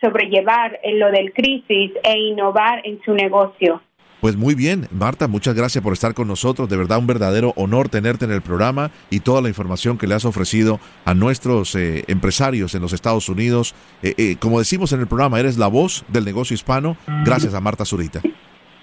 sobrellevar 0.00 0.80
lo 0.94 1.12
del 1.12 1.32
crisis 1.32 1.92
e 2.02 2.18
innovar 2.18 2.80
en 2.84 3.00
su 3.02 3.14
negocio. 3.14 3.80
Pues 4.20 4.36
muy 4.36 4.54
bien, 4.54 4.88
Marta, 4.90 5.28
muchas 5.28 5.54
gracias 5.54 5.82
por 5.82 5.92
estar 5.92 6.14
con 6.14 6.28
nosotros. 6.28 6.68
De 6.68 6.76
verdad, 6.76 6.98
un 6.98 7.06
verdadero 7.06 7.52
honor 7.56 7.88
tenerte 7.88 8.24
en 8.24 8.32
el 8.32 8.42
programa 8.42 8.90
y 9.10 9.20
toda 9.20 9.42
la 9.42 9.48
información 9.48 9.98
que 9.98 10.06
le 10.06 10.14
has 10.14 10.24
ofrecido 10.24 10.80
a 11.04 11.14
nuestros 11.14 11.74
eh, 11.74 12.04
empresarios 12.08 12.74
en 12.74 12.82
los 12.82 12.92
Estados 12.92 13.28
Unidos. 13.28 13.74
Eh, 14.02 14.14
eh, 14.16 14.36
como 14.40 14.58
decimos 14.58 14.92
en 14.92 15.00
el 15.00 15.06
programa, 15.06 15.38
eres 15.38 15.58
la 15.58 15.68
voz 15.68 16.04
del 16.08 16.24
negocio 16.24 16.54
hispano. 16.54 16.96
Gracias 17.24 17.54
a 17.54 17.60
Marta 17.60 17.84
Zurita. 17.84 18.20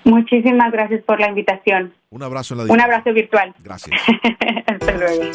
Muchísimas 0.05 0.71
gracias 0.71 1.01
por 1.03 1.19
la 1.19 1.29
invitación. 1.29 1.93
Un 2.09 2.23
abrazo 2.23 2.53
en 2.53 2.67
la 2.67 2.73
Un 2.73 2.81
abrazo 2.81 3.13
virtual. 3.13 3.53
Gracias. 3.63 3.99
Hasta 4.67 4.91
luego. 4.97 5.31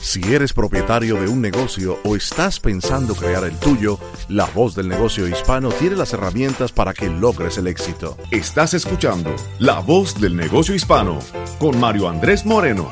Si 0.00 0.22
eres 0.32 0.52
propietario 0.52 1.20
de 1.20 1.28
un 1.28 1.40
negocio 1.40 1.98
o 2.04 2.14
estás 2.14 2.60
pensando 2.60 3.14
crear 3.14 3.44
el 3.44 3.58
tuyo, 3.58 3.98
La 4.28 4.46
Voz 4.46 4.74
del 4.74 4.88
Negocio 4.88 5.26
Hispano 5.26 5.70
tiene 5.70 5.96
las 5.96 6.12
herramientas 6.12 6.72
para 6.72 6.94
que 6.94 7.08
logres 7.08 7.58
el 7.58 7.66
éxito. 7.66 8.16
Estás 8.30 8.74
escuchando 8.74 9.34
La 9.58 9.80
Voz 9.80 10.20
del 10.20 10.36
Negocio 10.36 10.74
Hispano 10.74 11.18
con 11.58 11.78
Mario 11.80 12.08
Andrés 12.08 12.46
Moreno. 12.46 12.88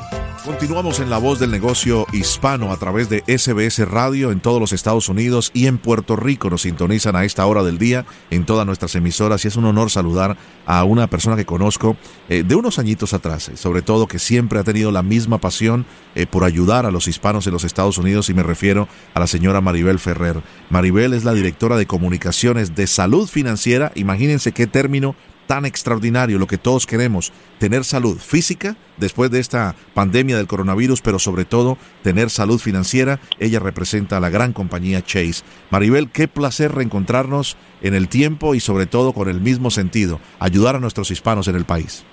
Continuamos 0.47 1.01
en 1.01 1.09
la 1.09 1.17
voz 1.17 1.39
del 1.39 1.51
negocio 1.51 2.07
hispano 2.13 2.71
a 2.71 2.77
través 2.77 3.09
de 3.09 3.21
SBS 3.27 3.85
Radio 3.85 4.31
en 4.31 4.39
todos 4.39 4.61
los 4.61 4.71
Estados 4.71 5.09
Unidos 5.09 5.51
y 5.53 5.67
en 5.67 5.77
Puerto 5.77 6.15
Rico. 6.15 6.49
Nos 6.49 6.61
sintonizan 6.61 7.17
a 7.17 7.25
esta 7.25 7.45
hora 7.45 7.63
del 7.63 7.77
día 7.77 8.05
en 8.29 8.45
todas 8.45 8.65
nuestras 8.65 8.95
emisoras 8.95 9.43
y 9.43 9.49
es 9.49 9.57
un 9.57 9.65
honor 9.65 9.91
saludar 9.91 10.37
a 10.65 10.85
una 10.85 11.07
persona 11.07 11.35
que 11.35 11.45
conozco 11.45 11.97
eh, 12.29 12.43
de 12.47 12.55
unos 12.55 12.79
añitos 12.79 13.13
atrás, 13.13 13.49
eh, 13.49 13.57
sobre 13.57 13.81
todo 13.81 14.07
que 14.07 14.19
siempre 14.19 14.57
ha 14.57 14.63
tenido 14.63 14.89
la 14.89 15.03
misma 15.03 15.37
pasión 15.39 15.85
eh, 16.15 16.27
por 16.27 16.45
ayudar 16.45 16.85
a 16.85 16.91
los 16.91 16.96
hispanos 17.05 17.45
en 17.45 17.53
los 17.53 17.65
Estados 17.65 17.99
Unidos 17.99 18.29
y 18.29 18.33
me 18.33 18.41
refiero 18.41 18.87
a 19.13 19.19
la 19.19 19.27
señora 19.27 19.61
Maribel 19.61 19.99
Ferrer. 19.99 20.41
Maribel 20.71 21.13
es 21.13 21.25
la 21.25 21.33
directora 21.33 21.75
de 21.75 21.85
comunicaciones 21.85 22.73
de 22.73 22.87
salud 22.87 23.27
financiera. 23.27 23.91
Imagínense 23.93 24.53
qué 24.53 24.65
término 24.65 25.15
tan 25.47 25.65
extraordinario, 25.65 26.37
lo 26.37 26.45
que 26.45 26.57
todos 26.57 26.85
queremos, 26.85 27.33
tener 27.57 27.83
salud 27.83 28.19
física 28.19 28.75
después 28.97 29.31
de 29.31 29.39
esta 29.39 29.75
pandemia 29.93 30.37
del 30.37 30.47
coronavirus, 30.47 31.01
pero 31.01 31.19
sobre 31.19 31.45
todo 31.45 31.77
tener 32.03 32.29
salud 32.29 32.59
financiera. 32.59 33.19
Ella 33.39 33.59
representa 33.59 34.17
a 34.17 34.19
la 34.19 34.29
gran 34.29 34.53
compañía 34.53 35.01
Chase. 35.01 35.43
Maribel, 35.71 36.11
qué 36.11 36.27
placer 36.27 36.73
reencontrarnos 36.73 37.57
en 37.81 37.95
el 37.95 38.09
tiempo 38.09 38.53
y 38.53 38.59
sobre 38.59 38.85
todo 38.85 39.13
con 39.13 39.29
el 39.29 39.41
mismo 39.41 39.71
sentido, 39.71 40.19
ayudar 40.39 40.75
a 40.75 40.79
nuestros 40.79 41.09
hispanos 41.09 41.47
en 41.47 41.55
el 41.55 41.65
país. 41.65 42.05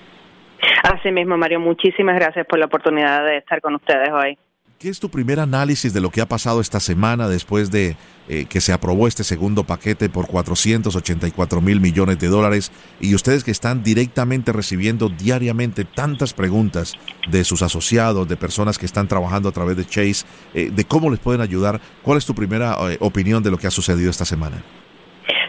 Así 0.83 1.11
mismo, 1.11 1.37
Mario, 1.37 1.59
muchísimas 1.59 2.15
gracias 2.15 2.45
por 2.47 2.57
la 2.57 2.65
oportunidad 2.65 3.25
de 3.25 3.37
estar 3.37 3.61
con 3.61 3.75
ustedes 3.75 4.09
hoy. 4.11 4.37
¿Qué 4.85 4.91
es 4.91 4.99
tu 4.99 5.09
primer 5.09 5.39
análisis 5.39 5.93
de 5.93 5.99
lo 5.99 6.11
que 6.11 6.21
ha 6.21 6.27
pasado 6.27 6.61
esta 6.61 6.79
semana 6.79 7.27
después 7.27 7.71
de 7.71 7.97
eh, 8.29 8.45
que 8.45 8.61
se 8.61 8.71
aprobó 8.71 9.07
este 9.07 9.23
segundo 9.23 9.63
paquete 9.63 10.09
por 10.09 10.27
484 10.27 11.59
mil 11.59 11.81
millones 11.81 12.19
de 12.19 12.27
dólares? 12.27 12.71
Y 13.01 13.15
ustedes 13.15 13.43
que 13.43 13.49
están 13.49 13.81
directamente 13.81 14.51
recibiendo 14.51 15.09
diariamente 15.09 15.85
tantas 15.85 16.33
preguntas 16.33 16.93
de 17.31 17.43
sus 17.43 17.63
asociados, 17.63 18.27
de 18.27 18.37
personas 18.37 18.77
que 18.77 18.85
están 18.85 19.07
trabajando 19.07 19.49
a 19.49 19.53
través 19.53 19.75
de 19.75 19.87
Chase, 19.87 20.23
eh, 20.53 20.69
de 20.71 20.85
cómo 20.85 21.09
les 21.09 21.19
pueden 21.19 21.41
ayudar, 21.41 21.81
¿cuál 22.03 22.19
es 22.19 22.25
tu 22.27 22.35
primera 22.35 22.77
eh, 22.91 22.97
opinión 22.99 23.41
de 23.41 23.49
lo 23.49 23.57
que 23.57 23.65
ha 23.65 23.71
sucedido 23.71 24.11
esta 24.11 24.23
semana? 24.23 24.63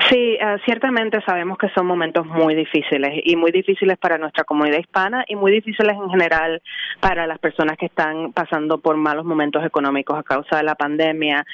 Sí, 0.08 0.38
uh, 0.40 0.58
ciertamente 0.64 1.20
sabemos 1.26 1.58
que 1.58 1.68
son 1.70 1.86
momentos 1.86 2.24
muy 2.26 2.54
difíciles 2.54 3.22
y 3.24 3.34
muy 3.34 3.50
difíciles 3.50 3.98
para 3.98 4.18
nuestra 4.18 4.44
comunidad 4.44 4.78
hispana 4.78 5.24
y 5.26 5.34
muy 5.34 5.50
difíciles 5.50 5.96
en 5.96 6.08
general 6.10 6.62
para 7.00 7.26
las 7.26 7.40
personas 7.40 7.76
que 7.76 7.86
están 7.86 8.32
pasando 8.32 8.78
por 8.78 8.96
malos 8.96 9.24
momentos 9.24 9.64
económicos 9.64 10.16
a 10.16 10.22
causa 10.22 10.58
de 10.58 10.62
la 10.62 10.76
pandemia. 10.76 11.44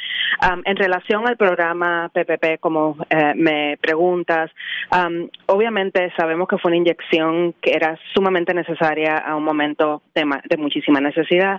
Um, 0.43 0.61
en 0.67 0.77
relación 0.77 1.27
al 1.27 1.39
programa 1.39 2.11
PPP, 2.13 2.61
como 2.61 2.97
eh, 3.09 3.33
me 3.37 3.79
preguntas, 3.81 4.51
um, 4.91 5.29
obviamente 5.47 6.13
sabemos 6.17 6.47
que 6.47 6.59
fue 6.59 6.71
una 6.71 6.77
inyección 6.77 7.55
que 7.63 7.73
era 7.73 7.99
sumamente 8.15 8.53
necesaria 8.53 9.17
a 9.17 9.35
un 9.35 9.45
momento 9.45 10.03
de, 10.15 10.25
de 10.45 10.57
muchísima 10.59 11.01
necesidad. 11.01 11.59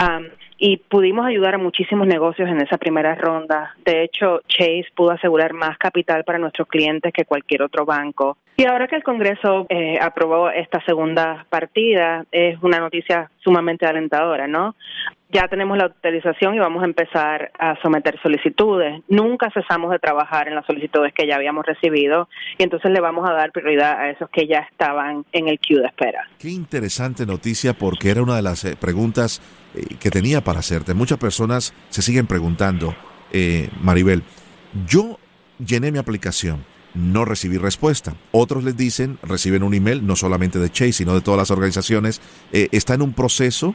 Um, 0.00 0.26
y 0.64 0.76
pudimos 0.76 1.26
ayudar 1.26 1.56
a 1.56 1.58
muchísimos 1.58 2.06
negocios 2.06 2.48
en 2.48 2.60
esa 2.60 2.78
primera 2.78 3.16
ronda. 3.16 3.74
De 3.84 4.04
hecho, 4.04 4.42
Chase 4.46 4.86
pudo 4.94 5.10
asegurar 5.10 5.54
más 5.54 5.76
capital 5.76 6.22
para 6.22 6.38
nuestros 6.38 6.68
clientes 6.68 7.12
que 7.12 7.24
cualquier 7.24 7.62
otro 7.62 7.84
banco. 7.84 8.38
Y 8.56 8.64
ahora 8.66 8.86
que 8.86 8.94
el 8.94 9.02
Congreso 9.02 9.66
eh, 9.68 9.98
aprobó 10.00 10.50
esta 10.50 10.80
segunda 10.84 11.46
partida, 11.50 12.24
es 12.30 12.62
una 12.62 12.78
noticia 12.78 13.28
sumamente 13.42 13.86
alentadora, 13.86 14.46
¿no? 14.46 14.76
Ya 15.32 15.48
tenemos 15.48 15.78
la 15.78 15.84
autorización 15.84 16.54
y 16.54 16.60
vamos 16.60 16.82
a 16.82 16.86
empezar 16.86 17.50
a 17.58 17.74
someter 17.82 18.20
solicitudes. 18.22 19.02
Nunca 19.08 19.50
cesamos 19.50 19.90
de 19.90 19.98
trabajar 19.98 20.46
en 20.46 20.54
las 20.54 20.66
solicitudes 20.66 21.12
que 21.12 21.26
ya 21.26 21.36
habíamos 21.36 21.66
recibido 21.66 22.28
y 22.56 22.62
entonces 22.62 22.92
le 22.92 23.00
vamos 23.00 23.28
a 23.28 23.32
dar 23.32 23.50
prioridad 23.50 23.98
a 23.98 24.10
esos 24.10 24.30
que 24.30 24.46
ya 24.46 24.58
estaban 24.70 25.24
en 25.32 25.48
el 25.48 25.58
queue 25.58 25.80
de 25.80 25.86
espera. 25.86 26.28
Qué 26.38 26.50
interesante 26.50 27.26
noticia 27.26 27.72
porque 27.72 28.10
era 28.10 28.22
una 28.22 28.36
de 28.36 28.42
las 28.42 28.64
eh, 28.64 28.76
preguntas 28.78 29.40
eh, 29.74 29.96
que 29.98 30.10
tenía 30.10 30.44
para 30.44 30.60
hacerte. 30.60 30.94
Muchas 30.94 31.18
personas 31.18 31.72
se 31.90 32.02
siguen 32.02 32.26
preguntando, 32.26 32.94
eh, 33.32 33.70
Maribel, 33.82 34.22
yo 34.86 35.18
llené 35.64 35.92
mi 35.92 35.98
aplicación, 35.98 36.64
no 36.94 37.24
recibí 37.24 37.56
respuesta. 37.56 38.14
Otros 38.32 38.64
les 38.64 38.76
dicen, 38.76 39.18
reciben 39.22 39.62
un 39.62 39.74
email, 39.74 40.06
no 40.06 40.16
solamente 40.16 40.58
de 40.58 40.70
Chase, 40.70 40.92
sino 40.92 41.14
de 41.14 41.22
todas 41.22 41.38
las 41.38 41.50
organizaciones, 41.50 42.20
eh, 42.52 42.68
está 42.72 42.94
en 42.94 43.02
un 43.02 43.12
proceso, 43.14 43.74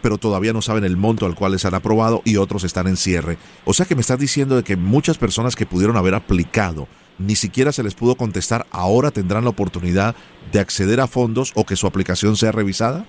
pero 0.00 0.16
todavía 0.16 0.52
no 0.52 0.62
saben 0.62 0.84
el 0.84 0.96
monto 0.96 1.26
al 1.26 1.34
cual 1.34 1.50
les 1.50 1.64
han 1.64 1.74
aprobado 1.74 2.22
y 2.24 2.36
otros 2.36 2.62
están 2.62 2.86
en 2.86 2.96
cierre. 2.96 3.36
O 3.64 3.74
sea 3.74 3.84
que 3.84 3.96
me 3.96 4.00
estás 4.00 4.20
diciendo 4.20 4.54
de 4.54 4.62
que 4.62 4.76
muchas 4.76 5.18
personas 5.18 5.56
que 5.56 5.66
pudieron 5.66 5.96
haber 5.96 6.14
aplicado, 6.14 6.86
ni 7.18 7.34
siquiera 7.34 7.72
se 7.72 7.82
les 7.82 7.94
pudo 7.94 8.14
contestar, 8.14 8.66
ahora 8.70 9.10
tendrán 9.10 9.42
la 9.42 9.50
oportunidad 9.50 10.14
de 10.52 10.60
acceder 10.60 11.00
a 11.00 11.08
fondos 11.08 11.50
o 11.56 11.66
que 11.66 11.74
su 11.74 11.88
aplicación 11.88 12.36
sea 12.36 12.52
revisada. 12.52 13.06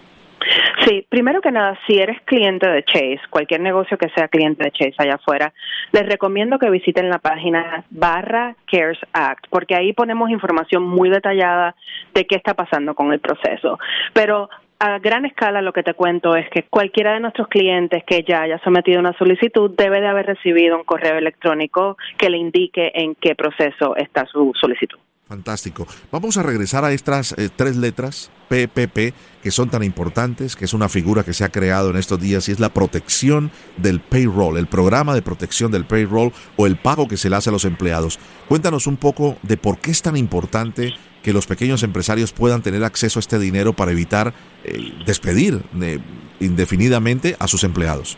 Sí, 0.86 1.06
primero 1.08 1.42
que 1.42 1.52
nada, 1.52 1.78
si 1.86 2.00
eres 2.00 2.20
cliente 2.24 2.68
de 2.68 2.84
Chase, 2.84 3.22
cualquier 3.30 3.62
negocio 3.62 3.98
que 4.00 4.10
sea 4.10 4.28
cliente 4.28 4.64
de 4.64 4.72
Chase 4.72 4.96
allá 4.98 5.16
afuera, 5.16 5.54
les 5.92 6.08
recomiendo 6.08 6.58
que 6.58 6.72
visiten 6.72 7.10
la 7.10 7.20
página 7.20 7.84
barra 7.92 8.56
Cares 8.66 8.98
Act, 9.14 9.46
porque 9.50 9.76
ahí 9.76 9.94
ponemos 9.94 10.32
información 10.32 10.84
muy 10.84 11.10
detallada 11.10 11.76
de 12.16 12.26
qué 12.26 12.36
está 12.36 12.56
pasando 12.56 12.96
con 12.96 13.14
el 13.14 13.20
proceso. 13.20 13.78
Pero 14.14 14.50
a 14.80 14.98
gran 14.98 15.26
escala 15.26 15.62
lo 15.62 15.72
que 15.72 15.84
te 15.84 15.94
cuento 15.94 16.36
es 16.36 16.50
que 16.50 16.64
cualquiera 16.64 17.14
de 17.14 17.20
nuestros 17.20 17.48
clientes 17.48 18.04
que 18.04 18.24
ya 18.28 18.42
haya 18.42 18.58
sometido 18.64 19.00
una 19.00 19.14
solicitud 19.14 19.70
debe 19.78 20.02
de 20.02 20.08
haber 20.08 20.26
recibido 20.26 20.76
un 20.78 20.84
correo 20.84 21.18
electrónico 21.18 21.98
que 22.18 22.32
le 22.32 22.38
indique 22.38 22.92
en 22.96 23.14
qué 23.14 23.36
proceso 23.36 23.96
está 23.96 24.26
su 24.26 24.52
solicitud. 24.60 24.98
Fantástico. 25.32 25.88
Vamos 26.12 26.36
a 26.36 26.44
regresar 26.44 26.84
a 26.84 26.92
estas 26.92 27.32
eh, 27.38 27.48
tres 27.56 27.78
letras, 27.78 28.30
PPP, 28.50 29.14
que 29.42 29.50
son 29.50 29.70
tan 29.70 29.82
importantes, 29.82 30.58
que 30.58 30.66
es 30.66 30.74
una 30.74 30.90
figura 30.90 31.24
que 31.24 31.32
se 31.32 31.46
ha 31.46 31.54
creado 31.54 31.90
en 31.90 31.96
estos 31.96 32.20
días 32.20 32.50
y 32.50 32.52
es 32.52 32.60
la 32.60 32.74
protección 32.74 33.50
del 33.78 34.02
payroll, 34.02 34.58
el 34.58 34.68
programa 34.68 35.16
de 35.16 35.22
protección 35.22 35.72
del 35.72 35.86
payroll 35.86 36.34
o 36.58 36.68
el 36.68 36.76
pago 36.76 37.08
que 37.08 37.16
se 37.16 37.30
le 37.30 37.38
hace 37.38 37.50
a 37.50 37.54
los 37.54 37.64
empleados. 37.64 38.20
Cuéntanos 38.50 38.88
un 38.88 38.98
poco 38.98 39.38
de 39.42 39.56
por 39.56 39.78
qué 39.78 39.92
es 39.92 40.02
tan 40.02 40.18
importante 40.18 40.92
que 41.24 41.32
los 41.32 41.48
pequeños 41.48 41.82
empresarios 41.84 42.34
puedan 42.34 42.62
tener 42.62 42.84
acceso 42.84 43.18
a 43.20 43.22
este 43.22 43.40
dinero 43.40 43.72
para 43.72 43.94
evitar 43.94 44.34
eh, 44.66 44.92
despedir 45.06 45.64
eh, 45.82 46.00
indefinidamente 46.42 47.38
a 47.40 47.48
sus 47.48 47.64
empleados. 47.64 48.18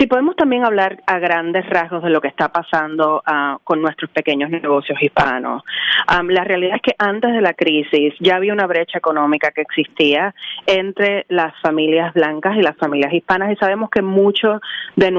Sí, 0.00 0.06
podemos 0.06 0.34
también 0.34 0.64
hablar 0.64 1.02
a 1.06 1.18
grandes 1.18 1.68
rasgos 1.68 2.02
de 2.02 2.08
lo 2.08 2.22
que 2.22 2.28
está 2.28 2.48
pasando 2.48 3.22
ah, 3.26 3.58
con 3.62 3.82
nuestros 3.82 4.10
pequeños 4.10 4.48
negocios 4.48 4.96
hispanos. 4.98 5.62
la 6.26 6.42
realidad 6.42 6.76
es 6.76 6.80
que 6.80 6.94
antes 6.96 7.34
de 7.34 7.42
la 7.42 7.52
crisis 7.52 8.14
ya 8.18 8.36
había 8.36 8.54
una 8.54 8.66
brecha 8.66 8.96
económica 8.96 9.50
que 9.50 9.60
existía 9.60 10.34
entre 10.64 11.26
las 11.28 11.52
familias 11.60 12.14
blancas 12.14 12.56
y 12.56 12.62
las 12.62 12.78
familias 12.78 13.12
hispanas 13.12 13.52
y 13.52 13.56
sabemos 13.56 13.90
que 13.90 14.00
mucho 14.00 14.62
de 14.96 15.10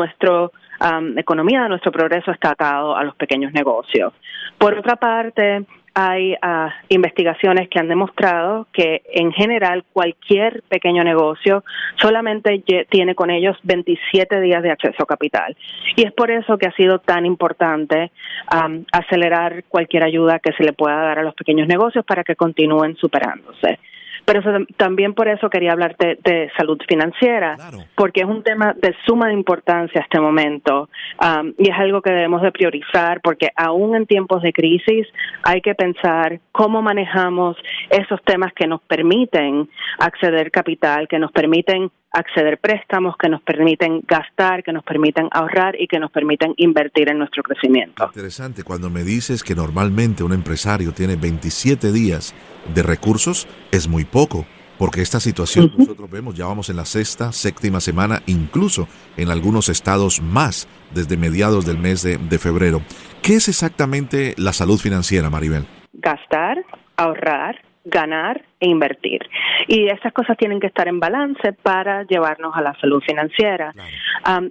nuestra 0.82 1.22
economía, 1.22 1.64
de 1.64 1.70
nuestro 1.70 1.92
progreso 1.92 2.32
está 2.32 2.52
atado 2.52 2.96
a 2.96 3.04
los 3.04 3.16
pequeños 3.16 3.54
negocios. 3.54 4.14
Por 4.58 4.78
otra 4.78 4.96
parte, 4.96 5.66
hay 5.94 6.34
uh, 6.34 6.70
investigaciones 6.90 7.68
que 7.70 7.80
han 7.80 7.88
demostrado 7.88 8.68
que 8.72 9.02
en 9.14 9.32
general 9.34 9.84
cualquier 9.92 10.64
pequeño 10.70 11.04
negocio 11.04 11.64
solamente 12.02 12.64
tiene 12.90 13.14
con 13.14 13.30
ellos 13.30 13.58
27 13.64 14.40
días 14.40 14.64
de 14.64 14.72
acceso 14.72 15.04
a 15.04 15.06
capital. 15.06 15.56
Y 15.96 16.06
es 16.06 16.14
por 16.14 16.32
eso 16.32 16.58
que 16.58 16.68
ha 16.68 16.76
sido 16.76 17.00
tan 17.00 17.26
importante 17.26 18.12
um, 18.54 18.86
acelerar 18.92 19.66
cualquier 19.68 20.06
ayuda 20.06 20.40
que 20.40 20.54
se 20.54 20.64
le 20.64 20.74
pueda 20.74 20.96
dar 20.96 21.20
a 21.20 21.24
los 21.24 21.36
pequeños 21.36 21.68
negocios 21.68 22.06
para 22.06 22.24
que 22.24 22.36
continúen 22.36 22.96
superándose. 22.96 23.80
Pero 24.26 24.42
también 24.78 25.14
por 25.14 25.28
eso 25.28 25.50
quería 25.50 25.72
hablarte 25.72 26.18
de 26.24 26.52
salud 26.58 26.80
financiera, 26.88 27.58
porque 27.96 28.22
es 28.22 28.28
un 28.28 28.44
tema 28.44 28.74
de 28.82 28.96
suma 29.06 29.32
importancia 29.32 30.02
este 30.02 30.20
momento 30.20 30.90
um, 31.22 31.54
y 31.58 31.70
es 31.70 31.78
algo 31.78 32.02
que 32.02 32.12
debemos 32.12 32.42
de 32.42 32.52
priorizar 32.52 33.22
porque 33.22 33.50
aún 33.56 33.96
en 33.96 34.06
tiempos 34.06 34.42
de 34.42 34.54
crisis 34.54 35.08
hay 35.44 35.62
que 35.62 35.76
pensar 35.76 36.40
cómo 36.52 36.82
manejamos 36.82 37.58
esos 37.90 38.22
temas 38.24 38.54
que 38.54 38.68
nos 38.68 38.82
permiten 38.82 39.70
acceder 40.00 40.52
capital, 40.52 41.08
que 41.08 41.20
nos 41.20 41.32
permiten 41.32 41.92
acceder 42.12 42.60
préstamos, 42.60 43.16
que 43.18 43.30
nos 43.30 43.42
permiten 43.42 44.02
gastar, 44.08 44.64
que 44.64 44.74
nos 44.74 44.84
permiten 44.84 45.28
ahorrar 45.32 45.80
y 45.80 45.88
que 45.88 46.00
nos 46.00 46.12
permiten 46.12 46.54
invertir 46.58 47.10
en 47.10 47.20
nuestro 47.20 47.44
crecimiento. 47.44 48.06
Interesante, 48.06 48.64
cuando 48.64 48.90
me 48.90 49.04
dices 49.04 49.44
que 49.44 49.56
normalmente 49.56 50.24
un 50.24 50.34
empresario 50.34 50.92
tiene 50.94 51.16
27 51.16 51.92
días 51.92 52.36
de 52.74 52.84
recursos, 52.84 53.48
es 53.72 53.88
muy 53.88 54.06
poco 54.06 54.46
porque 54.78 55.04
esta 55.04 55.20
situación 55.20 55.72
nosotros 55.78 56.10
vemos, 56.10 56.34
ya 56.34 56.48
vamos 56.48 56.72
en 56.72 56.76
la 56.76 56.86
sexta, 56.86 57.32
séptima 57.32 57.80
semana, 57.80 58.24
incluso 58.26 58.88
en 59.16 59.30
algunos 59.30 59.70
estados 59.70 60.24
más, 60.24 60.68
desde 60.92 61.18
mediados 61.18 61.68
del 61.68 61.78
mes 61.78 62.02
de, 62.02 62.18
de 62.18 62.40
febrero. 62.40 62.82
¿Qué 63.22 63.36
es 63.36 63.48
exactamente 63.48 64.34
la 64.40 64.54
salud 64.54 64.80
financiera, 64.80 65.30
Maribel? 65.30 65.68
Gastar, 65.94 66.66
ahorrar, 66.98 67.62
ganar 67.84 68.44
e 68.60 68.68
invertir. 68.68 69.22
Y 69.68 69.88
esas 69.88 70.14
cosas 70.14 70.38
tienen 70.38 70.60
que 70.60 70.68
estar 70.68 70.88
en 70.88 71.00
balance 71.00 71.54
para 71.54 72.04
llevarnos 72.04 72.56
a 72.56 72.62
la 72.62 72.74
salud 72.80 73.02
financiera. 73.06 73.74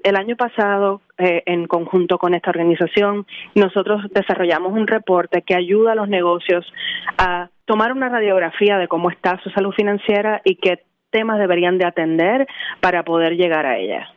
el 0.02 0.16
año 0.16 0.36
pasado, 0.36 1.00
eh, 1.18 1.42
en 1.46 1.66
conjunto 1.66 2.18
con 2.18 2.34
esta 2.34 2.50
organización, 2.50 3.26
nosotros 3.54 4.02
desarrollamos 4.12 4.72
un 4.72 4.86
reporte 4.86 5.42
que 5.42 5.54
ayuda 5.54 5.92
a 5.92 5.94
los 5.94 6.08
negocios 6.08 6.66
a 7.18 7.48
tomar 7.66 7.92
una 7.92 8.08
radiografía 8.08 8.78
de 8.78 8.88
cómo 8.88 9.10
está 9.10 9.40
su 9.42 9.50
salud 9.50 9.72
financiera 9.72 10.40
y 10.44 10.56
qué 10.56 10.82
temas 11.10 11.38
deberían 11.38 11.78
de 11.78 11.86
atender 11.86 12.46
para 12.80 13.04
poder 13.04 13.36
llegar 13.36 13.66
a 13.66 13.78
ella. 13.78 14.08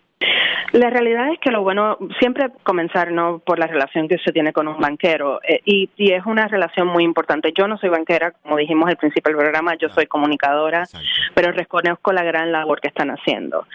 La 0.74 0.90
realidad 0.90 1.32
es 1.32 1.40
que 1.40 1.52
lo 1.52 1.62
bueno, 1.62 2.00
siempre 2.20 2.50
comenzar 2.64 3.12
no 3.12 3.40
por 3.46 3.60
la 3.60 3.68
relación 3.68 4.08
que 4.08 4.16
usted 4.16 4.34
tiene 4.34 4.54
con 4.54 4.68
un 4.68 4.80
banquero 4.80 5.40
eh, 5.48 5.62
y, 5.66 5.90
es 5.98 6.26
una 6.26 6.48
relación 6.48 6.88
muy 6.88 7.04
importante. 7.04 7.54
Yo 7.56 7.68
no 7.68 7.78
soy 7.78 7.90
banquera, 7.90 8.32
como 8.32 8.58
dijimos 8.58 8.90
al 8.90 8.98
principio 8.98 9.30
del 9.30 9.38
programa, 9.38 9.76
yo 9.76 9.90
soy 9.90 10.08
comunicadora, 10.08 10.86
pero 11.36 11.52
reconozco 11.52 12.12
la 12.12 12.24
gran 12.24 12.52
labor 12.52 12.82
que 12.82 12.88
están 12.88 13.12
haciendo. 13.12 13.68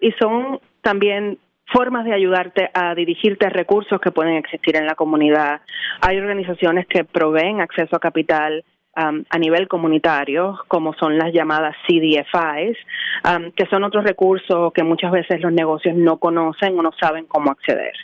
y 0.00 0.10
son 0.20 0.58
también 0.80 1.38
formas 1.72 2.04
de 2.04 2.12
ayudarte 2.12 2.70
a 2.74 2.94
dirigirte 2.94 3.46
a 3.46 3.50
recursos 3.50 4.00
que 4.00 4.10
pueden 4.10 4.34
existir 4.34 4.76
en 4.76 4.86
la 4.86 4.94
comunidad. 4.94 5.60
Hay 6.00 6.18
organizaciones 6.18 6.86
que 6.86 7.04
proveen 7.04 7.60
acceso 7.60 7.96
a 7.96 8.00
capital 8.00 8.64
Um, 8.94 9.24
a 9.30 9.38
nivel 9.38 9.68
comunitario, 9.68 10.58
como 10.68 10.92
son 10.92 11.16
las 11.16 11.32
llamadas 11.32 11.74
CDFIs, 11.86 12.76
um, 13.24 13.50
que 13.52 13.64
son 13.70 13.84
otros 13.84 14.04
recursos 14.04 14.70
que 14.74 14.82
muchas 14.82 15.10
veces 15.10 15.40
los 15.40 15.50
negocios 15.50 15.96
no 15.96 16.18
conocen 16.18 16.78
o 16.78 16.82
no 16.82 16.90
saben 17.00 17.24
cómo 17.24 17.50
acceder. 17.50 17.94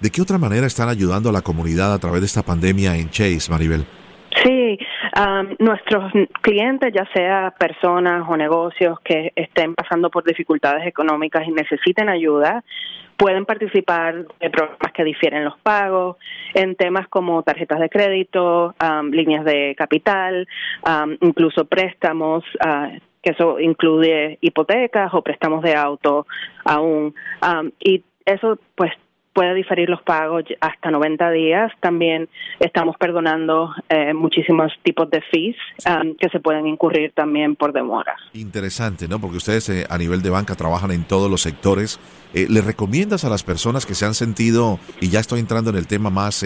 ¿De 0.00 0.08
qué 0.10 0.22
otra 0.22 0.38
manera 0.38 0.68
están 0.68 0.88
ayudando 0.88 1.30
a 1.30 1.32
la 1.32 1.42
comunidad 1.42 1.92
a 1.92 1.98
través 1.98 2.20
de 2.20 2.26
esta 2.26 2.42
pandemia 2.42 2.96
en 2.96 3.10
Chase, 3.10 3.50
Maribel? 3.50 3.86
Sí, 4.42 4.78
um, 5.18 5.56
nuestros 5.58 6.12
clientes, 6.42 6.92
ya 6.92 7.06
sea 7.14 7.54
personas 7.58 8.24
o 8.28 8.36
negocios 8.36 9.00
que 9.00 9.32
estén 9.34 9.74
pasando 9.74 10.10
por 10.10 10.24
dificultades 10.24 10.86
económicas 10.86 11.46
y 11.46 11.52
necesiten 11.52 12.08
ayuda, 12.08 12.62
pueden 13.16 13.46
participar 13.46 14.26
en 14.40 14.52
programas 14.52 14.92
que 14.92 15.04
difieren 15.04 15.44
los 15.44 15.58
pagos, 15.60 16.16
en 16.54 16.74
temas 16.74 17.08
como 17.08 17.42
tarjetas 17.42 17.80
de 17.80 17.88
crédito, 17.88 18.74
um, 18.82 19.10
líneas 19.10 19.44
de 19.44 19.74
capital, 19.76 20.46
um, 20.86 21.16
incluso 21.20 21.64
préstamos. 21.64 22.44
Uh, 22.64 22.98
que 23.22 23.32
eso 23.32 23.58
incluye 23.58 24.38
hipotecas 24.40 25.12
o 25.12 25.20
préstamos 25.20 25.60
de 25.60 25.74
auto 25.74 26.28
aún. 26.64 27.12
Y 27.80 28.04
eso 28.24 28.56
pues 28.76 28.92
puede 29.36 29.52
diferir 29.52 29.90
los 29.90 30.00
pagos 30.00 30.44
hasta 30.62 30.90
90 30.90 31.30
días. 31.32 31.70
También 31.80 32.26
estamos 32.58 32.96
perdonando 32.98 33.70
eh, 33.90 34.14
muchísimos 34.14 34.72
tipos 34.82 35.10
de 35.10 35.20
fees 35.30 35.56
um, 35.86 36.14
que 36.16 36.30
se 36.30 36.40
pueden 36.40 36.66
incurrir 36.66 37.12
también 37.12 37.54
por 37.54 37.74
demora. 37.74 38.16
Interesante, 38.32 39.06
¿no? 39.06 39.20
Porque 39.20 39.36
ustedes 39.36 39.68
eh, 39.68 39.86
a 39.90 39.98
nivel 39.98 40.22
de 40.22 40.30
banca 40.30 40.54
trabajan 40.54 40.90
en 40.90 41.04
todos 41.04 41.30
los 41.30 41.42
sectores. 41.42 42.00
Eh, 42.32 42.46
¿Le 42.48 42.62
recomiendas 42.62 43.26
a 43.26 43.28
las 43.28 43.42
personas 43.42 43.84
que 43.84 43.94
se 43.94 44.06
han 44.06 44.14
sentido, 44.14 44.78
y 45.02 45.10
ya 45.10 45.20
estoy 45.20 45.40
entrando 45.40 45.68
en 45.68 45.76
el 45.76 45.86
tema 45.86 46.08
más 46.08 46.44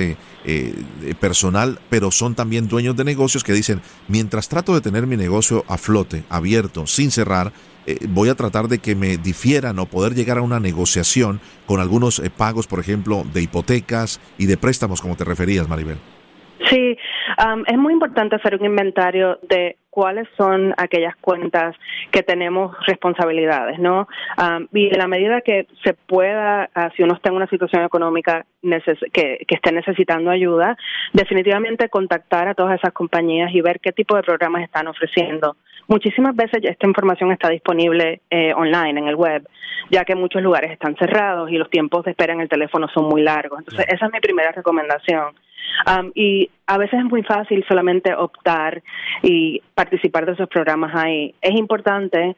personal, 1.20 1.78
pero 1.90 2.10
son 2.10 2.34
también 2.34 2.66
dueños 2.66 2.96
de 2.96 3.04
negocios 3.04 3.44
que 3.44 3.52
dicen, 3.52 3.82
mientras 4.08 4.48
trato 4.48 4.74
de 4.74 4.80
tener 4.80 5.06
mi 5.06 5.16
negocio 5.16 5.64
a 5.68 5.78
flote, 5.78 6.24
abierto, 6.28 6.88
sin 6.88 7.12
cerrar, 7.12 7.52
eh, 7.90 7.98
voy 8.08 8.28
a 8.28 8.34
tratar 8.34 8.66
de 8.68 8.78
que 8.78 8.94
me 8.94 9.16
difieran 9.16 9.78
o 9.78 9.86
poder 9.86 10.14
llegar 10.14 10.38
a 10.38 10.42
una 10.42 10.60
negociación 10.60 11.40
con 11.66 11.80
algunos 11.80 12.18
eh, 12.18 12.30
pagos, 12.30 12.66
por 12.66 12.78
ejemplo, 12.78 13.24
de 13.32 13.42
hipotecas 13.42 14.20
y 14.38 14.46
de 14.46 14.56
préstamos, 14.56 15.00
como 15.00 15.16
te 15.16 15.24
referías, 15.24 15.68
Maribel. 15.68 15.98
Sí, 16.68 16.96
es 17.66 17.78
muy 17.78 17.92
importante 17.94 18.36
hacer 18.36 18.54
un 18.54 18.66
inventario 18.66 19.38
de 19.48 19.76
cuáles 19.88 20.28
son 20.36 20.74
aquellas 20.76 21.16
cuentas 21.16 21.74
que 22.12 22.22
tenemos 22.22 22.76
responsabilidades, 22.86 23.78
¿no? 23.78 24.06
y 24.72 24.88
en 24.88 24.98
la 24.98 25.08
medida 25.08 25.40
que 25.40 25.66
se 25.82 25.94
pueda, 25.94 26.68
ah, 26.74 26.90
si 26.94 27.02
uno 27.02 27.14
está 27.14 27.30
en 27.30 27.36
una 27.36 27.48
situación 27.48 27.82
económica 27.82 28.44
que 29.12 29.46
esté 29.48 29.72
necesitando 29.72 30.30
ayuda, 30.30 30.76
definitivamente 31.12 31.88
contactar 31.88 32.46
a 32.46 32.54
todas 32.54 32.78
esas 32.78 32.92
compañías 32.92 33.52
y 33.52 33.62
ver 33.62 33.80
qué 33.80 33.90
tipo 33.90 34.14
de 34.14 34.22
programas 34.22 34.62
están 34.62 34.86
ofreciendo. 34.86 35.56
Muchísimas 35.90 36.36
veces 36.36 36.60
esta 36.62 36.86
información 36.86 37.32
está 37.32 37.48
disponible 37.48 38.20
eh, 38.30 38.54
online 38.54 39.00
en 39.00 39.08
el 39.08 39.16
web, 39.16 39.44
ya 39.90 40.04
que 40.04 40.14
muchos 40.14 40.40
lugares 40.40 40.70
están 40.70 40.94
cerrados 40.94 41.50
y 41.50 41.56
los 41.56 41.68
tiempos 41.68 42.04
de 42.04 42.12
espera 42.12 42.32
en 42.32 42.40
el 42.40 42.48
teléfono 42.48 42.86
son 42.94 43.08
muy 43.08 43.22
largos. 43.22 43.58
Entonces, 43.58 43.86
esa 43.88 44.06
es 44.06 44.12
mi 44.12 44.20
primera 44.20 44.52
recomendación. 44.52 45.34
y 46.14 46.48
a 46.68 46.78
veces 46.78 47.00
es 47.00 47.04
muy 47.06 47.24
fácil 47.24 47.64
solamente 47.68 48.14
optar 48.14 48.84
y 49.22 49.60
participar 49.74 50.26
de 50.26 50.32
esos 50.32 50.48
programas 50.48 50.94
ahí. 50.94 51.34
Es 51.42 51.58
importante 51.58 52.36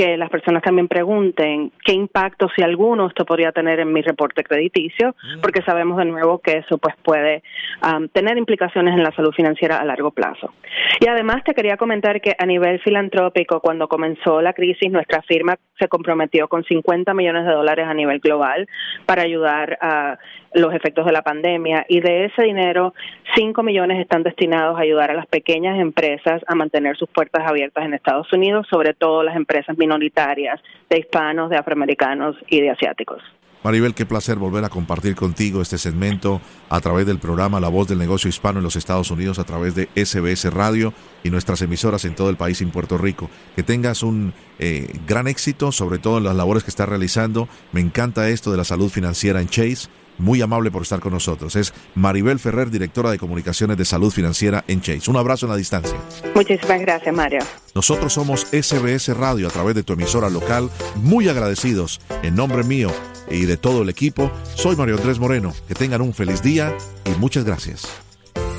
que 0.00 0.16
las 0.16 0.30
personas 0.30 0.62
también 0.62 0.88
pregunten 0.88 1.72
qué 1.84 1.92
impacto, 1.92 2.48
si 2.56 2.62
alguno, 2.62 3.08
esto 3.08 3.26
podría 3.26 3.52
tener 3.52 3.80
en 3.80 3.92
mi 3.92 4.00
reporte 4.00 4.42
crediticio, 4.42 5.10
mm. 5.10 5.40
porque 5.42 5.60
sabemos 5.60 5.98
de 5.98 6.06
nuevo 6.06 6.38
que 6.38 6.52
eso 6.52 6.78
pues 6.78 6.94
puede 7.04 7.42
um, 7.84 8.08
tener 8.08 8.38
implicaciones 8.38 8.94
en 8.94 9.02
la 9.02 9.14
salud 9.14 9.30
financiera 9.32 9.76
a 9.76 9.84
largo 9.84 10.10
plazo. 10.10 10.54
Y 11.00 11.06
además 11.06 11.44
te 11.44 11.52
quería 11.52 11.76
comentar 11.76 12.22
que 12.22 12.34
a 12.38 12.46
nivel 12.46 12.80
filantrópico, 12.80 13.60
cuando 13.60 13.88
comenzó 13.88 14.40
la 14.40 14.54
crisis, 14.54 14.90
nuestra 14.90 15.20
firma 15.20 15.56
se 15.78 15.88
comprometió 15.88 16.48
con 16.48 16.64
50 16.64 17.12
millones 17.12 17.44
de 17.44 17.52
dólares 17.52 17.86
a 17.86 17.92
nivel 17.92 18.20
global 18.20 18.66
para 19.04 19.20
ayudar 19.20 19.76
a 19.82 20.18
los 20.52 20.74
efectos 20.74 21.06
de 21.06 21.12
la 21.12 21.22
pandemia 21.22 21.86
y 21.88 22.00
de 22.00 22.26
ese 22.26 22.42
dinero 22.42 22.94
5 23.34 23.62
millones 23.62 24.00
están 24.00 24.22
destinados 24.22 24.78
a 24.78 24.82
ayudar 24.82 25.10
a 25.10 25.14
las 25.14 25.26
pequeñas 25.26 25.78
empresas 25.78 26.42
a 26.46 26.54
mantener 26.54 26.96
sus 26.96 27.08
puertas 27.08 27.46
abiertas 27.46 27.84
en 27.84 27.94
Estados 27.94 28.32
Unidos, 28.32 28.66
sobre 28.70 28.94
todo 28.94 29.22
las 29.22 29.36
empresas 29.36 29.78
minoritarias 29.78 30.60
de 30.88 30.98
hispanos, 30.98 31.50
de 31.50 31.56
afroamericanos 31.56 32.36
y 32.48 32.60
de 32.60 32.70
asiáticos. 32.70 33.22
Maribel, 33.62 33.94
qué 33.94 34.06
placer 34.06 34.38
volver 34.38 34.64
a 34.64 34.70
compartir 34.70 35.14
contigo 35.14 35.60
este 35.60 35.76
segmento 35.76 36.40
a 36.70 36.80
través 36.80 37.04
del 37.06 37.18
programa 37.18 37.60
La 37.60 37.68
Voz 37.68 37.88
del 37.88 37.98
Negocio 37.98 38.30
Hispano 38.30 38.58
en 38.58 38.64
los 38.64 38.74
Estados 38.74 39.10
Unidos, 39.10 39.38
a 39.38 39.44
través 39.44 39.74
de 39.74 39.90
SBS 39.94 40.50
Radio 40.50 40.94
y 41.22 41.28
nuestras 41.28 41.60
emisoras 41.60 42.06
en 42.06 42.14
todo 42.14 42.30
el 42.30 42.38
país 42.38 42.62
y 42.62 42.64
en 42.64 42.70
Puerto 42.70 42.96
Rico. 42.96 43.28
Que 43.54 43.62
tengas 43.62 44.02
un 44.02 44.32
eh, 44.58 44.88
gran 45.06 45.28
éxito, 45.28 45.72
sobre 45.72 45.98
todo 45.98 46.16
en 46.16 46.24
las 46.24 46.36
labores 46.36 46.64
que 46.64 46.70
estás 46.70 46.88
realizando. 46.88 47.48
Me 47.72 47.82
encanta 47.82 48.30
esto 48.30 48.50
de 48.50 48.56
la 48.56 48.64
salud 48.64 48.88
financiera 48.88 49.42
en 49.42 49.48
Chase 49.48 49.90
muy 50.20 50.42
amable 50.42 50.70
por 50.70 50.82
estar 50.82 51.00
con 51.00 51.12
nosotros. 51.12 51.56
Es 51.56 51.72
Maribel 51.94 52.38
Ferrer, 52.38 52.70
directora 52.70 53.10
de 53.10 53.18
comunicaciones 53.18 53.76
de 53.76 53.84
salud 53.84 54.10
financiera 54.10 54.64
en 54.68 54.80
Chase. 54.80 55.10
Un 55.10 55.16
abrazo 55.16 55.46
en 55.46 55.50
la 55.50 55.56
distancia. 55.56 55.96
Muchísimas 56.34 56.80
gracias, 56.80 57.14
Mario. 57.14 57.40
Nosotros 57.74 58.12
somos 58.12 58.46
SBS 58.52 59.16
Radio 59.16 59.48
a 59.48 59.50
través 59.50 59.74
de 59.74 59.82
tu 59.82 59.92
emisora 59.92 60.28
local. 60.28 60.70
Muy 60.96 61.28
agradecidos 61.28 62.00
en 62.22 62.34
nombre 62.34 62.64
mío 62.64 62.90
y 63.30 63.46
de 63.46 63.56
todo 63.56 63.82
el 63.82 63.88
equipo. 63.88 64.30
Soy 64.54 64.76
Mario 64.76 64.96
Andrés 64.96 65.18
Moreno. 65.18 65.52
Que 65.68 65.74
tengan 65.74 66.02
un 66.02 66.14
feliz 66.14 66.42
día 66.42 66.76
y 67.04 67.18
muchas 67.18 67.44
gracias. 67.44 67.88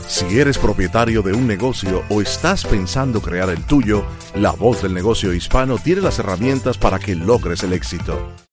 Si 0.07 0.39
eres 0.39 0.57
propietario 0.57 1.21
de 1.21 1.31
un 1.31 1.47
negocio 1.47 2.03
o 2.09 2.21
estás 2.21 2.65
pensando 2.65 3.21
crear 3.21 3.49
el 3.49 3.65
tuyo, 3.65 4.03
La 4.35 4.51
Voz 4.51 4.81
del 4.81 4.93
Negocio 4.93 5.33
Hispano 5.33 5.77
tiene 5.77 6.01
las 6.01 6.19
herramientas 6.19 6.77
para 6.77 6.99
que 6.99 7.15
logres 7.15 7.63
el 7.63 7.71
éxito. 7.71 8.19